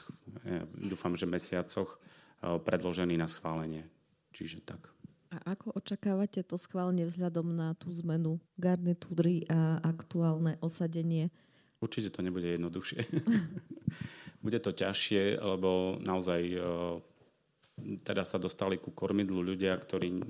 dúfam, 0.91 1.15
že 1.15 1.23
mesiacoch 1.23 1.95
eh, 1.95 2.59
predložený 2.59 3.15
na 3.15 3.31
schválenie. 3.31 3.87
Čiže 4.35 4.67
tak. 4.67 4.91
A 5.31 5.55
ako 5.55 5.79
očakávate 5.79 6.43
to 6.43 6.59
schválenie 6.59 7.07
vzhľadom 7.07 7.55
na 7.55 7.79
tú 7.79 7.95
zmenu 8.03 8.43
garnitúry 8.59 9.47
a 9.47 9.79
aktuálne 9.79 10.59
osadenie? 10.59 11.31
Určite 11.79 12.11
to 12.11 12.19
nebude 12.19 12.59
jednoduchšie. 12.59 13.07
bude 14.43 14.59
to 14.59 14.75
ťažšie, 14.75 15.39
lebo 15.39 15.95
naozaj 16.03 16.41
eh, 16.43 16.59
teda 18.01 18.23
sa 18.23 18.41
dostali 18.41 18.77
ku 18.77 18.91
kormidlu 18.91 19.41
ľudia, 19.43 19.75
ktorí 19.77 20.21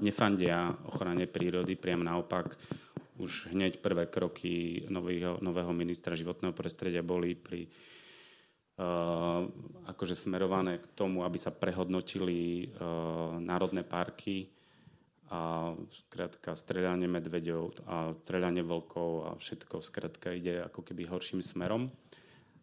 nefandia 0.00 0.72
ochrane 0.88 1.28
prírody, 1.28 1.76
priam 1.76 2.00
naopak 2.00 2.56
už 3.20 3.52
hneď 3.52 3.84
prvé 3.84 4.08
kroky 4.08 4.84
nového, 4.88 5.36
nového 5.44 5.70
ministra 5.76 6.16
životného 6.16 6.56
prostredia 6.56 7.04
boli 7.04 7.36
pri 7.36 7.68
uh, 7.68 9.44
akože 9.92 10.16
smerované 10.16 10.80
k 10.80 10.86
tomu, 10.96 11.22
aby 11.28 11.36
sa 11.36 11.52
prehodnotili 11.52 12.72
uh, 12.72 13.36
národné 13.36 13.84
parky 13.84 14.48
a 15.30 15.70
skrátka 15.94 16.58
stredanie 16.58 17.06
medveďov 17.06 17.86
a 17.86 17.96
stredanie 18.18 18.66
vlkov 18.66 19.10
a 19.30 19.30
všetko 19.38 19.78
skrátka 19.78 20.34
ide 20.34 20.66
ako 20.66 20.82
keby 20.82 21.06
horším 21.06 21.38
smerom. 21.38 21.86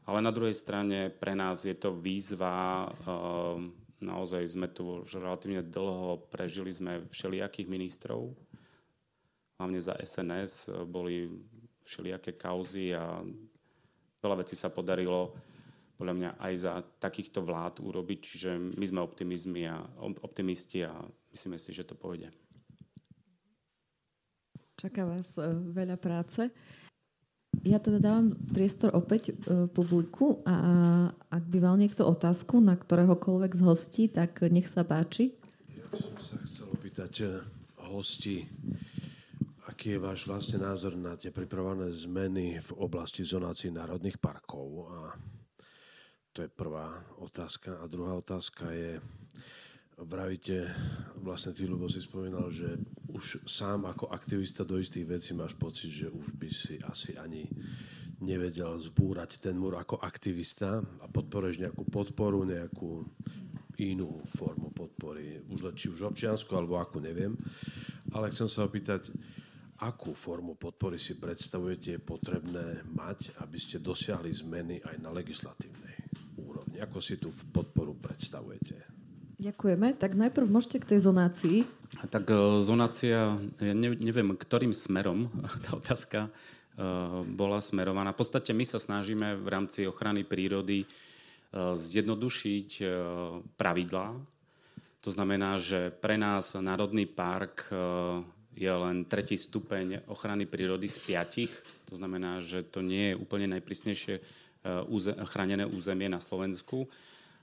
Ale 0.04 0.20
na 0.20 0.36
druhej 0.36 0.56
strane 0.56 1.08
pre 1.12 1.32
nás 1.32 1.64
je 1.64 1.76
to 1.78 1.96
výzva 1.96 2.88
uh, 2.92 3.87
Naozaj 3.98 4.44
sme 4.46 4.70
tu 4.70 5.02
už 5.02 5.18
relatívne 5.18 5.66
dlho 5.66 6.30
prežili 6.30 6.70
sme 6.70 7.10
všelijakých 7.10 7.66
ministrov. 7.66 8.30
Hlavne 9.58 9.82
za 9.82 9.98
SNS 9.98 10.86
boli 10.86 11.34
všelijaké 11.82 12.38
kauzy 12.38 12.94
a 12.94 13.26
veľa 14.22 14.46
vecí 14.46 14.54
sa 14.54 14.70
podarilo 14.70 15.34
podľa 15.98 16.14
mňa 16.14 16.32
aj 16.38 16.54
za 16.62 16.74
takýchto 17.02 17.42
vlád 17.42 17.82
urobiť. 17.82 18.20
Čiže 18.22 18.50
my 18.78 18.86
sme 18.86 19.02
optimizmi 19.02 19.66
a, 19.66 19.82
optimisti 20.22 20.86
a 20.86 20.94
myslíme 21.34 21.58
si, 21.58 21.74
že 21.74 21.90
to 21.90 21.98
pôjde. 21.98 22.30
Čaká 24.78 25.10
vás 25.10 25.42
e, 25.42 25.50
veľa 25.74 25.98
práce. 25.98 26.54
Ja 27.66 27.82
teda 27.82 27.98
dávam 27.98 28.38
priestor 28.54 28.94
opäť 28.94 29.32
e, 29.32 29.66
publiku 29.72 30.44
a 30.46 30.58
ak 31.32 31.44
by 31.48 31.58
mal 31.64 31.76
niekto 31.80 32.06
otázku 32.06 32.62
na 32.62 32.78
ktoréhokoľvek 32.78 33.52
z 33.56 33.62
hostí, 33.66 34.04
tak 34.12 34.46
nech 34.50 34.70
sa 34.70 34.86
páči. 34.86 35.34
Ja 35.74 35.88
som 35.96 36.14
sa 36.22 36.38
chcel 36.46 36.68
opýtať 36.74 37.14
e, 37.24 37.28
hosti, 37.88 38.46
aký 39.66 39.98
je 39.98 40.04
váš 40.04 40.28
vlastne 40.28 40.62
názor 40.62 40.94
na 41.00 41.16
tie 41.18 41.34
pripravené 41.34 41.90
zmeny 41.94 42.62
v 42.62 42.72
oblasti 42.78 43.24
zonácií 43.26 43.74
národných 43.74 44.20
parkov. 44.22 44.92
A 44.92 45.00
to 46.36 46.46
je 46.46 46.50
prvá 46.54 47.02
otázka. 47.18 47.82
A 47.82 47.90
druhá 47.90 48.14
otázka 48.14 48.70
je, 48.70 49.02
vravíte, 50.06 50.70
vlastne 51.18 51.58
ty, 51.58 51.66
Lubo, 51.66 51.90
si 51.90 51.98
spomínal, 51.98 52.54
že 52.54 52.78
už 53.10 53.50
sám 53.50 53.90
ako 53.90 54.14
aktivista 54.14 54.62
do 54.62 54.78
istých 54.78 55.10
vecí 55.10 55.32
máš 55.34 55.58
pocit, 55.58 55.90
že 55.90 56.08
už 56.14 56.38
by 56.38 56.50
si 56.54 56.78
asi 56.86 57.18
ani 57.18 57.50
nevedel 58.22 58.78
zbúrať 58.78 59.42
ten 59.42 59.58
múr 59.58 59.78
ako 59.78 60.02
aktivista 60.02 60.82
a 60.82 61.06
podporuješ 61.10 61.62
nejakú 61.66 61.86
podporu, 61.90 62.46
nejakú 62.46 63.06
inú 63.78 64.22
formu 64.26 64.74
podpory, 64.74 65.42
už 65.54 65.74
či 65.78 65.94
už 65.94 66.14
občiansku, 66.14 66.50
alebo 66.58 66.82
akú, 66.82 66.98
neviem. 66.98 67.38
Ale 68.10 68.34
chcem 68.34 68.50
sa 68.50 68.66
opýtať, 68.66 69.14
akú 69.82 70.18
formu 70.18 70.58
podpory 70.58 70.98
si 70.98 71.18
predstavujete 71.22 71.98
je 71.98 72.02
potrebné 72.02 72.82
mať, 72.90 73.38
aby 73.38 73.58
ste 73.62 73.78
dosiahli 73.78 74.34
zmeny 74.34 74.82
aj 74.82 74.98
na 74.98 75.14
legislatívnej 75.14 76.10
úrovni? 76.42 76.82
Ako 76.82 76.98
si 76.98 77.22
tú 77.22 77.30
podporu 77.54 77.94
predstavujete? 78.02 78.97
Ďakujeme. 79.38 79.94
Tak 79.94 80.18
najprv 80.18 80.50
môžete 80.50 80.82
k 80.82 80.98
tej 80.98 81.06
zonácii. 81.06 81.58
Tak 82.10 82.26
uh, 82.34 82.58
zonácia, 82.58 83.38
ja 83.62 83.74
neviem, 83.78 84.34
ktorým 84.34 84.74
smerom 84.74 85.30
tá 85.66 85.78
otázka 85.78 86.20
uh, 86.26 87.22
bola 87.22 87.62
smerovaná. 87.62 88.18
V 88.18 88.26
podstate 88.26 88.50
my 88.50 88.66
sa 88.66 88.82
snažíme 88.82 89.38
v 89.38 89.48
rámci 89.48 89.86
ochrany 89.86 90.26
prírody 90.26 90.90
uh, 90.90 91.78
zjednodušiť 91.78 92.70
pravidlá. 93.62 94.08
To 95.06 95.10
znamená, 95.14 95.62
že 95.62 95.94
pre 95.94 96.18
nás 96.18 96.58
Národný 96.58 97.08
park 97.08 97.72
je 98.52 98.68
len 98.68 99.08
tretí 99.08 99.40
stupeň 99.40 100.04
ochrany 100.10 100.44
prírody 100.44 100.92
z 100.92 101.00
piatich. 101.00 101.54
To 101.88 101.96
znamená, 101.96 102.44
že 102.44 102.66
to 102.66 102.84
nie 102.84 103.14
je 103.14 103.16
úplne 103.16 103.48
najprísnejšie 103.56 104.20
chránené 105.32 105.64
územie 105.64 106.12
na 106.12 106.20
Slovensku. 106.20 106.92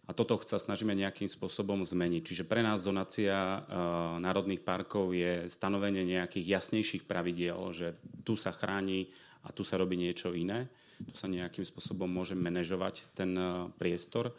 A 0.05 0.13
toto 0.13 0.37
sa 0.45 0.61
snažíme 0.61 0.93
nejakým 0.93 1.33
spôsobom 1.33 1.81
zmeniť. 1.81 2.23
Čiže 2.29 2.45
pre 2.45 2.61
nás 2.61 2.85
zonácia 2.85 3.33
uh, 3.33 4.21
národných 4.21 4.61
parkov 4.61 5.17
je 5.17 5.49
stanovenie 5.49 6.05
nejakých 6.05 6.61
jasnejších 6.61 7.09
pravidiel, 7.09 7.57
že 7.73 7.97
tu 8.21 8.37
sa 8.37 8.53
chráni 8.53 9.09
a 9.41 9.53
tu 9.53 9.65
sa 9.65 9.81
robí 9.81 9.97
niečo 9.97 10.37
iné. 10.37 10.69
Tu 11.01 11.17
sa 11.17 11.25
nejakým 11.25 11.65
spôsobom 11.65 12.05
môže 12.05 12.37
manažovať 12.37 13.17
ten 13.17 13.33
uh, 13.33 13.73
priestor. 13.81 14.37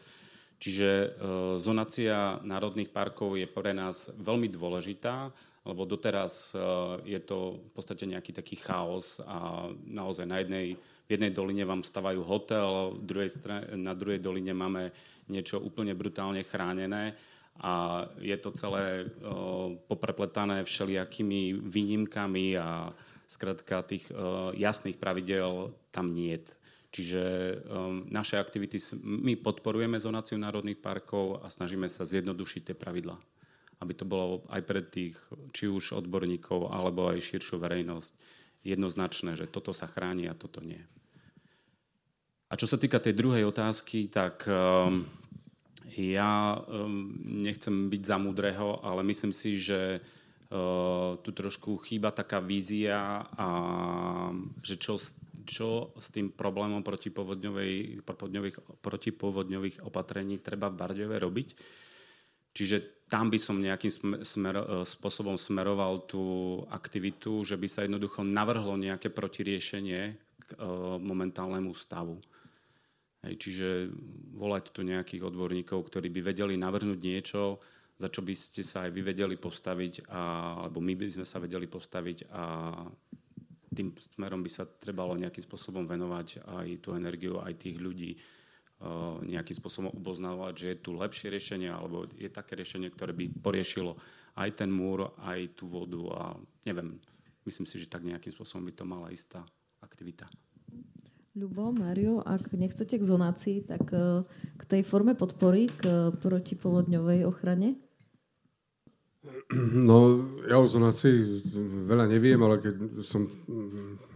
Čiže 0.61 0.89
uh, 0.89 1.09
zonácia 1.57 2.37
národných 2.45 2.93
parkov 2.93 3.33
je 3.33 3.49
pre 3.49 3.73
nás 3.73 4.13
veľmi 4.21 4.53
dôležitá, 4.53 5.33
lebo 5.65 5.81
doteraz 5.89 6.53
je 7.09 7.17
to 7.25 7.57
v 7.57 7.71
podstate 7.73 8.05
nejaký 8.05 8.37
taký 8.37 8.53
chaos 8.61 9.17
a 9.25 9.65
naozaj 9.89 10.29
na 10.29 10.37
jednej, 10.45 10.77
v 10.77 11.09
jednej 11.09 11.33
doline 11.33 11.65
vám 11.65 11.81
stavajú 11.81 12.21
hotel, 12.21 12.93
druhej 13.01 13.33
na 13.73 13.97
druhej 13.97 14.21
doline 14.21 14.53
máme 14.53 14.93
niečo 15.31 15.61
úplne 15.61 15.97
brutálne 15.97 16.45
chránené 16.45 17.17
a 17.59 18.03
je 18.19 18.35
to 18.35 18.51
celé 18.51 19.07
poprepletané 19.87 20.67
všelijakými 20.67 21.55
výnimkami 21.55 22.59
a 22.59 22.91
zkrátka 23.31 23.87
tých 23.87 24.11
jasných 24.59 24.99
pravidel 24.99 25.71
tam 25.89 26.11
nie 26.11 26.35
je. 26.35 26.51
Čiže 26.95 27.23
naše 28.07 28.39
aktivity, 28.39 28.79
my 29.03 29.35
podporujeme 29.35 29.99
zonáciu 29.99 30.39
národných 30.39 30.79
parkov 30.79 31.43
a 31.43 31.51
snažíme 31.51 31.91
sa 31.91 32.07
zjednodušiť 32.07 32.71
tie 32.71 32.75
pravidlá. 32.75 33.19
Aby 33.83 33.93
to 33.99 34.07
bolo 34.07 34.47
aj 34.47 34.61
pre 34.63 34.79
tých, 34.79 35.19
či 35.51 35.67
už 35.67 35.99
odborníkov, 35.99 36.71
alebo 36.71 37.11
aj 37.11 37.19
širšiu 37.19 37.59
verejnosť 37.59 38.15
jednoznačné, 38.63 39.35
že 39.35 39.51
toto 39.51 39.75
sa 39.75 39.91
chráni 39.91 40.31
a 40.31 40.39
toto 40.39 40.63
nie. 40.63 40.79
A 42.45 42.53
čo 42.53 42.69
sa 42.69 42.77
týka 42.77 43.01
tej 43.01 43.17
druhej 43.17 43.41
otázky, 43.49 44.05
tak 44.05 44.45
um, 44.45 45.01
ja 45.97 46.61
um, 46.61 47.09
nechcem 47.41 47.89
byť 47.89 48.01
za 48.05 48.17
múdreho, 48.21 48.85
ale 48.85 49.01
myslím 49.01 49.33
si, 49.33 49.57
že 49.57 49.97
uh, 49.97 51.17
tu 51.25 51.29
trošku 51.33 51.81
chýba 51.81 52.13
taká 52.13 52.37
vízia 52.37 53.25
a 53.33 53.47
že 54.61 54.77
čo, 54.77 55.01
čo 55.49 55.97
s 55.97 56.13
tým 56.13 56.37
problémom 56.37 56.85
protipovodňových, 56.85 58.05
protipovodňových 58.77 59.81
opatrení 59.81 60.37
treba 60.37 60.69
v 60.69 60.77
Bardiove 60.77 61.17
robiť. 61.17 61.49
Čiže 62.55 63.09
tam 63.09 63.33
by 63.33 63.41
som 63.41 63.57
nejakým 63.57 64.21
smer, 64.21 64.55
uh, 64.61 64.85
spôsobom 64.85 65.33
smeroval 65.33 66.05
tú 66.05 66.61
aktivitu, 66.69 67.41
že 67.41 67.57
by 67.57 67.65
sa 67.65 67.89
jednoducho 67.89 68.21
navrhlo 68.21 68.77
nejaké 68.77 69.09
protiriešenie 69.09 70.01
k 70.45 70.49
uh, 70.61 71.01
momentálnemu 71.01 71.73
stavu. 71.73 72.21
Hej, 73.25 73.41
čiže 73.41 73.89
volať 74.37 74.69
tu 74.69 74.85
nejakých 74.85 75.25
odborníkov, 75.25 75.89
ktorí 75.89 76.13
by 76.13 76.29
vedeli 76.29 76.53
navrhnúť 76.61 76.99
niečo, 77.01 77.57
za 77.97 78.11
čo 78.11 78.21
by 78.21 78.37
ste 78.37 78.61
sa 78.61 78.85
aj 78.85 78.91
vy 78.93 79.01
vedeli 79.01 79.33
postaviť, 79.33 80.05
a, 80.13 80.21
alebo 80.67 80.77
my 80.77 80.93
by 80.93 81.09
sme 81.09 81.25
sa 81.25 81.41
vedeli 81.41 81.65
postaviť 81.65 82.29
a 82.29 82.43
tým 83.75 83.91
smerom 83.97 84.45
by 84.45 84.51
sa 84.51 84.63
trebalo 84.63 85.17
nejakým 85.17 85.43
spôsobom 85.43 85.83
venovať 85.89 86.45
aj 86.45 86.67
tú 86.79 86.95
energiu, 86.95 87.43
aj 87.43 87.59
tých 87.59 87.75
ľudí 87.75 88.15
uh, 88.15 89.19
nejakým 89.19 89.57
spôsobom 89.57 89.91
oboznávať, 89.91 90.53
že 90.55 90.67
je 90.71 90.77
tu 90.79 90.91
lepšie 90.95 91.27
riešenie, 91.27 91.67
alebo 91.67 92.07
je 92.15 92.31
také 92.31 92.55
riešenie, 92.55 92.87
ktoré 92.93 93.11
by 93.11 93.41
poriešilo 93.43 93.99
aj 94.39 94.63
ten 94.63 94.71
múr, 94.71 95.11
aj 95.23 95.59
tú 95.59 95.67
vodu 95.67 95.99
a 96.15 96.21
neviem, 96.63 96.99
myslím 97.43 97.67
si, 97.67 97.79
že 97.83 97.91
tak 97.91 98.07
nejakým 98.07 98.31
spôsobom 98.31 98.63
by 98.67 98.73
to 98.75 98.85
mala 98.87 99.07
istá 99.11 99.43
aktivita. 99.83 100.27
Ľubo, 101.35 101.75
Mario, 101.75 102.23
ak 102.23 102.55
nechcete 102.55 102.95
k 102.95 103.03
zonácii, 103.03 103.67
tak 103.67 103.91
e, 103.91 104.23
k 104.55 104.63
tej 104.63 104.87
forme 104.87 105.19
podpory, 105.19 105.67
k 105.67 106.15
protipovodňovej 106.23 107.27
ochrane? 107.27 107.75
No, 109.89 110.25
ja 110.47 110.61
o 110.61 110.65
zonácii 110.69 111.43
veľa 111.89 112.05
neviem, 112.07 112.37
ale 112.39 112.61
keď 112.61 112.75
som 113.01 113.25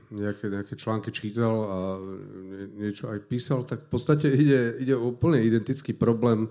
nejaké, 0.09 0.49
nejaké 0.49 0.73
články 0.73 1.09
čítal 1.13 1.55
a 1.65 1.77
niečo 2.77 3.09
aj 3.09 3.27
písal, 3.29 3.61
tak 3.65 3.85
v 3.85 3.89
podstate 3.89 4.29
ide, 4.29 4.77
ide 4.81 4.95
o 4.97 5.13
úplne 5.13 5.41
identický 5.41 5.93
problém. 5.93 6.49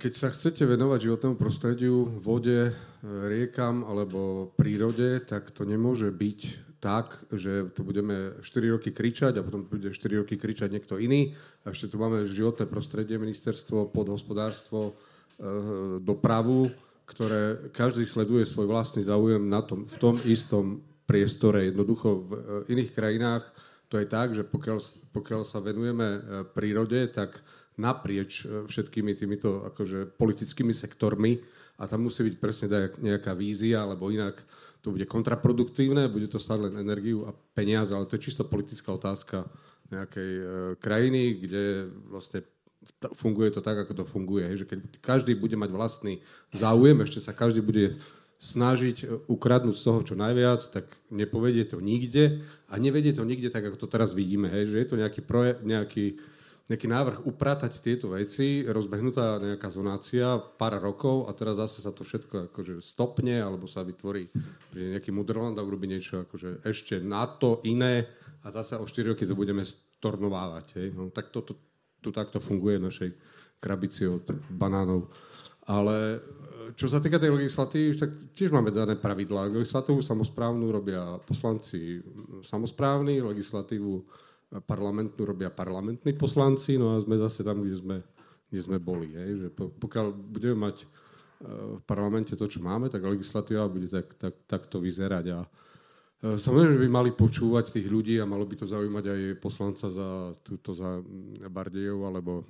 Keď 0.00 0.12
sa 0.14 0.32
chcete 0.32 0.66
venovať 0.66 0.98
životnému 1.06 1.36
prostrediu, 1.38 2.08
vode, 2.18 2.74
riekam 3.04 3.86
alebo 3.86 4.50
prírode, 4.58 5.22
tak 5.22 5.54
to 5.54 5.62
nemôže 5.62 6.10
byť 6.10 6.40
tak, 6.84 7.24
že 7.32 7.72
tu 7.72 7.80
budeme 7.80 8.36
4 8.44 8.76
roky 8.76 8.92
kričať 8.92 9.40
a 9.40 9.44
potom 9.46 9.64
bude 9.64 9.88
4 9.88 10.20
roky 10.20 10.36
kričať 10.36 10.68
niekto 10.68 11.00
iný. 11.00 11.32
A 11.64 11.72
ešte 11.72 11.88
tu 11.88 11.96
máme 11.96 12.28
životné 12.28 12.68
prostredie, 12.68 13.16
ministerstvo, 13.16 13.88
podhospodárstvo, 13.88 14.92
e, 14.92 14.92
dopravu, 16.04 16.68
ktoré 17.08 17.72
každý 17.72 18.04
sleduje 18.04 18.44
svoj 18.44 18.68
vlastný 18.68 19.00
záujem 19.00 19.40
na 19.40 19.64
tom, 19.64 19.88
v 19.88 19.96
tom 19.96 20.14
istom 20.28 20.84
priestore. 21.08 21.72
Jednoducho 21.72 22.20
v 22.20 22.30
e, 22.36 22.38
iných 22.76 22.90
krajinách 22.92 23.48
to 23.88 23.96
je 23.96 24.04
tak, 24.04 24.36
že 24.36 24.44
pokiaľ, 24.44 24.78
pokiaľ 25.16 25.40
sa 25.48 25.64
venujeme 25.64 26.08
e, 26.12 26.20
prírode, 26.52 27.00
tak 27.08 27.40
naprieč 27.80 28.44
všetkými 28.44 29.16
týmito 29.16 29.66
akože, 29.72 30.14
politickými 30.20 30.70
sektormi 30.70 31.40
a 31.78 31.82
tam 31.90 32.06
musí 32.06 32.22
byť 32.22 32.36
presne 32.38 32.66
nejaká 33.02 33.34
vízia, 33.34 33.82
alebo 33.82 34.10
inak 34.10 34.42
to 34.84 34.92
bude 34.92 35.08
kontraproduktívne, 35.08 36.12
bude 36.12 36.28
to 36.28 36.36
stáť 36.36 36.70
len 36.70 36.74
energiu 36.76 37.24
a 37.24 37.32
peniaze, 37.56 37.90
ale 37.96 38.04
to 38.04 38.20
je 38.20 38.30
čisto 38.30 38.44
politická 38.44 38.92
otázka 38.92 39.48
nejakej 39.88 40.30
e, 40.36 40.44
krajiny, 40.76 41.22
kde 41.40 41.64
vlastne 42.12 42.44
funguje 43.16 43.48
to 43.50 43.64
tak, 43.64 43.80
ako 43.80 43.92
to 43.96 44.04
funguje. 44.04 44.44
Hej, 44.44 44.64
že 44.64 44.68
keď 44.68 44.78
každý 45.00 45.32
bude 45.36 45.56
mať 45.56 45.70
vlastný 45.72 46.20
záujem, 46.52 47.00
ešte 47.00 47.20
sa 47.20 47.32
každý 47.32 47.64
bude 47.64 47.96
snažiť 48.36 48.96
e, 49.04 49.06
ukradnúť 49.24 49.76
z 49.76 49.84
toho 49.84 50.00
čo 50.04 50.14
najviac, 50.20 50.60
tak 50.68 50.86
nepovedie 51.08 51.64
to 51.64 51.80
nikde 51.80 52.44
a 52.68 52.74
nevedie 52.76 53.16
to 53.16 53.24
nikde 53.24 53.48
tak, 53.48 53.64
ako 53.64 53.80
to 53.80 53.88
teraz 53.88 54.12
vidíme. 54.12 54.52
Hej, 54.52 54.72
že 54.72 54.76
je 54.84 54.88
to 54.88 54.96
nejaký, 55.00 55.20
proje, 55.24 55.56
nejaký 55.64 56.20
nejaký 56.64 56.88
návrh 56.88 57.28
upratať 57.28 57.76
tieto 57.84 58.16
veci, 58.16 58.64
rozbehnutá 58.64 59.36
nejaká 59.36 59.68
zonácia, 59.68 60.40
pár 60.56 60.80
rokov 60.80 61.28
a 61.28 61.36
teraz 61.36 61.60
zase 61.60 61.84
sa 61.84 61.92
to 61.92 62.08
všetko 62.08 62.48
akože 62.48 62.80
stopne 62.80 63.36
alebo 63.36 63.68
sa 63.68 63.84
vytvorí 63.84 64.32
pri 64.72 64.96
nejaký 64.96 65.12
Mudrland 65.12 65.60
a 65.60 65.66
urobí 65.66 65.84
niečo 65.84 66.24
akože 66.24 66.64
ešte 66.64 67.04
na 67.04 67.28
to 67.28 67.60
iné 67.68 68.08
a 68.40 68.48
zase 68.48 68.80
o 68.80 68.84
4 68.88 69.12
roky 69.12 69.28
to 69.28 69.36
budeme 69.36 69.60
stornovávať. 69.64 70.66
Hej. 70.80 70.88
No, 70.96 71.12
tak 71.12 71.28
to, 71.28 71.44
to, 71.44 71.52
tu 72.00 72.08
takto 72.12 72.40
funguje 72.40 72.80
v 72.80 72.86
našej 72.88 73.10
krabici 73.60 74.08
od 74.08 74.24
banánov. 74.52 75.08
Ale 75.64 75.96
e, 75.96 76.18
čo 76.76 76.88
sa 76.88 77.00
týka 77.00 77.16
tej 77.16 77.32
legislatívy, 77.32 77.96
tak 77.96 78.10
tiež 78.36 78.52
máme 78.52 78.68
dané 78.68 79.00
pravidlá. 79.00 79.48
Legislatívu 79.48 80.04
samozprávnu 80.04 80.68
robia 80.68 81.16
poslanci 81.24 82.04
samozprávni, 82.44 83.24
legislatívu 83.24 84.04
parlamentnú 84.62 85.22
robia 85.26 85.50
parlamentní 85.50 86.14
poslanci, 86.14 86.78
no 86.78 86.94
a 86.94 87.02
sme 87.02 87.18
zase 87.18 87.42
tam, 87.42 87.62
kde 87.64 87.74
sme, 87.74 87.96
kde 88.46 88.60
sme 88.62 88.78
boli. 88.78 89.10
Hej? 89.10 89.30
Že 89.40 89.48
pokiaľ 89.82 90.06
budeme 90.14 90.70
mať 90.70 90.76
e, 90.82 90.86
v 91.78 91.82
parlamente 91.82 92.38
to, 92.38 92.46
čo 92.46 92.62
máme, 92.62 92.86
tak 92.86 93.02
legislatíva 93.02 93.66
bude 93.66 93.90
tak, 93.90 94.14
tak, 94.14 94.34
takto 94.46 94.78
vyzerať. 94.78 95.24
A 95.34 95.40
e, 95.42 95.48
Samozrejme, 96.38 96.78
že 96.78 96.84
by 96.86 96.90
mali 96.90 97.10
počúvať 97.10 97.74
tých 97.74 97.90
ľudí 97.90 98.14
a 98.22 98.30
malo 98.30 98.46
by 98.46 98.62
to 98.62 98.66
zaujímať 98.70 99.04
aj 99.10 99.20
poslanca 99.42 99.90
za 99.90 100.38
túto 100.46 100.70
za 100.70 101.02
Bardejov, 101.50 102.00
alebo 102.06 102.46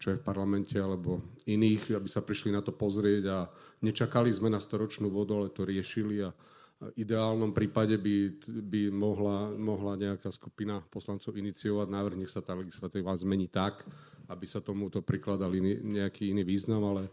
čo 0.00 0.14
je 0.14 0.20
v 0.20 0.24
parlamente, 0.24 0.80
alebo 0.80 1.20
iných, 1.44 1.98
aby 1.98 2.08
sa 2.08 2.24
prišli 2.24 2.48
na 2.48 2.64
to 2.64 2.72
pozrieť 2.72 3.24
a 3.28 3.38
nečakali 3.84 4.32
sme 4.32 4.48
na 4.48 4.62
storočnú 4.62 5.12
vodu, 5.12 5.36
ale 5.36 5.52
to 5.52 5.68
riešili 5.68 6.22
a, 6.24 6.32
ideálnom 6.98 7.54
prípade 7.54 7.94
by, 7.94 8.42
by 8.66 8.82
mohla, 8.90 9.54
mohla 9.54 9.94
nejaká 9.94 10.32
skupina 10.34 10.82
poslancov 10.90 11.36
iniciovať 11.38 11.88
návrh, 11.88 12.18
nech 12.18 12.32
sa 12.32 12.42
tá 12.42 12.58
legislatíva 12.58 13.14
zmení 13.14 13.46
tak, 13.46 13.86
aby 14.26 14.46
sa 14.48 14.58
tomuto 14.58 14.98
prikladal 15.04 15.52
iný, 15.54 15.78
nejaký 15.78 16.32
iný 16.34 16.42
význam, 16.42 16.82
ale 16.82 17.12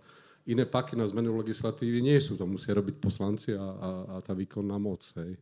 iné 0.49 0.65
paky 0.65 0.97
na 0.97 1.05
zmenu 1.05 1.38
legislatívy 1.38 2.01
nie 2.01 2.17
sú, 2.17 2.34
to 2.39 2.49
musia 2.49 2.74
robiť 2.74 2.95
poslanci 2.97 3.53
a, 3.53 3.61
a, 3.61 3.89
a 4.09 4.15
tá 4.26 4.34
výkonná 4.34 4.80
moc. 4.82 5.05
Hej. 5.20 5.38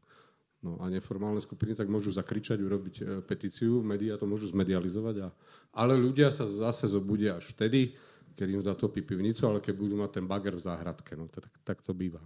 No 0.59 0.81
a 0.81 0.89
neformálne 0.89 1.39
skupiny 1.39 1.77
tak 1.77 1.87
môžu 1.87 2.09
zakričať, 2.09 2.57
urobiť 2.59 2.95
e, 2.99 3.03
petíciu, 3.21 3.85
médiá 3.85 4.17
to 4.17 4.25
môžu 4.25 4.49
zmedializovať, 4.49 5.15
a, 5.23 5.29
ale 5.77 5.93
ľudia 5.93 6.33
sa 6.33 6.49
zase 6.49 6.89
zobudia 6.89 7.37
až 7.37 7.53
vtedy, 7.53 7.93
keď 8.33 8.47
im 8.51 8.61
zatopí 8.61 9.05
pivnicu, 9.05 9.45
ale 9.45 9.61
keď 9.61 9.73
budú 9.77 9.95
mať 9.97 10.11
ten 10.17 10.25
bager 10.25 10.53
v 10.57 10.65
záhradke. 10.65 11.13
No, 11.17 11.29
tak, 11.29 11.49
tak 11.61 11.77
to 11.85 11.93
býva. 11.93 12.21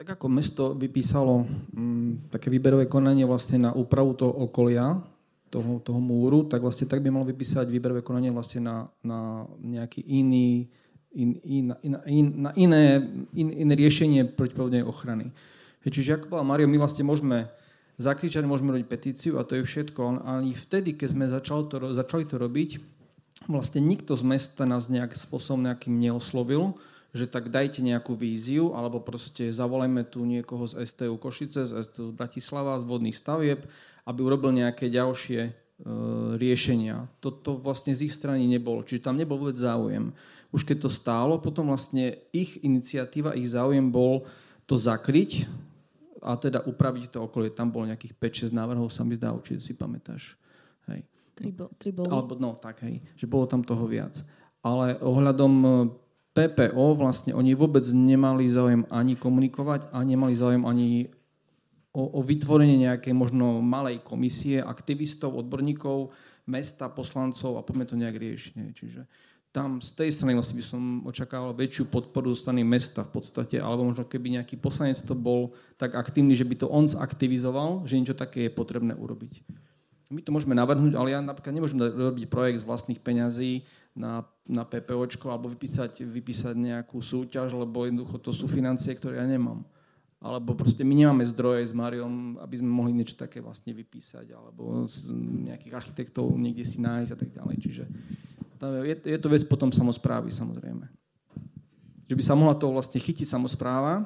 Tak 0.00 0.16
ako 0.16 0.32
mesto 0.32 0.72
vypísalo 0.72 1.44
mm, 1.76 2.32
také 2.32 2.48
výberové 2.48 2.88
konanie 2.88 3.28
vlastne 3.28 3.68
na 3.68 3.76
úpravu 3.76 4.16
toho 4.16 4.32
okolia, 4.32 4.96
toho, 5.52 5.76
toho 5.84 6.00
múru, 6.00 6.48
tak 6.48 6.64
vlastne 6.64 6.88
tak 6.88 7.04
by 7.04 7.12
malo 7.12 7.28
vypísať 7.28 7.68
výberové 7.68 8.00
konanie 8.00 8.32
vlastne 8.32 8.64
na, 8.64 8.76
na 9.04 9.44
nejaký 9.60 10.00
iný, 10.00 10.72
in, 11.12 11.36
in, 11.44 11.76
in, 11.84 11.92
in, 12.08 12.26
na 12.32 12.50
iné, 12.56 12.96
in, 13.36 13.52
iné 13.52 13.74
riešenie 13.76 14.24
protipovodnej 14.40 14.80
ochrany. 14.80 15.36
Čiže 15.84 16.16
ako 16.16 16.32
povedal 16.32 16.48
Mario, 16.48 16.72
my 16.72 16.80
vlastne 16.80 17.04
môžeme 17.04 17.52
zakričať, 18.00 18.48
môžeme 18.48 18.72
robiť 18.72 18.88
petíciu 18.88 19.36
a 19.36 19.44
to 19.44 19.60
je 19.60 19.68
všetko. 19.68 20.24
Ani 20.24 20.56
vtedy, 20.56 20.96
keď 20.96 21.08
sme 21.12 21.28
začali 21.28 21.68
to, 21.68 21.76
začali 21.92 22.24
to 22.24 22.40
robiť, 22.40 22.80
vlastne 23.52 23.84
nikto 23.84 24.16
z 24.16 24.24
mesta 24.24 24.64
nás 24.64 24.88
nejak 24.88 25.12
spôsobom 25.12 25.60
nejakým 25.68 25.92
neoslovil, 25.92 26.72
že 27.10 27.26
tak 27.26 27.50
dajte 27.50 27.82
nejakú 27.82 28.14
víziu, 28.14 28.70
alebo 28.78 29.02
proste 29.02 29.50
zavolajme 29.50 30.06
tu 30.06 30.22
niekoho 30.22 30.66
z 30.70 30.86
STU 30.86 31.18
Košice, 31.18 31.66
z 31.66 31.72
STU 31.90 32.14
Bratislava, 32.14 32.78
z 32.78 32.86
vodných 32.86 33.16
stavieb, 33.18 33.66
aby 34.06 34.20
urobil 34.22 34.54
nejaké 34.54 34.86
ďalšie 34.86 35.40
e, 35.42 35.52
riešenia. 36.38 37.10
Toto 37.18 37.58
vlastne 37.58 37.98
z 37.98 38.06
ich 38.06 38.14
strany 38.14 38.46
nebolo, 38.46 38.86
čiže 38.86 39.10
tam 39.10 39.18
nebol 39.18 39.42
vôbec 39.42 39.58
záujem. 39.58 40.14
Už 40.54 40.62
keď 40.62 40.86
to 40.86 40.90
stálo, 40.90 41.38
potom 41.42 41.70
vlastne 41.70 42.18
ich 42.30 42.62
iniciatíva, 42.62 43.38
ich 43.38 43.50
záujem 43.50 43.90
bol 43.90 44.26
to 44.70 44.78
zakryť 44.78 45.50
a 46.22 46.38
teda 46.38 46.62
upraviť 46.62 47.18
to 47.18 47.18
okolie. 47.26 47.50
Tam 47.50 47.74
bolo 47.74 47.90
nejakých 47.90 48.14
5-6 48.50 48.54
návrhov, 48.54 48.90
sa 48.94 49.02
mi 49.02 49.18
zdá, 49.18 49.34
určite 49.34 49.62
si 49.62 49.74
pamätáš. 49.74 50.38
Hej. 50.86 51.02
Tri, 51.34 51.50
bo, 51.50 51.66
tri 51.74 51.90
boli. 51.90 52.06
Alebo, 52.06 52.38
no, 52.38 52.54
tak, 52.58 52.86
hej, 52.86 53.02
že 53.18 53.26
bolo 53.26 53.50
tam 53.50 53.66
toho 53.66 53.86
viac. 53.88 54.20
Ale 54.60 55.00
ohľadom 55.00 55.54
PPO 56.30 56.94
vlastne 56.94 57.34
oni 57.34 57.58
vôbec 57.58 57.82
nemali 57.90 58.46
záujem 58.46 58.86
ani 58.86 59.18
komunikovať 59.18 59.90
a 59.90 59.98
nemali 60.06 60.34
záujem 60.38 60.62
ani 60.62 61.10
o, 61.90 62.06
o 62.06 62.20
vytvorenie 62.22 62.86
nejakej 62.86 63.10
možno 63.10 63.58
malej 63.58 63.98
komisie 64.06 64.62
aktivistov, 64.62 65.34
odborníkov, 65.34 66.14
mesta, 66.46 66.86
poslancov 66.86 67.58
a 67.58 67.66
poďme 67.66 67.84
to 67.86 67.98
nejak 67.98 68.14
riešiť. 68.14 68.52
Čiže 68.74 69.02
tam 69.50 69.82
z 69.82 69.90
tej 69.98 70.10
strany 70.14 70.38
vlastne 70.38 70.62
by 70.62 70.64
som 70.64 70.82
očakával 71.02 71.50
väčšiu 71.58 71.90
podporu 71.90 72.30
zo 72.30 72.46
strany 72.46 72.62
mesta 72.62 73.02
v 73.02 73.18
podstate, 73.18 73.58
alebo 73.58 73.82
možno 73.82 74.06
keby 74.06 74.38
nejaký 74.38 74.54
poslanec 74.62 75.02
to 75.02 75.18
bol 75.18 75.50
tak 75.74 75.98
aktívny, 75.98 76.38
že 76.38 76.46
by 76.46 76.54
to 76.54 76.70
on 76.70 76.86
zaktivizoval, 76.86 77.82
že 77.82 77.98
niečo 77.98 78.14
také 78.14 78.46
je 78.46 78.52
potrebné 78.54 78.94
urobiť. 78.94 79.42
My 80.10 80.22
to 80.22 80.30
môžeme 80.34 80.54
navrhnúť, 80.54 80.94
ale 80.94 81.14
ja 81.14 81.22
napríklad 81.22 81.54
nemôžem 81.54 81.78
robiť 81.78 82.30
projekt 82.30 82.62
z 82.62 82.66
vlastných 82.66 83.02
peňazí, 83.02 83.66
na, 83.94 84.22
na 84.46 84.62
PPOčko 84.62 85.30
alebo 85.30 85.50
vypísať, 85.50 86.06
vypísať 86.06 86.54
nejakú 86.54 87.02
súťaž, 87.02 87.54
lebo 87.54 87.86
jednoducho 87.86 88.16
to 88.22 88.30
sú 88.30 88.46
financie, 88.46 88.94
ktoré 88.94 89.18
ja 89.18 89.26
nemám. 89.26 89.66
Alebo 90.20 90.52
proste 90.52 90.84
my 90.84 90.92
nemáme 90.92 91.24
zdroje 91.24 91.64
s 91.64 91.72
Mariom, 91.72 92.36
aby 92.44 92.60
sme 92.60 92.68
mohli 92.68 92.92
niečo 92.92 93.16
také 93.16 93.40
vlastne 93.40 93.72
vypísať, 93.72 94.36
alebo 94.36 94.84
nejakých 95.48 95.72
architektov 95.72 96.28
niekde 96.36 96.64
si 96.68 96.76
nájsť 96.76 97.10
a 97.10 97.18
tak 97.18 97.30
ďalej. 97.32 97.56
Čiže 97.56 97.84
je, 98.60 98.94
je 99.16 99.18
to 99.18 99.32
vec 99.32 99.42
potom 99.48 99.72
samozprávy, 99.72 100.28
samozrejme. 100.28 100.84
Že 102.04 102.14
by 102.14 102.22
sa 102.26 102.36
mohla 102.36 102.52
to 102.52 102.68
vlastne 102.68 103.00
chytiť 103.00 103.24
samozpráva 103.24 104.04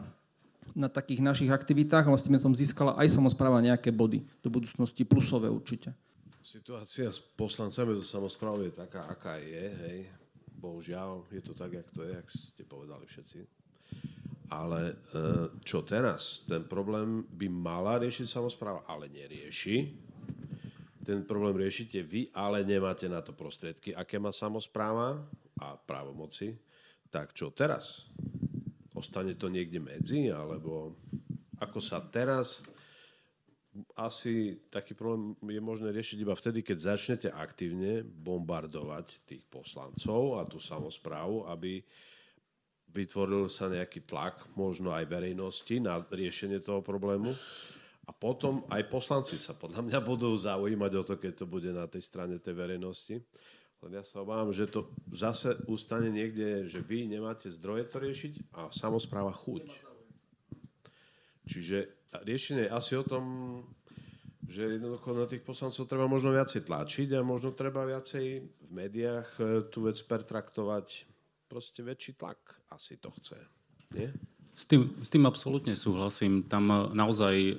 na 0.74 0.90
takých 0.90 1.22
našich 1.22 1.50
aktivitách 1.50 2.10
vlastne 2.10 2.34
by 2.34 2.42
tom 2.42 2.54
získala 2.54 2.98
aj 2.98 3.10
samozpráva 3.10 3.62
nejaké 3.62 3.94
body 3.94 4.26
do 4.42 4.48
budúcnosti, 4.50 5.06
plusové 5.06 5.46
určite. 5.46 5.94
Situácia 6.44 7.08
s 7.08 7.24
poslancami 7.24 7.96
zo 7.96 8.04
samozprávy 8.04 8.68
je 8.68 8.76
taká, 8.76 9.08
aká 9.08 9.40
je, 9.40 9.64
hej. 9.64 9.98
Bohužiaľ, 10.60 11.24
je 11.32 11.40
to 11.40 11.56
tak, 11.56 11.72
jak 11.72 11.88
to 11.88 12.04
je, 12.04 12.12
jak 12.12 12.28
ste 12.28 12.62
povedali 12.68 13.08
všetci. 13.08 13.40
Ale 14.52 14.92
e, 14.92 14.94
čo 15.64 15.80
teraz? 15.88 16.44
Ten 16.44 16.68
problém 16.68 17.24
by 17.24 17.48
mala 17.48 17.96
riešiť 17.96 18.28
samozpráva, 18.28 18.84
ale 18.84 19.08
nerieši. 19.08 19.96
Ten 21.00 21.24
problém 21.24 21.56
riešite 21.56 22.04
vy, 22.04 22.28
ale 22.36 22.60
nemáte 22.60 23.08
na 23.08 23.24
to 23.24 23.32
prostriedky. 23.32 23.96
Aké 23.96 24.20
má 24.20 24.28
samozpráva 24.28 25.24
a 25.64 25.80
právomoci? 25.80 26.60
Tak 27.08 27.32
čo 27.32 27.56
teraz? 27.56 28.04
Ostane 28.92 29.32
to 29.40 29.48
niekde 29.48 29.80
medzi? 29.80 30.28
Alebo 30.28 30.92
ako 31.56 31.80
sa 31.80 32.04
teraz 32.04 32.60
asi 33.98 34.62
taký 34.70 34.94
problém 34.94 35.34
je 35.42 35.58
možné 35.58 35.90
riešiť 35.90 36.18
iba 36.22 36.34
vtedy, 36.34 36.62
keď 36.62 36.94
začnete 36.94 37.28
aktívne 37.30 38.06
bombardovať 38.06 39.26
tých 39.26 39.42
poslancov 39.50 40.38
a 40.38 40.46
tú 40.46 40.62
samozprávu, 40.62 41.50
aby 41.50 41.82
vytvoril 42.94 43.50
sa 43.50 43.66
nejaký 43.66 44.06
tlak, 44.06 44.46
možno 44.54 44.94
aj 44.94 45.10
verejnosti 45.10 45.82
na 45.82 45.98
riešenie 45.98 46.62
toho 46.62 46.78
problému. 46.78 47.34
A 48.04 48.12
potom 48.12 48.62
aj 48.70 48.86
poslanci 48.86 49.40
sa 49.40 49.56
podľa 49.56 49.90
mňa 49.90 49.98
budú 50.04 50.30
zaujímať 50.36 50.92
o 50.94 51.02
to, 51.02 51.14
keď 51.18 51.32
to 51.42 51.46
bude 51.50 51.70
na 51.74 51.90
tej 51.90 52.04
strane 52.04 52.38
tej 52.38 52.54
verejnosti. 52.54 53.16
Len 53.82 54.00
ja 54.00 54.04
sa 54.04 54.22
obávam, 54.22 54.54
že 54.54 54.70
to 54.70 54.92
zase 55.10 55.56
ustane 55.66 56.12
niekde, 56.12 56.68
že 56.70 56.84
vy 56.84 57.08
nemáte 57.10 57.50
zdroje 57.50 57.90
to 57.90 57.96
riešiť 57.98 58.32
a 58.54 58.68
samozpráva 58.70 59.34
chuť. 59.34 59.66
Čiže 61.44 62.03
riešenie 62.22 62.70
asi 62.70 62.94
o 62.94 63.02
tom, 63.02 63.24
že 64.48 64.76
jednoducho 64.76 65.16
na 65.16 65.26
tých 65.26 65.42
poslancov 65.42 65.88
treba 65.88 66.04
možno 66.04 66.30
viacej 66.30 66.68
tlačiť 66.68 67.08
a 67.16 67.24
možno 67.24 67.56
treba 67.56 67.88
viacej 67.88 68.24
v 68.44 68.70
médiách 68.70 69.28
e, 69.40 69.42
tú 69.72 69.88
vec 69.88 69.96
pertraktovať. 70.04 71.08
Proste 71.48 71.80
väčší 71.84 72.18
tlak 72.18 72.38
asi 72.72 73.00
to 73.00 73.08
chce. 73.18 73.38
Nie? 73.96 74.12
S 74.54 74.70
tým, 74.70 74.94
s 75.02 75.10
tým 75.10 75.26
absolútne 75.26 75.74
súhlasím. 75.74 76.44
Tam 76.44 76.68
e, 76.68 76.76
naozaj 76.92 77.34
e, 77.34 77.54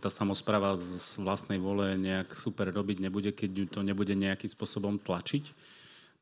tá 0.00 0.08
samozpráva 0.08 0.80
z 0.80 1.20
vlastnej 1.20 1.60
vole 1.60 1.94
nejak 2.00 2.32
super 2.32 2.72
robiť 2.72 3.04
nebude, 3.04 3.30
keď 3.36 3.50
ju 3.52 3.66
to 3.68 3.80
nebude 3.84 4.16
nejakým 4.16 4.48
spôsobom 4.48 4.96
tlačiť. 4.96 5.44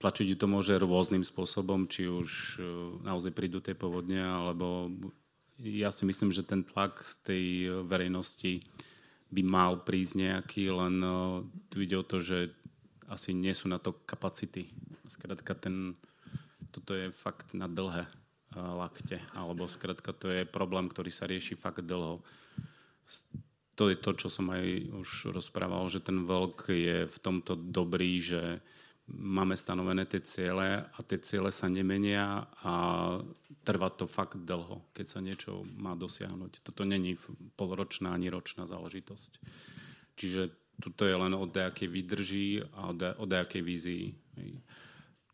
Tlačiť 0.02 0.34
ju 0.34 0.36
to 0.36 0.50
môže 0.50 0.74
rôznym 0.82 1.22
spôsobom, 1.22 1.86
či 1.86 2.10
už 2.10 2.58
naozaj 3.06 3.30
prídu 3.30 3.62
tie 3.62 3.78
povodne, 3.78 4.18
alebo 4.18 4.90
ja 5.60 5.90
si 5.92 6.08
myslím, 6.08 6.32
že 6.32 6.46
ten 6.46 6.64
tlak 6.64 7.04
z 7.04 7.12
tej 7.26 7.44
eh, 7.66 7.70
verejnosti 7.84 8.64
by 9.32 9.42
mal 9.44 9.80
prísť 9.80 10.14
nejaký, 10.28 10.68
len 10.68 11.00
uh, 11.00 11.40
tu 11.72 11.80
ide 11.80 11.96
o 11.96 12.04
to, 12.04 12.20
že 12.20 12.52
asi 13.08 13.32
nie 13.32 13.56
sú 13.56 13.64
na 13.64 13.80
to 13.80 13.96
kapacity. 14.04 14.68
Skrátka, 15.08 15.56
ten, 15.56 15.96
toto 16.68 16.92
je 16.92 17.08
fakt 17.08 17.56
na 17.56 17.64
dlhé 17.64 18.04
uh, 18.04 18.76
lakte, 18.76 19.24
alebo 19.32 19.64
skrátka 19.64 20.12
to 20.12 20.28
je 20.28 20.44
problém, 20.44 20.84
ktorý 20.84 21.08
sa 21.08 21.24
rieši 21.24 21.56
fakt 21.56 21.80
dlho. 21.80 22.20
To 23.80 23.88
je 23.88 23.96
to, 23.96 24.12
čo 24.20 24.28
som 24.28 24.52
aj 24.52 24.92
už 25.00 25.32
rozprával, 25.32 25.88
že 25.88 26.04
ten 26.04 26.28
veľk 26.28 26.68
je 26.68 27.08
v 27.08 27.18
tomto 27.24 27.56
dobrý, 27.56 28.20
že 28.20 28.60
máme 29.12 29.56
stanovené 29.56 30.08
tie 30.08 30.24
ciele 30.24 30.82
a 30.82 30.98
tie 31.04 31.20
ciele 31.20 31.52
sa 31.52 31.68
nemenia 31.68 32.48
a 32.64 32.72
trvá 33.62 33.92
to 33.92 34.08
fakt 34.08 34.40
dlho, 34.42 34.88
keď 34.96 35.06
sa 35.06 35.20
niečo 35.20 35.62
má 35.76 35.92
dosiahnuť. 35.94 36.64
Toto 36.64 36.82
není 36.88 37.14
polročná 37.54 38.16
ani 38.16 38.32
ročná 38.32 38.64
záležitosť. 38.64 39.38
Čiže 40.16 40.42
toto 40.80 41.06
je 41.06 41.14
len 41.14 41.32
o 41.36 41.44
nejakej 41.46 41.88
výdrží 41.88 42.64
a 42.74 42.90
o 42.96 43.24
nejakej 43.28 43.62
vízii. 43.62 44.06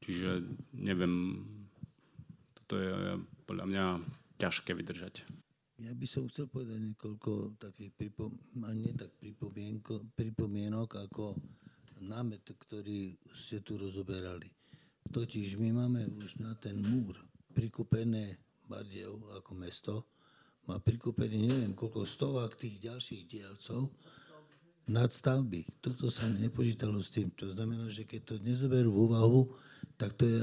Čiže 0.02 0.44
neviem, 0.76 1.46
toto 2.62 2.74
je 2.76 2.92
podľa 3.48 3.64
mňa 3.64 3.84
ťažké 4.38 4.76
vydržať. 4.76 5.24
Ja 5.78 5.94
by 5.94 6.06
som 6.10 6.26
chcel 6.26 6.50
povedať 6.50 6.82
niekoľko 6.82 7.62
takých 7.62 7.94
pripom- 7.94 8.34
nie 8.74 8.90
tak 8.98 9.14
pripomienok, 10.18 10.90
ako 11.06 11.38
námet, 12.02 12.44
ktorý 12.44 13.16
ste 13.34 13.62
tu 13.62 13.78
rozoberali. 13.78 14.50
Totiž 15.08 15.56
my 15.56 15.72
máme 15.72 16.04
už 16.20 16.38
na 16.42 16.52
ten 16.58 16.76
múr 16.76 17.16
prikupené 17.56 18.36
Bardejov 18.68 19.40
ako 19.40 19.52
mesto, 19.56 19.94
má 20.68 20.76
prikupený 20.76 21.48
neviem 21.48 21.72
koľko 21.72 22.04
stovák 22.04 22.52
tých 22.60 22.76
ďalších 22.84 23.22
dielcov 23.24 23.88
nadstavby. 24.88 25.80
Toto 25.80 26.08
sa 26.08 26.28
nepočítalo 26.28 27.00
s 27.00 27.12
tým. 27.12 27.32
To 27.36 27.52
znamená, 27.52 27.88
že 27.92 28.08
keď 28.08 28.20
to 28.24 28.34
nezoberú 28.40 28.92
v 28.92 29.00
úvahu, 29.08 29.40
tak 30.00 30.16
to 30.16 30.24
je 30.24 30.40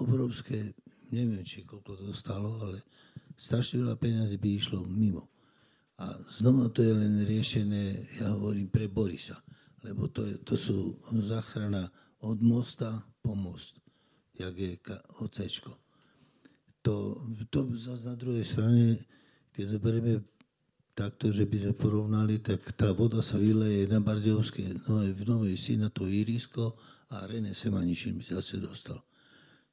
obrovské, 0.00 0.76
neviem, 1.12 1.44
či 1.44 1.64
koľko 1.64 1.96
to 1.96 2.12
stalo, 2.12 2.56
ale 2.60 2.80
strašne 3.36 3.84
veľa 3.84 3.96
peniazy 3.96 4.36
by 4.36 4.48
išlo 4.52 4.84
mimo. 4.84 5.28
A 5.96 6.12
znova 6.28 6.68
to 6.68 6.84
je 6.84 6.92
len 6.92 7.24
riešené, 7.24 8.04
ja 8.20 8.36
hovorím, 8.36 8.68
pre 8.68 8.88
Borisa 8.88 9.40
lebo 9.86 10.10
to, 10.10 10.26
je, 10.26 10.34
to 10.42 10.54
sú 10.58 10.98
záchrana 11.22 11.86
od 12.26 12.42
mosta 12.42 12.90
po 13.22 13.38
most, 13.38 13.78
jak 14.34 14.58
je 14.58 14.78
ocečko. 15.22 15.70
To, 16.82 17.18
to 17.50 17.66
zase 17.74 18.06
na 18.06 18.14
druhej 18.14 18.46
strane, 18.46 18.98
keď 19.54 19.64
zoberieme 19.78 20.22
takto, 20.96 21.28
že 21.28 21.44
by 21.44 21.56
sme 21.60 21.74
porovnali, 21.76 22.40
tak 22.40 22.72
tá 22.72 22.94
voda 22.96 23.20
sa 23.20 23.36
vyleje 23.36 23.84
na 23.90 24.00
Bardejovské, 24.00 24.86
no 24.88 25.04
v 25.04 25.22
Novej 25.28 25.58
Si 25.60 25.76
na 25.76 25.92
to 25.92 26.08
irisko 26.08 26.72
a 27.12 27.28
René 27.28 27.52
Semanišin 27.52 28.16
by 28.16 28.24
zase 28.40 28.56
dostal. 28.56 29.02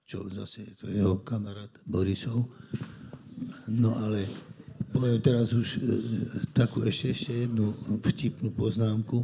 Čo 0.04 0.28
zase 0.28 0.68
je 0.68 0.74
to 0.76 0.86
jeho 0.92 1.24
kamarát 1.24 1.72
Borisov. 1.88 2.52
No 3.72 3.96
ale 3.96 4.28
poviem 4.92 5.24
teraz 5.24 5.56
už 5.56 5.68
e, 5.76 5.82
takú 6.52 6.84
ešte, 6.84 7.16
ešte 7.16 7.32
jednu 7.48 7.72
vtipnú 8.04 8.52
poznámku. 8.52 9.24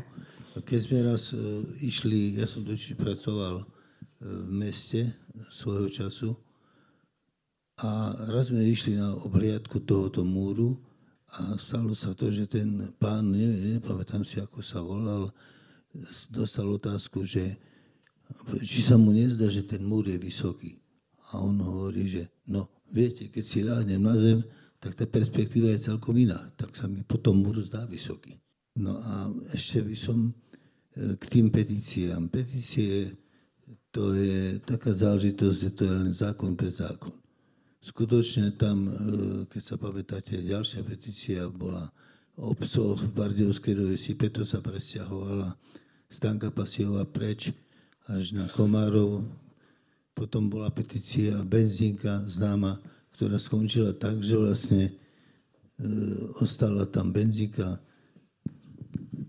Keď 0.65 0.79
sme 0.79 0.99
raz 1.05 1.31
e, 1.31 1.39
išli, 1.83 2.39
ja 2.39 2.47
som 2.49 2.65
totiž 2.65 2.99
pracoval 2.99 3.61
e, 3.61 3.65
v 4.23 4.51
meste 4.51 5.11
svojho 5.51 5.87
času 5.87 6.29
a 7.79 8.11
raz 8.27 8.51
sme 8.51 8.65
išli 8.65 8.99
na 8.99 9.15
obliadku 9.23 9.79
tohoto 9.83 10.27
múru 10.27 10.75
a 11.29 11.55
stalo 11.55 11.93
sa 11.93 12.11
to, 12.17 12.33
že 12.33 12.49
ten 12.49 12.91
pán, 12.97 13.29
neviem, 13.29 13.77
nepamätám 13.77 14.25
si, 14.25 14.41
ako 14.41 14.59
sa 14.59 14.81
volal, 14.81 15.29
dostal 16.33 16.67
otázku, 16.67 17.23
že 17.23 17.55
či 18.61 18.81
sa 18.81 18.97
mu 18.97 19.13
nezdá, 19.13 19.49
že 19.49 19.65
ten 19.65 19.81
múr 19.81 20.09
je 20.09 20.17
vysoký. 20.17 20.77
A 21.33 21.41
on 21.41 21.61
hovorí, 21.61 22.09
že 22.09 22.29
no, 22.49 22.69
viete, 22.89 23.29
keď 23.29 23.43
si 23.45 23.59
láhnem 23.61 24.01
na 24.01 24.17
zem, 24.17 24.41
tak 24.79 24.95
tá 24.95 25.05
perspektíva 25.05 25.69
je 25.75 25.85
celkom 25.91 26.17
iná. 26.17 26.39
Tak 26.57 26.73
sa 26.73 26.89
mi 26.89 27.05
potom 27.05 27.37
múr 27.37 27.61
zdá 27.61 27.85
vysoký. 27.85 28.39
No 28.79 28.97
a 28.97 29.29
ešte 29.53 29.83
by 29.83 29.95
som 29.97 30.31
k 30.95 31.23
tým 31.29 31.53
petíciám. 31.53 32.27
Petície 32.27 33.13
to 33.89 34.13
je 34.13 34.61
taká 34.61 34.93
záležitosť, 34.93 35.57
že 35.57 35.69
to 35.73 35.81
je 35.85 35.93
len 35.93 36.13
zákon 36.13 36.53
pre 36.53 36.69
zákon. 36.69 37.13
Skutočne 37.79 38.53
tam, 38.59 38.85
e, 38.85 38.91
keď 39.49 39.63
sa 39.63 39.75
pamätáte, 39.79 40.37
ďalšia 40.37 40.83
petícia 40.85 41.47
bola 41.49 41.89
o 42.37 42.53
psoch 42.53 43.01
v 43.01 43.11
Bardiovskej 43.15 43.73
Rojesi, 43.75 44.13
to 44.15 44.43
sa 44.45 44.61
presťahovala 44.61 45.55
Stanka 46.11 46.51
Pasiova 46.53 47.07
preč 47.07 47.49
až 48.05 48.35
na 48.35 48.45
Komárov. 48.51 49.25
Potom 50.13 50.51
bola 50.51 50.69
petícia 50.69 51.39
benzínka 51.47 52.27
známa, 52.27 52.77
ktorá 53.15 53.39
skončila 53.39 53.95
tak, 53.95 54.21
že 54.21 54.35
vlastne 54.35 54.83
e, 54.85 54.91
ostala 56.43 56.85
tam 56.85 57.09
benzíka 57.15 57.79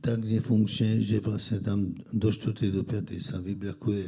tak 0.00 0.24
nefunkčne, 0.24 1.04
že 1.04 1.20
vlastne 1.20 1.60
tam 1.60 1.92
do 2.12 2.28
4. 2.32 2.56
do 2.72 2.82
5. 2.82 3.20
sa 3.20 3.36
vybľakuje 3.38 4.02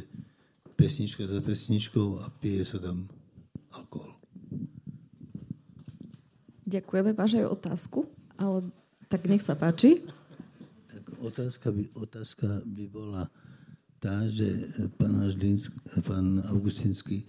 pesnička 0.73 1.29
za 1.29 1.39
pesničkou 1.39 2.19
a 2.21 2.33
pije 2.41 2.65
sa 2.65 2.81
tam 2.81 3.05
alkohol. 3.71 4.17
Ďakujeme. 6.65 7.13
Máš 7.13 7.37
aj 7.37 7.47
otázku? 7.53 8.09
Ale 8.33 8.65
tak 9.05 9.29
nech 9.29 9.45
sa 9.45 9.53
páči. 9.53 10.01
Tak 10.89 11.03
otázka 11.21 11.69
by, 11.69 11.83
otázka 11.93 12.47
by 12.65 12.85
bola 12.89 13.29
tá, 14.01 14.25
že 14.25 14.49
pán, 14.97 15.21
Haždinsk, 15.21 15.69
pán 16.01 16.41
Augustinský 16.49 17.23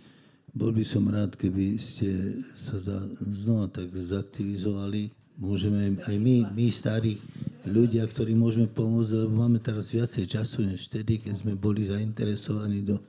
bol 0.55 0.71
by 0.71 0.87
som 0.87 1.11
rád, 1.11 1.35
keby 1.35 1.77
ste 1.83 2.41
sa 2.55 2.79
za, 2.79 2.99
znova 3.19 3.67
tak 3.69 3.91
zaktivizovali. 3.91 5.11
Môžeme 5.35 5.99
aj 6.07 6.15
my, 6.15 6.47
my 6.55 6.67
starí 6.71 7.19
ľudia, 7.65 8.05
ktorí 8.05 8.37
môžeme 8.37 8.69
pomôcť, 8.69 9.25
lebo 9.25 9.33
máme 9.41 9.59
teraz 9.61 9.89
viacej 9.89 10.29
času 10.29 10.69
než 10.69 10.89
vtedy, 10.89 11.21
keď 11.21 11.45
sme 11.45 11.53
boli 11.57 11.89
zainteresovaní 11.89 12.85
do, 12.85 13.01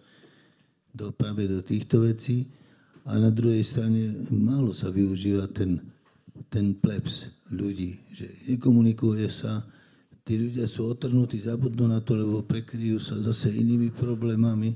do 0.95 1.11
práve 1.11 1.47
do 1.47 1.59
týchto 1.59 2.07
vecí. 2.07 2.47
A 3.05 3.21
na 3.21 3.29
druhej 3.29 3.61
strane 3.61 4.25
málo 4.33 4.73
sa 4.73 4.89
využíva 4.89 5.45
ten, 5.51 5.77
ten 6.49 6.73
plebs 6.73 7.29
ľudí, 7.51 8.01
že 8.09 8.25
nekomunikuje 8.49 9.29
sa, 9.29 9.61
tí 10.25 10.41
ľudia 10.41 10.65
sú 10.65 10.89
otrhnutí, 10.89 11.37
zabudnú 11.37 11.85
na 11.85 12.01
to, 12.01 12.17
lebo 12.17 12.41
prekryjú 12.41 12.97
sa 12.97 13.13
zase 13.21 13.53
inými 13.53 13.93
problémami 13.93 14.73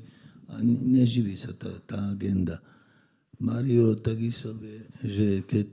a 0.53 0.61
neživí 0.61 1.33
sa 1.33 1.55
tá, 1.57 1.73
tá 1.89 1.97
agenda. 2.13 2.61
Mario 3.39 3.95
takisto 3.97 4.51
vie, 4.53 4.83
že 5.01 5.47
keď 5.47 5.67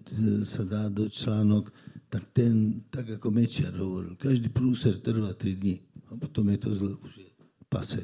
sa 0.46 0.62
dá 0.62 0.86
do 0.86 1.10
článok, 1.10 1.68
tak 2.16 2.32
ten, 2.32 2.80
tak 2.88 3.20
ako 3.20 3.28
Mečiar 3.28 3.76
hovoril, 3.76 4.16
každý 4.16 4.48
prúser 4.48 5.04
trvá 5.04 5.36
3 5.36 5.52
dní 5.52 5.76
a 6.08 6.16
potom 6.16 6.48
je 6.48 6.58
to 6.64 6.70
zle, 6.72 6.92
už 6.96 7.12
je 7.12 7.28
pase. 7.68 8.00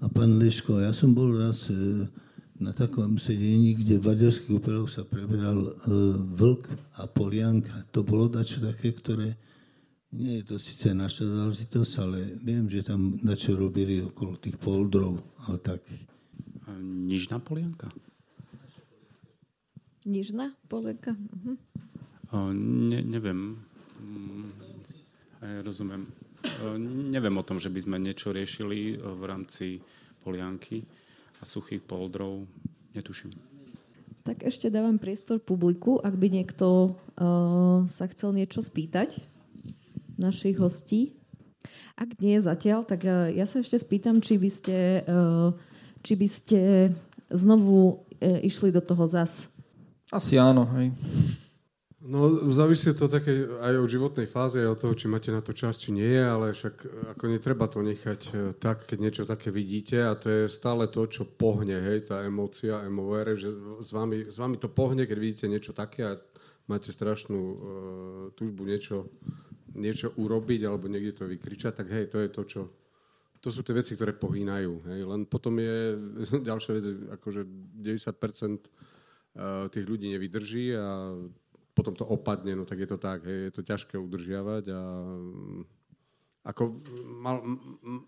A 0.00 0.08
pán 0.08 0.40
Leško, 0.40 0.80
ja 0.80 0.96
som 0.96 1.12
bol 1.12 1.36
raz 1.36 1.68
e, 1.68 2.08
na 2.56 2.72
takom 2.72 3.20
sedení, 3.20 3.76
kde 3.76 4.00
v 4.00 4.08
Baďovských 4.08 4.56
úpeloch 4.56 4.88
sa 4.88 5.04
preberal 5.04 5.68
e, 5.68 5.72
vlk 6.32 6.64
a 6.96 7.04
polianka. 7.04 7.76
To 7.92 8.00
bolo 8.00 8.32
dačo 8.32 8.64
také, 8.64 8.96
ktoré 8.96 9.36
nie 10.08 10.40
je 10.40 10.44
to 10.48 10.56
síce 10.56 10.88
naša 10.96 11.28
záležitosť, 11.28 11.92
ale 12.00 12.18
viem, 12.40 12.64
že 12.72 12.88
tam 12.88 13.20
dačo 13.20 13.52
robili 13.52 14.00
okolo 14.00 14.40
tých 14.40 14.56
poldrov, 14.56 15.20
ale 15.44 15.60
tak. 15.60 15.84
Nižná 16.80 17.36
polianka? 17.36 17.92
Nižná 20.08 20.56
polianka? 20.72 21.12
Uh-huh. 21.12 21.60
Ne, 22.52 23.00
neviem. 23.02 23.62
Ja 25.40 25.60
mm, 25.60 25.64
rozumiem. 25.64 26.10
Neviem 27.10 27.36
o 27.40 27.46
tom, 27.46 27.56
že 27.56 27.72
by 27.72 27.80
sme 27.80 27.96
niečo 27.96 28.34
riešili 28.34 29.00
v 29.00 29.22
rámci 29.24 29.80
polianky 30.20 30.84
a 31.40 31.48
suchých 31.48 31.80
poldrov. 31.84 32.44
Netuším. 32.92 33.32
Tak 34.24 34.40
ešte 34.40 34.72
dávam 34.72 34.96
priestor 34.96 35.36
publiku, 35.40 36.00
ak 36.00 36.16
by 36.16 36.32
niekto 36.32 36.96
uh, 37.20 37.84
sa 37.92 38.08
chcel 38.08 38.32
niečo 38.32 38.64
spýtať 38.64 39.20
našich 40.16 40.56
hostí? 40.56 41.12
Ak 41.94 42.18
nie 42.18 42.42
zatiaľ, 42.42 42.82
tak 42.82 43.06
e, 43.06 43.38
ja 43.38 43.46
sa 43.46 43.62
ešte 43.62 43.78
spýtam, 43.78 44.18
či 44.18 44.34
by 44.34 44.50
ste, 44.50 45.06
e, 45.06 45.22
či 46.02 46.18
by 46.18 46.26
ste 46.26 46.60
znovu 47.30 48.02
e, 48.18 48.42
išli 48.50 48.74
do 48.74 48.82
toho 48.82 49.06
zas. 49.06 49.46
Asi 50.10 50.34
áno, 50.34 50.66
hej. 50.74 50.90
No, 52.04 52.52
závisí 52.52 52.92
to 52.92 53.08
také 53.08 53.48
aj 53.48 53.80
od 53.80 53.88
životnej 53.88 54.28
fázy, 54.28 54.60
aj 54.60 54.76
od 54.76 54.80
toho, 54.84 54.92
či 54.92 55.08
máte 55.08 55.32
na 55.32 55.40
to 55.40 55.56
čas, 55.56 55.80
či 55.80 55.88
nie, 55.88 56.20
ale 56.20 56.52
však 56.52 56.84
ako 57.16 57.24
netreba 57.32 57.64
to 57.64 57.80
nechať 57.80 58.20
tak, 58.60 58.84
keď 58.84 58.98
niečo 59.00 59.24
také 59.24 59.48
vidíte 59.48 60.04
a 60.04 60.12
to 60.12 60.28
je 60.28 60.42
stále 60.52 60.84
to, 60.92 61.08
čo 61.08 61.24
pohne, 61.24 61.80
hej, 61.80 62.12
tá 62.12 62.20
emócia, 62.20 62.84
emovere, 62.84 63.40
že 63.40 63.48
s 63.80 63.88
vami, 63.88 64.28
s 64.28 64.36
vami 64.36 64.60
to 64.60 64.68
pohne, 64.68 65.08
keď 65.08 65.16
vidíte 65.16 65.46
niečo 65.48 65.72
také 65.72 66.04
a 66.04 66.20
máte 66.68 66.92
strašnú 66.92 67.40
uh, 67.40 67.56
túžbu 68.36 68.68
niečo 68.68 69.08
niečo 69.74 70.14
urobiť 70.14 70.60
alebo 70.64 70.86
niekde 70.86 71.12
to 71.12 71.24
vykričať, 71.26 71.72
tak 71.74 71.86
hej, 71.90 72.06
to 72.08 72.18
je 72.22 72.28
to, 72.30 72.42
čo... 72.46 72.60
To 73.44 73.52
sú 73.52 73.60
tie 73.60 73.76
veci, 73.76 73.92
ktoré 73.92 74.16
pohýnajú. 74.16 74.88
Hej. 74.88 75.00
Len 75.04 75.20
potom 75.28 75.60
je 75.60 76.00
ďalšia 76.48 76.72
vec, 76.80 76.84
akože 77.20 77.44
90% 77.76 77.84
eh, 77.84 79.68
tých 79.68 79.84
ľudí 79.84 80.08
nevydrží 80.16 80.72
a 80.78 81.12
potom 81.74 81.92
to 81.98 82.06
opadne, 82.06 82.54
no 82.54 82.64
tak 82.64 82.78
je 82.78 82.88
to 82.88 82.98
tak, 82.98 83.26
hej, 83.26 83.50
je 83.50 83.52
to 83.52 83.62
ťažké 83.66 83.98
udržiavať 83.98 84.64
a 84.70 84.80
mm, 85.18 85.62
ako 86.44 86.62
mal, 87.18 87.40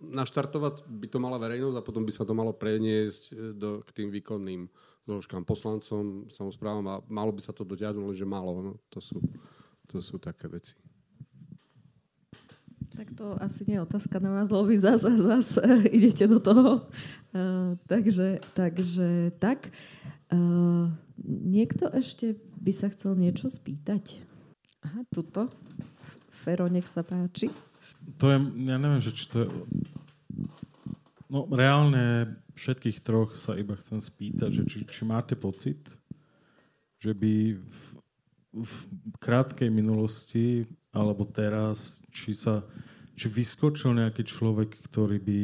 naštartovať 0.00 0.86
by 0.86 1.06
to 1.08 1.18
mala 1.18 1.40
verejnosť 1.40 1.76
a 1.80 1.86
potom 1.86 2.04
by 2.06 2.12
sa 2.14 2.22
to 2.22 2.36
malo 2.36 2.54
preniesť 2.54 3.22
eh, 3.32 3.36
do, 3.52 3.82
k 3.82 3.90
tým 4.02 4.08
výkonným 4.14 4.70
zložkám, 5.06 5.46
poslancom, 5.46 6.26
samozprávam 6.30 6.86
a 6.90 6.94
malo 7.06 7.30
by 7.30 7.38
sa 7.38 7.54
to 7.54 7.62
dotiahnuť, 7.62 8.14
že 8.18 8.26
malo. 8.26 8.50
No, 8.58 8.72
to, 8.90 8.98
sú, 8.98 9.22
to 9.86 10.02
sú 10.02 10.18
také 10.18 10.50
veci. 10.50 10.74
Tak 12.90 13.14
to 13.14 13.38
asi 13.38 13.62
nie 13.70 13.78
je 13.78 13.86
otázka 13.86 14.18
na 14.18 14.34
vás, 14.34 14.50
lebo 14.50 14.66
vy 14.66 14.82
zase 14.82 15.14
zas 15.14 15.62
idete 15.94 16.26
do 16.26 16.42
toho. 16.42 16.90
Uh, 17.30 17.78
takže, 17.86 18.42
takže 18.58 19.30
tak. 19.38 19.70
Uh, 20.26 20.90
niekto 21.20 21.88
ešte 21.92 22.36
by 22.60 22.72
sa 22.72 22.92
chcel 22.92 23.16
niečo 23.16 23.48
spýtať? 23.48 24.20
Aha, 24.84 25.02
tuto. 25.10 25.50
Fero, 26.44 26.70
nech 26.70 26.86
sa 26.86 27.02
páči. 27.02 27.50
To 28.22 28.30
je, 28.30 28.38
ja 28.70 28.76
neviem, 28.78 29.02
že 29.02 29.10
či 29.10 29.24
to 29.26 29.36
je... 29.44 29.48
No 31.26 31.50
reálne 31.50 32.38
všetkých 32.54 33.02
troch 33.02 33.34
sa 33.34 33.58
iba 33.58 33.74
chcem 33.74 33.98
spýtať, 33.98 34.50
že 34.50 34.62
či, 34.70 34.78
či 34.86 35.02
máte 35.02 35.34
pocit, 35.34 35.82
že 37.02 37.10
by 37.10 37.58
v, 37.58 37.82
v 38.62 38.72
krátkej 39.18 39.68
minulosti 39.74 40.70
alebo 40.94 41.26
teraz, 41.26 41.98
či 42.14 42.30
sa 42.30 42.62
či 43.16 43.32
vyskočil 43.32 43.96
nejaký 43.96 44.22
človek, 44.28 44.76
ktorý 44.86 45.18
by 45.18 45.40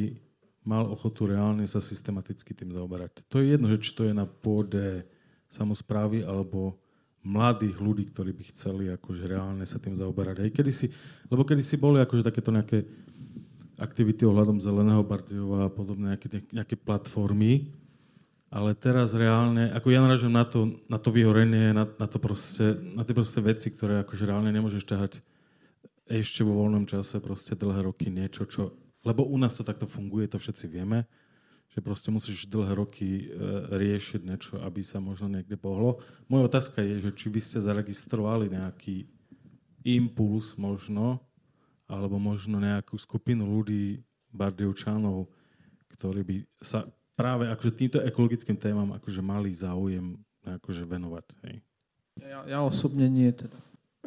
mal 0.62 0.86
ochotu 0.86 1.26
reálne 1.26 1.66
sa 1.66 1.82
systematicky 1.82 2.54
tým 2.54 2.70
zaoberať. 2.70 3.26
To 3.32 3.42
je 3.42 3.56
jedno, 3.56 3.66
že 3.66 3.82
či 3.82 3.90
to 3.96 4.06
je 4.06 4.14
na 4.14 4.28
pôde 4.28 5.08
samozprávy 5.53 6.24
alebo 6.24 6.80
mladých 7.22 7.78
ľudí, 7.78 8.05
ktorí 8.11 8.34
by 8.34 8.44
chceli 8.50 8.90
akože 8.90 9.28
reálne 9.30 9.62
sa 9.62 9.78
tým 9.78 9.94
zaoberať. 9.94 10.42
Aj 10.42 10.50
kedysi, 10.50 10.90
lebo 11.30 11.46
kedysi 11.46 11.78
boli 11.78 12.03
akože 12.03 12.26
takéto 12.26 12.50
nejaké 12.50 12.82
aktivity 13.78 14.26
ohľadom 14.26 14.59
Zeleného 14.59 15.05
Bardiova 15.07 15.68
a 15.68 15.72
podobné 15.72 16.16
nejaké, 16.16 16.42
nejaké 16.50 16.74
platformy, 16.74 17.70
ale 18.53 18.74
teraz 18.74 19.14
reálne, 19.14 19.70
ako 19.72 19.88
ja 19.94 20.00
naražujem 20.03 20.34
na 20.34 20.44
to, 20.44 20.82
na 20.90 20.98
to 20.98 21.09
vyhorenie, 21.14 21.72
na, 21.72 21.88
na, 21.88 22.07
to 22.11 22.18
proste, 22.18 22.76
na 22.92 23.07
tie 23.07 23.14
proste 23.16 23.40
veci, 23.40 23.72
ktoré 23.72 24.03
akože 24.03 24.28
reálne 24.28 24.50
nemôžeš 24.53 24.84
ťahať 24.84 25.12
ešte 26.11 26.44
vo 26.44 26.59
voľnom 26.61 26.84
čase 26.84 27.22
proste 27.22 27.57
dlhé 27.57 27.86
roky 27.88 28.12
niečo, 28.12 28.44
čo 28.44 28.76
lebo 29.03 29.26
u 29.26 29.34
nás 29.38 29.55
to 29.55 29.66
takto 29.66 29.86
funguje, 29.86 30.30
to 30.30 30.38
všetci 30.38 30.70
vieme, 30.70 31.07
že 31.72 31.80
proste 31.80 32.12
musíš 32.12 32.44
dlhé 32.52 32.76
roky 32.76 33.08
e, 33.08 33.24
riešiť 33.72 34.20
niečo, 34.28 34.60
aby 34.60 34.84
sa 34.84 35.00
možno 35.00 35.32
niekde 35.32 35.56
pohlo. 35.56 36.04
Moja 36.28 36.52
otázka 36.52 36.84
je, 36.84 37.00
že 37.00 37.10
či 37.16 37.26
vy 37.32 37.40
ste 37.40 37.64
zaregistrovali 37.64 38.52
nejaký 38.52 39.08
impuls 39.82 40.52
možno, 40.60 41.18
alebo 41.88 42.20
možno 42.20 42.60
nejakú 42.60 43.00
skupinu 43.00 43.48
ľudí, 43.48 44.04
Bardievčanov, 44.32 45.28
ktorí 45.92 46.20
by 46.24 46.36
sa 46.64 46.88
práve 47.12 47.52
akože 47.52 47.72
týmto 47.76 47.98
ekologickým 48.00 48.56
témam 48.56 48.96
akože 48.96 49.20
mali 49.20 49.52
záujem 49.52 50.16
akože 50.40 50.88
venovať. 50.88 51.26
Hej. 51.44 51.56
Ja, 52.24 52.40
ja 52.48 52.58
osobne 52.64 53.06
nie 53.12 53.28
teda. 53.30 53.54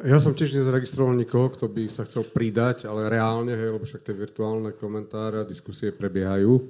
Ja 0.04 0.20
som 0.20 0.36
tiež 0.36 0.52
nezaregistroval 0.52 1.16
nikoho, 1.16 1.48
kto 1.56 1.72
by 1.72 1.88
sa 1.88 2.04
chcel 2.04 2.28
pridať, 2.28 2.84
ale 2.84 3.08
reálne, 3.08 3.56
hej, 3.56 3.72
lebo 3.72 3.88
však 3.88 4.04
tie 4.04 4.12
virtuálne 4.12 4.76
komentáre 4.76 5.40
a 5.40 5.48
diskusie 5.48 5.88
prebiehajú. 5.88 6.60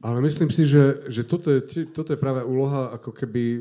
Ale 0.00 0.24
myslím 0.24 0.48
si, 0.48 0.64
že, 0.64 1.04
že 1.12 1.22
toto, 1.28 1.52
je, 1.52 1.60
toto 1.92 2.16
je 2.16 2.18
práve 2.20 2.40
úloha 2.44 2.96
ako 2.96 3.12
keby... 3.12 3.42
E, 3.56 3.60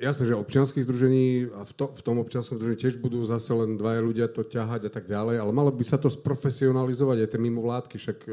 jasné, 0.00 0.24
že 0.24 0.32
občianských 0.32 0.88
združení 0.88 1.52
a 1.52 1.68
v, 1.68 1.72
to, 1.76 1.92
v 1.92 2.00
tom 2.00 2.16
občianskom 2.24 2.56
združení 2.56 2.80
tiež 2.80 2.96
budú 2.96 3.20
zase 3.28 3.52
len 3.52 3.76
dvaja 3.76 4.00
ľudia 4.00 4.26
to 4.32 4.40
ťahať 4.40 4.88
a 4.88 4.90
tak 4.90 5.04
ďalej, 5.04 5.36
ale 5.36 5.52
malo 5.52 5.68
by 5.68 5.84
sa 5.84 6.00
to 6.00 6.08
sprofesionalizovať 6.08 7.16
aj 7.20 7.28
tie 7.28 7.40
mimovládky, 7.44 7.96
však 8.00 8.18
e, 8.24 8.30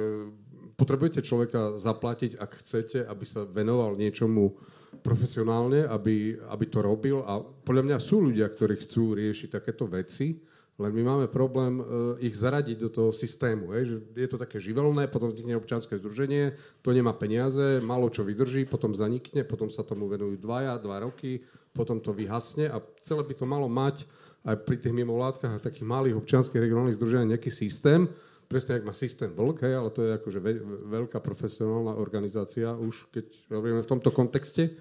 potrebujete 0.80 1.20
človeka 1.20 1.76
zaplatiť, 1.76 2.40
ak 2.40 2.52
chcete, 2.64 3.04
aby 3.04 3.26
sa 3.28 3.44
venoval 3.44 4.00
niečomu 4.00 4.56
profesionálne, 5.04 5.84
aby, 5.84 6.40
aby 6.48 6.66
to 6.72 6.80
robil. 6.80 7.28
A 7.28 7.44
podľa 7.44 7.84
mňa 7.92 7.98
sú 8.00 8.24
ľudia, 8.24 8.48
ktorí 8.48 8.80
chcú 8.88 9.20
riešiť 9.20 9.60
takéto 9.60 9.84
veci, 9.92 10.40
len 10.78 10.92
my 10.94 11.04
máme 11.04 11.26
problém 11.26 11.82
uh, 11.82 11.86
ich 12.22 12.38
zaradiť 12.38 12.78
do 12.78 12.90
toho 12.94 13.10
systému. 13.10 13.74
Že 13.74 13.96
je 14.14 14.30
to 14.30 14.38
také 14.38 14.62
živelné, 14.62 15.10
potom 15.10 15.34
vznikne 15.34 15.58
občianske 15.58 15.98
združenie, 15.98 16.54
to 16.86 16.94
nemá 16.94 17.18
peniaze, 17.18 17.82
málo 17.82 18.14
čo 18.14 18.22
vydrží, 18.22 18.70
potom 18.70 18.94
zanikne, 18.94 19.42
potom 19.42 19.74
sa 19.74 19.82
tomu 19.82 20.06
venujú 20.06 20.38
dvaja, 20.38 20.78
dva 20.78 21.02
roky, 21.02 21.42
potom 21.74 21.98
to 21.98 22.14
vyhasne 22.14 22.70
a 22.70 22.78
celé 23.02 23.26
by 23.26 23.34
to 23.34 23.46
malo 23.50 23.66
mať 23.66 24.06
aj 24.46 24.56
pri 24.64 24.78
tých 24.78 24.94
mimovládkach 24.94 25.58
a 25.58 25.66
takých 25.66 25.90
malých 25.90 26.18
občianských 26.22 26.62
regionálnych 26.62 26.96
združeniach 26.96 27.32
nejaký 27.36 27.52
systém, 27.52 28.06
presne 28.48 28.80
ak 28.80 28.88
má 28.88 28.94
systém 28.96 29.34
vlk, 29.34 29.66
ale 29.66 29.90
to 29.92 30.02
je 30.08 30.12
akože 30.14 30.40
ve, 30.40 30.62
veľká 30.88 31.20
profesionálna 31.20 31.98
organizácia 32.00 32.72
už, 32.72 33.12
keď 33.12 33.26
hovoríme 33.52 33.82
v 33.84 33.92
tomto 33.92 34.14
kontexte. 34.14 34.72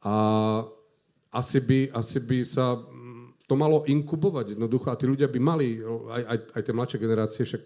A 0.00 0.14
asi 1.34 1.58
by, 1.58 1.90
asi 1.92 2.22
by 2.22 2.38
sa 2.46 2.78
to 3.44 3.54
malo 3.60 3.84
inkubovať 3.84 4.56
jednoducho 4.56 4.88
a 4.88 4.96
tí 4.96 5.04
ľudia 5.04 5.28
by 5.28 5.40
mali, 5.40 5.84
aj, 5.84 6.22
aj, 6.24 6.38
aj 6.56 6.62
tie 6.64 6.74
mladšie 6.74 6.98
generácie, 6.98 7.42
však 7.44 7.62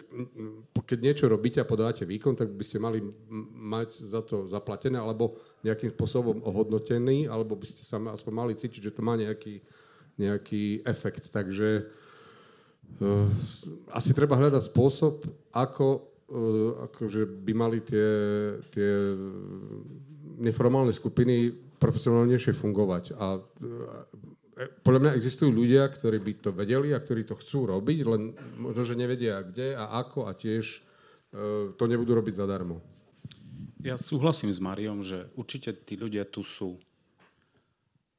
keď 0.82 0.98
niečo 0.98 1.30
robíte 1.30 1.62
a 1.62 1.68
podávate 1.68 2.02
výkon, 2.02 2.34
tak 2.34 2.50
by 2.50 2.64
ste 2.66 2.82
mali 2.82 2.98
mať 3.54 4.02
za 4.02 4.24
to 4.26 4.50
zaplatené 4.50 4.98
alebo 4.98 5.38
nejakým 5.62 5.94
spôsobom 5.94 6.42
ohodnotený, 6.42 7.30
alebo 7.30 7.54
by 7.54 7.66
ste 7.68 7.86
sa 7.86 8.02
aspoň 8.02 8.32
mali 8.34 8.52
cítiť, 8.58 8.90
že 8.90 8.94
to 8.94 9.06
má 9.06 9.14
nejaký, 9.14 9.62
nejaký 10.18 10.82
efekt. 10.82 11.30
Takže 11.30 11.94
Uh, 12.98 13.28
asi 13.92 14.16
treba 14.16 14.34
hľadať 14.34 14.72
spôsob, 14.72 15.28
ako 15.52 15.86
uh, 16.32 16.88
akože 16.88 17.28
by 17.44 17.52
mali 17.52 17.78
tie, 17.84 18.08
tie 18.72 18.90
neformálne 20.40 20.90
skupiny 20.90 21.52
profesionálnejšie 21.76 22.56
fungovať. 22.56 23.12
A 23.14 23.38
uh, 23.38 23.44
podľa 24.82 25.00
mňa 25.00 25.12
existujú 25.14 25.54
ľudia, 25.54 25.86
ktorí 25.86 26.18
by 26.18 26.32
to 26.42 26.50
vedeli 26.50 26.90
a 26.90 26.98
ktorí 26.98 27.22
to 27.22 27.38
chcú 27.38 27.70
robiť, 27.70 27.98
len 28.02 28.34
možno, 28.58 28.82
že 28.82 28.98
nevedia 28.98 29.42
kde 29.46 29.78
a 29.78 30.02
ako 30.02 30.26
a 30.26 30.34
tiež 30.34 30.82
to 31.78 31.84
nebudú 31.84 32.16
robiť 32.16 32.34
zadarmo. 32.40 32.80
Ja 33.84 33.94
súhlasím 33.94 34.50
s 34.50 34.58
Mariom, 34.58 35.04
že 35.04 35.30
určite 35.38 35.70
tí 35.70 35.94
ľudia 35.94 36.26
tu 36.26 36.42
sú 36.42 36.80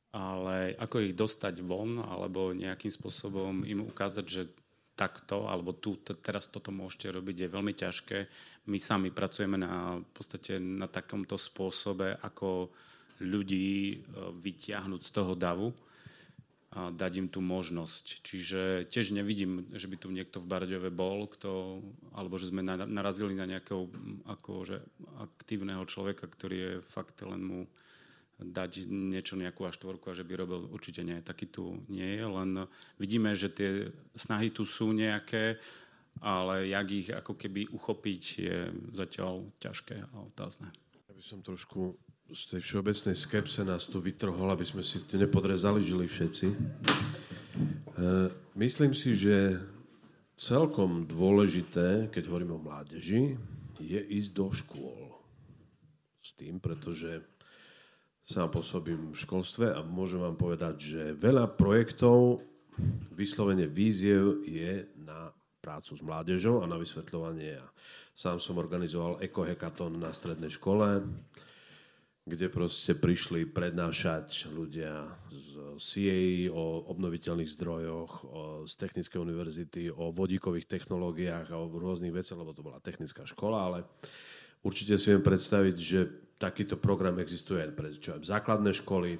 ale 0.09 0.73
ako 0.73 1.05
ich 1.05 1.13
dostať 1.13 1.61
von, 1.61 2.01
alebo 2.01 2.49
nejakým 2.49 2.89
spôsobom 2.89 3.61
im 3.61 3.85
ukázať, 3.85 4.25
že 4.25 4.49
takto, 4.97 5.47
alebo 5.47 5.77
tu 5.77 6.01
teraz 6.01 6.49
toto 6.49 6.73
môžete 6.73 7.13
robiť, 7.13 7.45
je 7.45 7.53
veľmi 7.53 7.73
ťažké. 7.77 8.17
My 8.67 8.81
sami 8.81 9.13
pracujeme 9.13 9.55
na, 9.55 10.01
v 10.01 10.11
podstate 10.11 10.57
na 10.57 10.89
takomto 10.89 11.37
spôsobe, 11.37 12.19
ako 12.19 12.73
ľudí 13.23 13.95
e, 13.95 13.97
vytiahnuť 14.43 15.01
z 15.05 15.11
toho 15.13 15.33
davu 15.37 15.71
a 16.69 16.93
dať 16.93 17.11
im 17.25 17.27
tú 17.33 17.41
možnosť. 17.41 18.21
Čiže 18.21 18.61
tiež 18.93 19.09
nevidím, 19.17 19.65
že 19.73 19.89
by 19.89 19.97
tu 19.97 20.13
niekto 20.13 20.37
v 20.37 20.49
Barďove 20.49 20.93
bol, 20.93 21.25
kto, 21.25 21.81
alebo 22.13 22.37
že 22.37 22.53
sme 22.53 22.61
narazili 22.61 23.33
na 23.33 23.49
nejakého 23.49 23.89
akože 24.29 24.77
aktívneho 25.17 25.81
človeka, 25.89 26.29
ktorý 26.29 26.57
je 26.57 26.73
fakt 26.85 27.25
len 27.25 27.41
mu 27.41 27.59
dať 28.39 28.85
niečo, 28.87 29.35
nejakú 29.35 29.67
až 29.67 29.81
štvorku 29.81 30.13
a 30.13 30.15
že 30.15 30.23
by 30.23 30.33
robil, 30.39 30.61
určite 30.71 31.03
nie, 31.03 31.19
taký 31.19 31.49
tu 31.51 31.81
nie 31.91 32.15
je, 32.15 32.23
len 32.23 32.49
vidíme, 32.95 33.35
že 33.35 33.51
tie 33.51 33.91
snahy 34.15 34.53
tu 34.53 34.63
sú 34.63 34.95
nejaké, 34.95 35.59
ale 36.23 36.71
jak 36.71 36.87
ich 36.87 37.09
ako 37.11 37.35
keby 37.35 37.67
uchopiť 37.73 38.23
je 38.39 38.57
zatiaľ 38.95 39.43
ťažké 39.59 40.05
a 40.05 40.15
otázne. 40.23 40.71
Ja 41.09 41.13
by 41.17 41.23
som 41.25 41.43
trošku 41.43 41.99
z 42.29 42.41
tej 42.45 42.61
všeobecnej 42.61 43.17
skepse 43.17 43.65
nás 43.65 43.89
tu 43.89 43.97
vytrhol, 43.97 44.53
aby 44.53 44.61
sme 44.61 44.85
si 44.85 45.01
nepodrezali 45.17 45.81
žili 45.81 46.05
všetci. 46.05 46.47
E, 46.49 46.55
myslím 48.53 48.93
si, 48.93 49.17
že 49.17 49.57
celkom 50.37 51.09
dôležité, 51.09 52.13
keď 52.13 52.23
hovoríme 52.29 52.53
o 52.53 52.61
mládeži, 52.61 53.33
je 53.81 53.97
ísť 53.97 54.29
do 54.37 54.53
škôl. 54.53 55.17
S 56.21 56.37
tým, 56.37 56.61
pretože 56.61 57.25
sám 58.21 58.53
pôsobím 58.53 59.09
v 59.09 59.17
školstve 59.17 59.73
a 59.73 59.81
môžem 59.81 60.21
vám 60.21 60.37
povedať, 60.37 60.75
že 60.77 61.17
veľa 61.17 61.57
projektov, 61.57 62.45
vyslovene 63.17 63.65
víziev 63.65 64.45
je 64.45 64.85
na 65.01 65.33
prácu 65.59 65.97
s 65.97 66.01
mládežou 66.05 66.61
a 66.61 66.69
na 66.69 66.77
vysvetľovanie. 66.77 67.57
Sám 68.13 68.37
som 68.37 68.61
organizoval 68.61 69.19
ekohekaton 69.19 69.97
na 69.97 70.13
strednej 70.13 70.53
škole, 70.53 71.03
kde 72.29 72.53
proste 72.53 72.93
prišli 72.93 73.49
prednášať 73.49 74.53
ľudia 74.53 75.09
z 75.33 75.51
CAE 75.81 76.53
o 76.53 76.85
obnoviteľných 76.93 77.49
zdrojoch, 77.49 78.11
o, 78.21 78.25
z 78.69 78.73
Technickej 78.77 79.17
univerzity, 79.17 79.89
o 79.89 80.13
vodíkových 80.13 80.69
technológiách 80.69 81.49
a 81.49 81.57
o 81.57 81.65
rôznych 81.65 82.13
veciach, 82.13 82.37
lebo 82.37 82.53
to 82.53 82.61
bola 82.61 82.77
technická 82.77 83.25
škola, 83.25 83.57
ale 83.65 83.79
určite 84.61 85.01
si 85.01 85.09
viem 85.09 85.25
predstaviť, 85.25 85.75
že 85.81 85.99
takýto 86.37 86.77
program 86.77 87.17
existuje 87.17 87.65
aj 87.65 87.71
pre 87.73 87.89
čo 87.97 88.15
aj 88.15 88.23
základné 88.23 88.71
školy. 88.77 89.17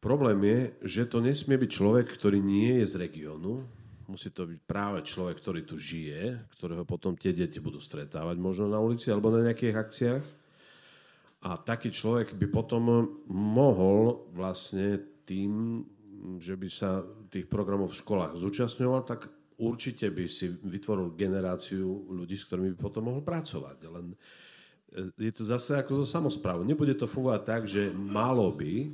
Problém 0.00 0.38
je, 0.44 0.58
že 0.84 1.08
to 1.08 1.20
nesmie 1.20 1.56
byť 1.56 1.70
človek, 1.70 2.08
ktorý 2.08 2.40
nie 2.40 2.82
je 2.82 2.86
z 2.88 2.94
regiónu. 3.08 3.64
Musí 4.04 4.28
to 4.28 4.44
byť 4.44 4.60
práve 4.68 5.00
človek, 5.00 5.40
ktorý 5.40 5.64
tu 5.64 5.80
žije, 5.80 6.52
ktorého 6.60 6.84
potom 6.84 7.16
tie 7.16 7.32
deti 7.32 7.56
budú 7.56 7.80
stretávať 7.80 8.36
možno 8.36 8.68
na 8.68 8.76
ulici 8.76 9.08
alebo 9.08 9.32
na 9.32 9.40
nejakých 9.48 9.76
akciách. 9.80 10.43
A 11.44 11.60
taký 11.60 11.92
človek 11.92 12.32
by 12.40 12.46
potom 12.48 13.04
mohol 13.28 14.32
vlastne 14.32 14.96
tým, 15.28 15.84
že 16.40 16.56
by 16.56 16.68
sa 16.72 17.04
tých 17.28 17.44
programov 17.44 17.92
v 17.92 18.00
školách 18.00 18.40
zúčastňoval, 18.40 19.04
tak 19.04 19.28
určite 19.60 20.08
by 20.08 20.24
si 20.24 20.48
vytvoril 20.48 21.12
generáciu 21.12 22.08
ľudí, 22.08 22.40
s 22.40 22.48
ktorými 22.48 22.72
by 22.72 22.78
potom 22.80 23.12
mohol 23.12 23.20
pracovať. 23.20 23.76
Len 23.92 24.16
je 25.20 25.32
to 25.34 25.44
zase 25.44 25.76
ako 25.76 26.00
zo 26.02 26.06
samozprávu. 26.08 26.64
Nebude 26.64 26.96
to 26.96 27.04
fungovať 27.04 27.42
tak, 27.44 27.62
že 27.68 27.92
malo 27.92 28.48
by 28.48 28.88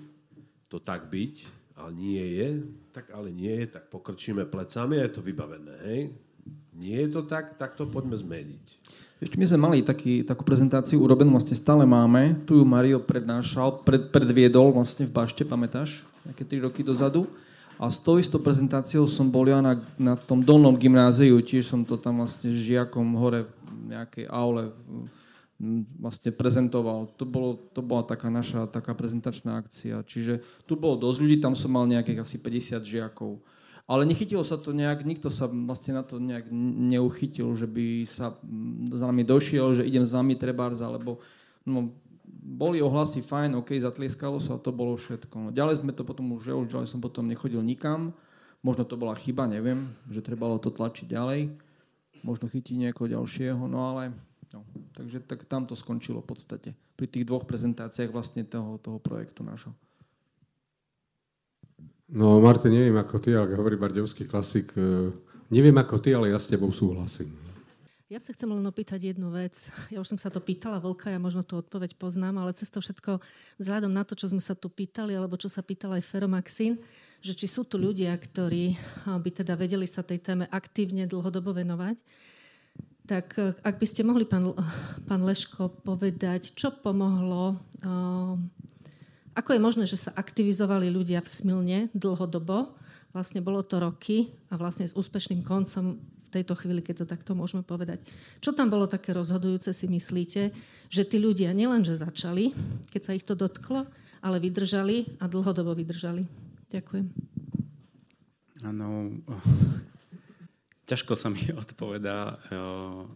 to 0.66 0.82
tak 0.82 1.06
byť, 1.06 1.34
ale 1.78 1.90
nie 1.94 2.24
je, 2.40 2.48
tak 2.90 3.14
ale 3.14 3.30
nie 3.30 3.62
je, 3.62 3.78
tak 3.78 3.86
pokrčíme 3.88 4.42
plecami 4.48 5.00
a 5.00 5.06
je 5.06 5.12
to 5.14 5.22
vybavené. 5.22 5.76
Hej? 5.86 6.00
Nie 6.74 7.06
je 7.06 7.10
to 7.14 7.22
tak, 7.28 7.54
tak 7.54 7.76
to 7.76 7.86
poďme 7.86 8.16
zmeniť. 8.16 8.66
Ešte 9.20 9.36
my 9.36 9.44
sme 9.44 9.58
mali 9.60 9.78
taký, 9.84 10.24
takú 10.24 10.48
prezentáciu 10.48 10.96
urobenú, 11.04 11.36
vlastne 11.36 11.52
stále 11.52 11.84
máme. 11.84 12.40
Tu 12.48 12.56
ju 12.56 12.64
Mario 12.64 13.04
prednášal, 13.04 13.84
pred, 13.84 14.08
predviedol 14.08 14.72
vlastne 14.72 15.04
v 15.04 15.12
Bašte, 15.12 15.44
pamätáš? 15.44 16.08
Nejaké 16.24 16.48
3 16.48 16.64
roky 16.64 16.80
dozadu. 16.80 17.28
A 17.76 17.92
s 17.92 18.00
tou 18.00 18.16
istou 18.16 18.40
prezentáciou 18.40 19.04
som 19.04 19.28
bol 19.28 19.44
ja 19.44 19.60
na, 19.60 19.76
na 20.00 20.16
tom 20.16 20.40
dolnom 20.40 20.72
gymnáziu, 20.72 21.36
tiež 21.44 21.68
som 21.68 21.84
to 21.84 22.00
tam 22.00 22.24
vlastne 22.24 22.48
žiakom 22.52 23.12
hore 23.20 23.44
v 23.44 23.92
nejakej 23.92 24.24
aule 24.32 24.72
vlastne 26.00 26.32
prezentoval. 26.32 27.12
To, 27.20 27.28
bolo, 27.28 27.60
to 27.76 27.84
bola 27.84 28.00
taká 28.00 28.32
naša 28.32 28.64
taká 28.72 28.96
prezentačná 28.96 29.60
akcia. 29.60 30.00
Čiže 30.00 30.40
tu 30.64 30.80
bolo 30.80 30.96
dosť 30.96 31.18
ľudí, 31.20 31.36
tam 31.36 31.52
som 31.52 31.68
mal 31.68 31.84
nejakých 31.84 32.24
asi 32.24 32.36
50 32.40 32.80
žiakov. 32.80 33.36
Ale 33.90 34.06
nechytilo 34.06 34.46
sa 34.46 34.54
to 34.54 34.70
nejak, 34.70 35.02
nikto 35.02 35.34
sa 35.34 35.50
vlastne 35.50 35.98
na 35.98 36.06
to 36.06 36.22
nejak 36.22 36.46
neuchytil, 36.94 37.58
že 37.58 37.66
by 37.66 38.06
sa 38.06 38.38
za 38.94 39.04
nami 39.10 39.26
došiel, 39.26 39.82
že 39.82 39.82
idem 39.82 40.06
s 40.06 40.14
vami 40.14 40.38
trebárs, 40.38 40.78
alebo 40.78 41.18
no, 41.66 41.90
boli 42.30 42.78
ohlasy 42.78 43.18
fajn, 43.18 43.58
OK, 43.58 43.74
zatlieskalo 43.74 44.38
sa, 44.38 44.62
to 44.62 44.70
bolo 44.70 44.94
všetko. 44.94 45.50
Ďalej 45.50 45.82
sme 45.82 45.90
to 45.90 46.06
potom 46.06 46.38
už, 46.38 46.54
ja 46.54 46.54
už 46.54 46.70
ďalej 46.70 46.86
som 46.86 47.02
potom 47.02 47.26
nechodil 47.26 47.66
nikam, 47.66 48.14
možno 48.62 48.86
to 48.86 48.94
bola 48.94 49.18
chyba, 49.18 49.50
neviem, 49.50 49.90
že 50.06 50.22
trebalo 50.22 50.62
to 50.62 50.70
tlačiť 50.70 51.10
ďalej 51.10 51.50
možno 52.22 52.48
chytí 52.48 52.76
niekoho 52.76 53.08
ďalšieho, 53.08 53.60
no 53.68 53.78
ale 53.92 54.12
no, 54.52 54.64
takže 54.92 55.24
tak 55.24 55.44
tam 55.48 55.64
to 55.64 55.76
skončilo 55.76 56.20
v 56.20 56.28
podstate. 56.28 56.70
Pri 56.96 57.08
tých 57.08 57.24
dvoch 57.24 57.48
prezentáciách 57.48 58.12
vlastne 58.12 58.44
toho, 58.44 58.76
toho 58.76 59.00
projektu 59.00 59.40
nášho. 59.40 59.72
No 62.10 62.42
Martin, 62.42 62.74
neviem 62.74 62.98
ako 62.98 63.22
ty, 63.22 63.38
ale 63.38 63.54
hovorí 63.54 63.78
bardevský 63.78 64.26
klasik, 64.26 64.74
e, 64.74 65.14
neviem 65.46 65.78
ako 65.78 66.02
ty, 66.02 66.10
ale 66.10 66.34
ja 66.34 66.42
s 66.42 66.50
tebou 66.50 66.74
súhlasím. 66.74 67.30
Ja 68.10 68.18
sa 68.18 68.34
chcem 68.34 68.50
len 68.50 68.66
opýtať 68.66 69.14
jednu 69.14 69.30
vec. 69.30 69.70
Ja 69.86 70.02
už 70.02 70.10
som 70.10 70.18
sa 70.18 70.26
to 70.26 70.42
pýtala 70.42 70.82
Volka, 70.82 71.06
ja 71.06 71.22
možno 71.22 71.46
tú 71.46 71.62
odpoveď 71.62 71.94
poznám, 71.94 72.42
ale 72.42 72.58
cez 72.58 72.66
to 72.66 72.82
všetko, 72.82 73.22
vzhľadom 73.62 73.94
na 73.94 74.02
to, 74.02 74.18
čo 74.18 74.26
sme 74.26 74.42
sa 74.42 74.58
tu 74.58 74.66
pýtali, 74.66 75.14
alebo 75.14 75.38
čo 75.38 75.46
sa 75.46 75.62
pýtal 75.62 75.94
aj 75.94 76.02
Feromaxin, 76.02 76.82
že 77.22 77.38
či 77.38 77.46
sú 77.46 77.62
tu 77.62 77.78
ľudia, 77.78 78.10
ktorí 78.18 78.74
by 79.06 79.30
teda 79.30 79.54
vedeli 79.54 79.86
sa 79.86 80.02
tej 80.02 80.18
téme 80.18 80.50
aktívne 80.50 81.06
dlhodobo 81.06 81.54
venovať, 81.54 82.02
tak 83.06 83.38
e, 83.38 83.54
ak 83.62 83.78
by 83.78 83.86
ste 83.86 84.02
mohli, 84.02 84.26
pán, 84.26 84.50
pán 85.06 85.22
Leško, 85.22 85.78
povedať, 85.86 86.58
čo 86.58 86.74
pomohlo, 86.74 87.54
ako 89.40 89.56
je 89.56 89.64
možné, 89.64 89.84
že 89.88 89.96
sa 89.96 90.12
aktivizovali 90.12 90.92
ľudia 90.92 91.24
v 91.24 91.32
Smilne 91.32 91.78
dlhodobo, 91.96 92.76
vlastne 93.16 93.40
bolo 93.40 93.64
to 93.64 93.80
roky 93.80 94.36
a 94.52 94.60
vlastne 94.60 94.84
s 94.84 94.92
úspešným 94.92 95.40
koncom 95.40 95.96
v 95.96 96.30
tejto 96.30 96.52
chvíli, 96.54 96.84
keď 96.84 97.02
to 97.02 97.06
takto 97.08 97.32
môžeme 97.32 97.64
povedať. 97.64 98.04
Čo 98.44 98.52
tam 98.52 98.68
bolo 98.68 98.84
také 98.84 99.16
rozhodujúce, 99.16 99.72
si 99.72 99.88
myslíte, 99.88 100.52
že 100.92 101.02
tí 101.08 101.16
ľudia 101.16 101.56
nielenže 101.56 101.96
začali, 101.96 102.52
keď 102.92 103.00
sa 103.02 103.16
ich 103.16 103.24
to 103.24 103.32
dotklo, 103.32 103.88
ale 104.20 104.36
vydržali 104.38 105.18
a 105.18 105.26
dlhodobo 105.26 105.72
vydržali. 105.72 106.28
Ďakujem. 106.70 107.08
Áno, 108.68 109.16
ťažko 110.84 111.16
sa 111.16 111.32
mi 111.32 111.48
odpovedá. 111.64 112.36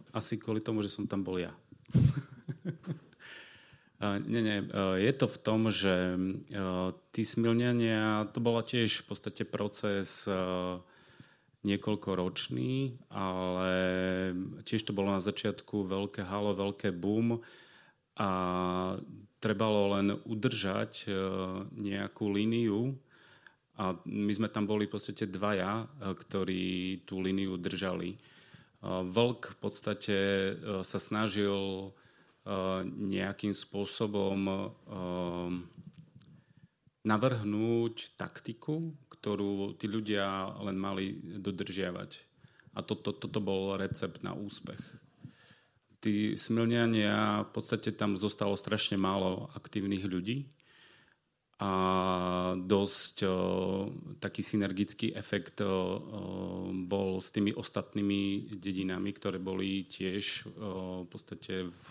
Asi 0.09 0.41
kvôli 0.41 0.59
tomu, 0.59 0.81
že 0.81 0.89
som 0.89 1.05
tam 1.05 1.21
bol 1.21 1.37
ja. 1.37 1.53
Nie, 4.25 4.41
nie. 4.41 4.59
Je 4.99 5.13
to 5.15 5.27
v 5.29 5.37
tom, 5.41 5.71
že 5.73 6.19
tí 7.15 7.23
smilňania, 7.23 8.29
to 8.31 8.39
bola 8.43 8.61
tiež 8.61 9.03
v 9.03 9.05
podstate 9.09 9.43
proces 9.47 10.27
niekoľkoročný, 11.65 12.73
ale 13.09 13.73
tiež 14.63 14.85
to 14.85 14.93
bolo 14.93 15.17
na 15.17 15.21
začiatku 15.21 15.89
veľké 15.89 16.21
halo, 16.21 16.53
veľké 16.53 16.93
boom 16.93 17.41
a 18.15 18.29
trebalo 19.41 19.97
len 19.97 20.15
udržať 20.23 21.05
e, 21.05 21.07
nejakú 21.75 22.31
líniu 22.31 22.95
a 23.75 23.93
my 24.07 24.31
sme 24.31 24.47
tam 24.47 24.63
boli 24.63 24.87
v 24.87 24.95
podstate 24.95 25.27
dvaja, 25.27 25.83
e, 25.83 26.15
ktorí 26.15 26.65
tú 27.03 27.19
líniu 27.19 27.59
držali. 27.59 28.15
E, 28.15 28.17
Vlk 28.87 29.53
v 29.53 29.57
podstate 29.59 30.17
sa 30.87 30.97
snažil 31.01 31.91
nejakým 32.85 33.53
spôsobom 33.53 34.37
navrhnúť 37.05 38.17
taktiku, 38.17 38.93
ktorú 39.09 39.77
tí 39.77 39.85
ľudia 39.89 40.53
len 40.61 40.77
mali 40.77 41.17
dodržiavať. 41.41 42.11
A 42.75 42.85
toto 42.85 43.13
to, 43.13 43.25
to, 43.25 43.37
to 43.37 43.39
bol 43.41 43.77
recept 43.77 44.21
na 44.21 44.37
úspech. 44.37 44.81
Tí 46.01 46.37
smilňania, 46.37 47.47
v 47.47 47.49
podstate 47.49 47.93
tam 47.97 48.13
zostalo 48.13 48.53
strašne 48.53 48.97
málo 48.97 49.49
aktívnych 49.57 50.05
ľudí 50.05 50.54
a 51.55 51.71
dosť 52.59 53.15
o, 53.23 53.31
taký 54.19 54.43
synergický 54.43 55.15
efekt 55.15 55.63
o, 55.63 56.03
bol 56.83 57.23
s 57.23 57.31
tými 57.31 57.55
ostatnými 57.55 58.51
dedinami, 58.59 59.15
ktoré 59.15 59.39
boli 59.39 59.87
tiež 59.87 60.51
o, 60.51 61.03
v 61.03 61.07
podstate 61.07 61.71
v 61.71 61.87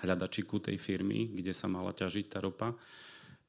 hľadačiku 0.00 0.64
tej 0.64 0.80
firmy, 0.80 1.28
kde 1.28 1.52
sa 1.52 1.68
mala 1.68 1.92
ťažiť 1.92 2.26
tá 2.32 2.40
ropa. 2.40 2.72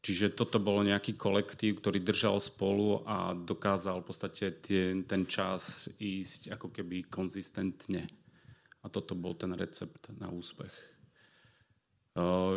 Čiže 0.02 0.34
toto 0.36 0.58
bolo 0.58 0.84
nejaký 0.84 1.14
kolektív, 1.14 1.80
ktorý 1.80 2.02
držal 2.02 2.42
spolu 2.42 3.06
a 3.06 3.38
dokázal 3.38 4.02
v 4.02 4.08
podstate 4.12 4.46
tie, 4.60 5.00
ten 5.06 5.30
čas 5.30 5.94
ísť 6.02 6.52
ako 6.58 6.74
keby 6.74 7.08
konzistentne. 7.08 8.10
A 8.82 8.90
toto 8.90 9.14
bol 9.14 9.38
ten 9.38 9.54
recept 9.54 10.10
na 10.18 10.28
úspech. 10.34 10.91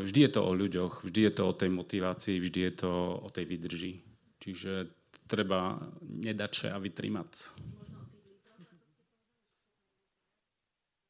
Vždy 0.03 0.19
je 0.27 0.31
to 0.35 0.41
o 0.43 0.53
ľuďoch, 0.53 1.07
vždy 1.07 1.21
je 1.31 1.33
to 1.39 1.43
o 1.47 1.55
tej 1.55 1.71
motivácii, 1.71 2.43
vždy 2.43 2.61
je 2.71 2.73
to 2.75 2.91
o 3.23 3.29
tej 3.31 3.45
vydrži. 3.47 3.93
Čiže 4.43 4.91
treba 5.31 5.79
nedať 6.03 6.75
a 6.75 6.79
vytrimať. 6.83 7.31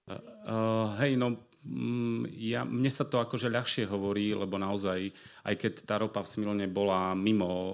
Uh, 0.05 0.92
hej, 1.01 1.16
no 1.16 1.40
Mm, 1.64 2.28
ja, 2.36 2.61
mne 2.68 2.92
sa 2.92 3.09
to 3.09 3.24
akože 3.24 3.49
ľahšie 3.49 3.88
hovorí, 3.88 4.36
lebo 4.36 4.61
naozaj, 4.61 5.09
aj 5.49 5.55
keď 5.57 5.72
tá 5.88 5.97
ropa 5.97 6.20
v 6.20 6.28
Smilne 6.28 6.68
bola 6.68 7.16
mimo 7.16 7.49
o, 7.49 7.68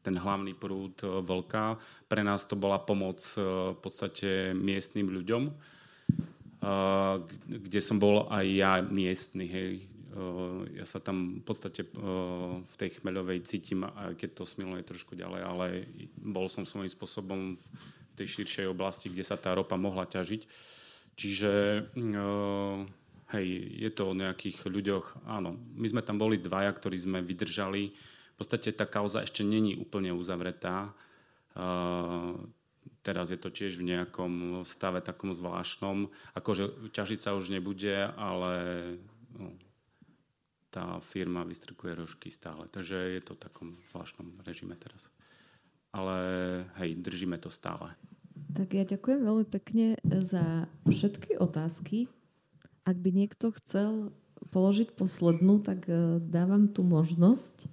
ten 0.00 0.16
hlavný 0.16 0.56
prúd 0.56 0.96
o, 1.04 1.20
Vlka, 1.20 1.76
pre 2.08 2.24
nás 2.24 2.48
to 2.48 2.56
bola 2.56 2.80
pomoc 2.80 3.20
o, 3.36 3.76
v 3.76 3.78
podstate 3.84 4.56
miestnym 4.56 5.12
ľuďom, 5.12 5.52
kde 6.60 7.80
som 7.80 7.96
bol 7.96 8.28
aj 8.28 8.46
ja 8.46 8.72
miestny, 8.84 9.48
hej. 9.48 9.72
O, 10.10 10.66
ja 10.74 10.82
sa 10.84 10.98
tam 10.98 11.38
v 11.38 11.44
podstate 11.46 11.86
o, 11.94 12.60
v 12.60 12.74
tej 12.76 13.00
chmeľovej 13.00 13.46
cítim, 13.46 13.86
keď 14.18 14.30
to 14.36 14.44
Smilno 14.44 14.76
je 14.76 14.90
trošku 14.90 15.14
ďalej, 15.14 15.40
ale 15.40 15.66
bol 16.18 16.50
som 16.50 16.66
svojím 16.66 16.90
spôsobom 16.90 17.54
v 17.56 17.66
tej 18.18 18.42
širšej 18.42 18.66
oblasti, 18.68 19.08
kde 19.08 19.24
sa 19.24 19.38
tá 19.38 19.54
ropa 19.54 19.78
mohla 19.80 20.04
ťažiť. 20.04 20.44
Čiže 21.14 21.52
uh, 21.96 22.76
hej, 23.36 23.46
je 23.80 23.90
to 23.92 24.10
o 24.10 24.18
nejakých 24.18 24.66
ľuďoch, 24.66 25.28
áno. 25.28 25.56
My 25.76 25.86
sme 25.86 26.02
tam 26.02 26.18
boli 26.18 26.40
dvaja, 26.40 26.72
ktorí 26.74 26.96
sme 26.98 27.22
vydržali. 27.22 27.92
V 27.92 28.36
podstate 28.36 28.72
tá 28.74 28.88
kauza 28.88 29.22
ešte 29.22 29.44
není 29.44 29.76
úplne 29.76 30.10
uzavretá. 30.16 30.90
Teraz 33.00 33.32
je 33.32 33.40
to 33.40 33.48
tiež 33.48 33.80
v 33.80 33.96
nejakom 33.96 34.60
stave 34.68 35.00
takom 35.00 35.32
zvláštnom. 35.32 36.12
Akože 36.36 36.92
ťažiť 36.92 37.20
sa 37.24 37.32
už 37.32 37.48
nebude, 37.48 38.12
ale 38.20 38.52
no, 39.32 39.56
tá 40.68 41.00
firma 41.00 41.42
vystrkuje 41.48 41.96
rožky 41.96 42.28
stále. 42.28 42.68
Takže 42.68 42.96
je 43.16 43.22
to 43.24 43.32
v 43.34 43.42
takom 43.42 43.68
zvláštnom 43.90 44.44
režime 44.44 44.76
teraz. 44.76 45.08
Ale 45.90 46.16
hej, 46.78 47.00
držíme 47.00 47.40
to 47.40 47.48
stále. 47.48 47.90
Tak 48.54 48.68
ja 48.76 48.84
ďakujem 48.84 49.20
veľmi 49.24 49.46
pekne 49.48 49.98
za 50.04 50.68
všetky 50.86 51.40
otázky. 51.40 52.06
Ak 52.84 53.00
by 53.00 53.10
niekto 53.16 53.50
chcel 53.58 54.14
položiť 54.52 54.92
poslednú, 54.96 55.60
tak 55.60 55.86
e, 55.88 56.18
dávam 56.20 56.68
tu 56.68 56.80
možnosť. 56.80 57.68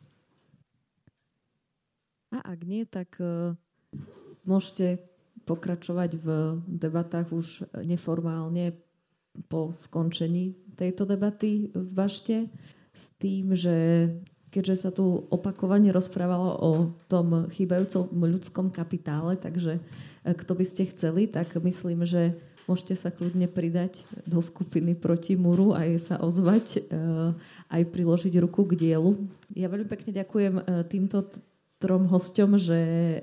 A 2.36 2.44
ak 2.44 2.60
nie, 2.68 2.84
tak 2.84 3.18
e, 3.18 3.56
môžete 4.44 5.02
pokračovať 5.48 6.12
v 6.20 6.28
debatách 6.68 7.32
už 7.32 7.48
neformálne 7.88 8.76
po 9.48 9.72
skončení 9.80 10.54
tejto 10.76 11.08
debaty 11.08 11.72
v 11.72 11.88
Bašte 11.88 12.52
s 12.92 13.14
tým, 13.16 13.56
že 13.56 14.10
keďže 14.52 14.76
sa 14.76 14.90
tu 14.92 15.28
opakovane 15.32 15.94
rozprávalo 15.94 16.50
o 16.60 16.72
tom 17.08 17.48
chýbajúcom 17.54 18.10
ľudskom 18.12 18.68
kapitále, 18.74 19.40
takže 19.40 19.80
kto 20.28 20.52
by 20.58 20.66
ste 20.66 20.90
chceli, 20.92 21.30
tak 21.30 21.56
myslím, 21.56 22.04
že 22.04 22.36
môžete 22.68 23.00
sa 23.00 23.10
kľudne 23.10 23.48
pridať 23.48 24.04
do 24.28 24.44
skupiny 24.44 24.92
proti 24.94 25.40
múru 25.40 25.72
a 25.72 25.88
aj 25.88 26.12
sa 26.12 26.16
ozvať, 26.20 26.84
eh, 26.84 27.32
aj 27.72 27.82
priložiť 27.88 28.34
ruku 28.44 28.68
k 28.68 28.76
dielu. 28.76 29.16
Ja 29.56 29.72
veľmi 29.72 29.88
pekne 29.88 30.12
ďakujem 30.12 30.54
eh, 30.60 30.64
týmto 30.92 31.24
trom 31.78 32.10
hosťom, 32.10 32.58
že 32.58 32.80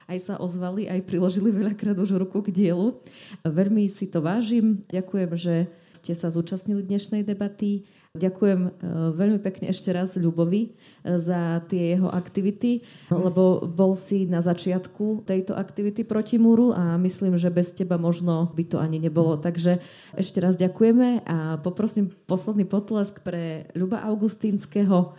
aj 0.07 0.18
sa 0.22 0.34
ozvali, 0.38 0.86
aj 0.86 1.02
priložili 1.07 1.50
veľakrát 1.50 1.98
už 1.98 2.14
ruku 2.18 2.42
k 2.46 2.55
dielu. 2.55 2.94
Veľmi 3.42 3.90
si 3.90 4.07
to 4.07 4.22
vážim. 4.22 4.86
Ďakujem, 4.90 5.30
že 5.34 5.55
ste 5.98 6.12
sa 6.14 6.30
zúčastnili 6.30 6.84
dnešnej 6.86 7.26
debaty. 7.26 7.88
Ďakujem 8.14 8.61
e, 8.62 8.70
veľmi 9.18 9.42
pekne 9.42 9.74
ešte 9.74 9.90
raz 9.90 10.14
Ľubovi 10.14 10.70
e, 10.70 11.18
za 11.18 11.66
tie 11.66 11.98
jeho 11.98 12.07
aktivity, 12.07 12.86
lebo 13.11 13.66
bol 13.66 13.98
si 13.98 14.22
na 14.22 14.38
začiatku 14.38 15.26
tejto 15.26 15.59
aktivity 15.59 16.07
proti 16.07 16.38
múru 16.38 16.70
a 16.70 16.94
myslím, 17.02 17.34
že 17.34 17.50
bez 17.50 17.74
teba 17.74 17.98
možno 17.98 18.55
by 18.55 18.70
to 18.70 18.78
ani 18.78 19.02
nebolo. 19.02 19.34
Takže 19.34 19.82
ešte 20.14 20.38
raz 20.38 20.55
ďakujeme 20.55 21.26
a 21.26 21.59
poprosím 21.59 22.14
posledný 22.30 22.62
potlesk 22.70 23.18
pre 23.26 23.66
Ľuba 23.74 24.07
Augustínskeho. 24.07 25.18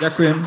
Ďakujem. 0.00 0.40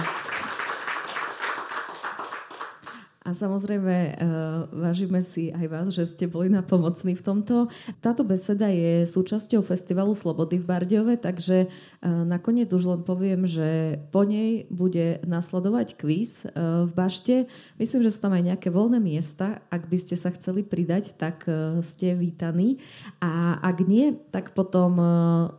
A 3.24 3.32
samozrejme, 3.32 4.20
uh, 4.20 4.68
vážime 4.74 5.24
si 5.24 5.48
aj 5.54 5.66
vás, 5.72 5.88
že 5.96 6.10
ste 6.10 6.26
boli 6.28 6.52
napomocní 6.52 7.16
v 7.16 7.24
tomto. 7.24 7.72
Táto 8.04 8.28
beseda 8.28 8.68
je 8.68 9.08
súčasťou 9.08 9.64
Festivalu 9.64 10.12
Slobody 10.12 10.60
v 10.60 10.68
Bardiove, 10.68 11.16
takže 11.16 11.70
uh, 11.70 12.26
nakoniec 12.28 12.68
už 12.74 12.84
len 12.84 13.02
poviem, 13.06 13.48
že 13.48 14.02
po 14.12 14.28
nej 14.28 14.68
bude 14.68 15.24
nasledovať 15.24 16.02
kvíz 16.02 16.44
uh, 16.44 16.84
v 16.84 16.92
Bašte. 16.92 17.36
Myslím, 17.80 18.04
že 18.04 18.12
sú 18.12 18.28
tam 18.28 18.36
aj 18.36 18.58
nejaké 18.58 18.68
voľné 18.74 19.00
miesta. 19.00 19.64
Ak 19.72 19.88
by 19.88 19.98
ste 20.02 20.20
sa 20.20 20.34
chceli 20.36 20.66
pridať, 20.66 21.16
tak 21.16 21.46
ste 21.86 22.18
vítaní. 22.18 22.82
A 23.24 23.62
ak 23.62 23.86
nie, 23.86 24.18
tak 24.34 24.58
potom 24.58 24.98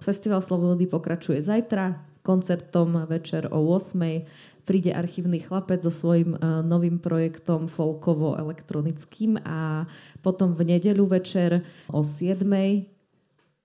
Festival 0.02 0.42
Slobody 0.42 0.84
pokračuje 0.84 1.40
zajtra 1.40 2.13
koncertom 2.24 3.04
večer 3.04 3.52
o 3.52 3.60
8 3.76 4.64
príde 4.64 4.96
archívny 4.96 5.44
chlapec 5.44 5.84
so 5.84 5.92
svojím 5.92 6.40
uh, 6.40 6.64
novým 6.64 6.96
projektom 6.96 7.68
folkovo-elektronickým 7.68 9.44
a 9.44 9.84
potom 10.24 10.56
v 10.56 10.74
nedeľu 10.74 11.20
večer 11.20 11.60
o 11.92 12.00
7 12.00 12.40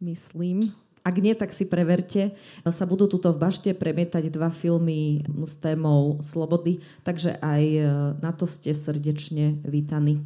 myslím, 0.04 0.76
ak 1.04 1.16
nie, 1.24 1.34
tak 1.36 1.56
si 1.56 1.64
preverte. 1.64 2.36
Sa 2.68 2.84
budú 2.84 3.08
tuto 3.08 3.32
v 3.32 3.42
bašte 3.42 3.72
premietať 3.72 4.30
dva 4.32 4.52
filmy 4.52 5.24
s 5.48 5.56
témou 5.58 6.20
slobody, 6.22 6.84
takže 7.08 7.40
aj 7.40 7.64
e, 7.64 7.84
na 8.20 8.32
to 8.36 8.46
ste 8.46 8.76
srdečne 8.76 9.64
vítaní. 9.64 10.22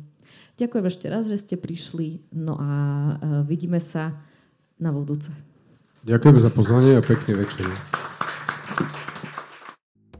Ďakujem 0.58 0.86
ešte 0.86 1.08
raz, 1.10 1.24
že 1.30 1.42
ste 1.42 1.56
prišli, 1.58 2.26
no 2.34 2.58
a 2.58 2.70
e, 2.70 3.14
vidíme 3.46 3.78
sa 3.82 4.18
na 4.82 4.90
budúce. 4.90 5.30
Ďakujem 6.04 6.38
za 6.42 6.52
pozvanie 6.52 7.00
a 7.00 7.02
pekný 7.06 7.38
večer. 7.38 7.70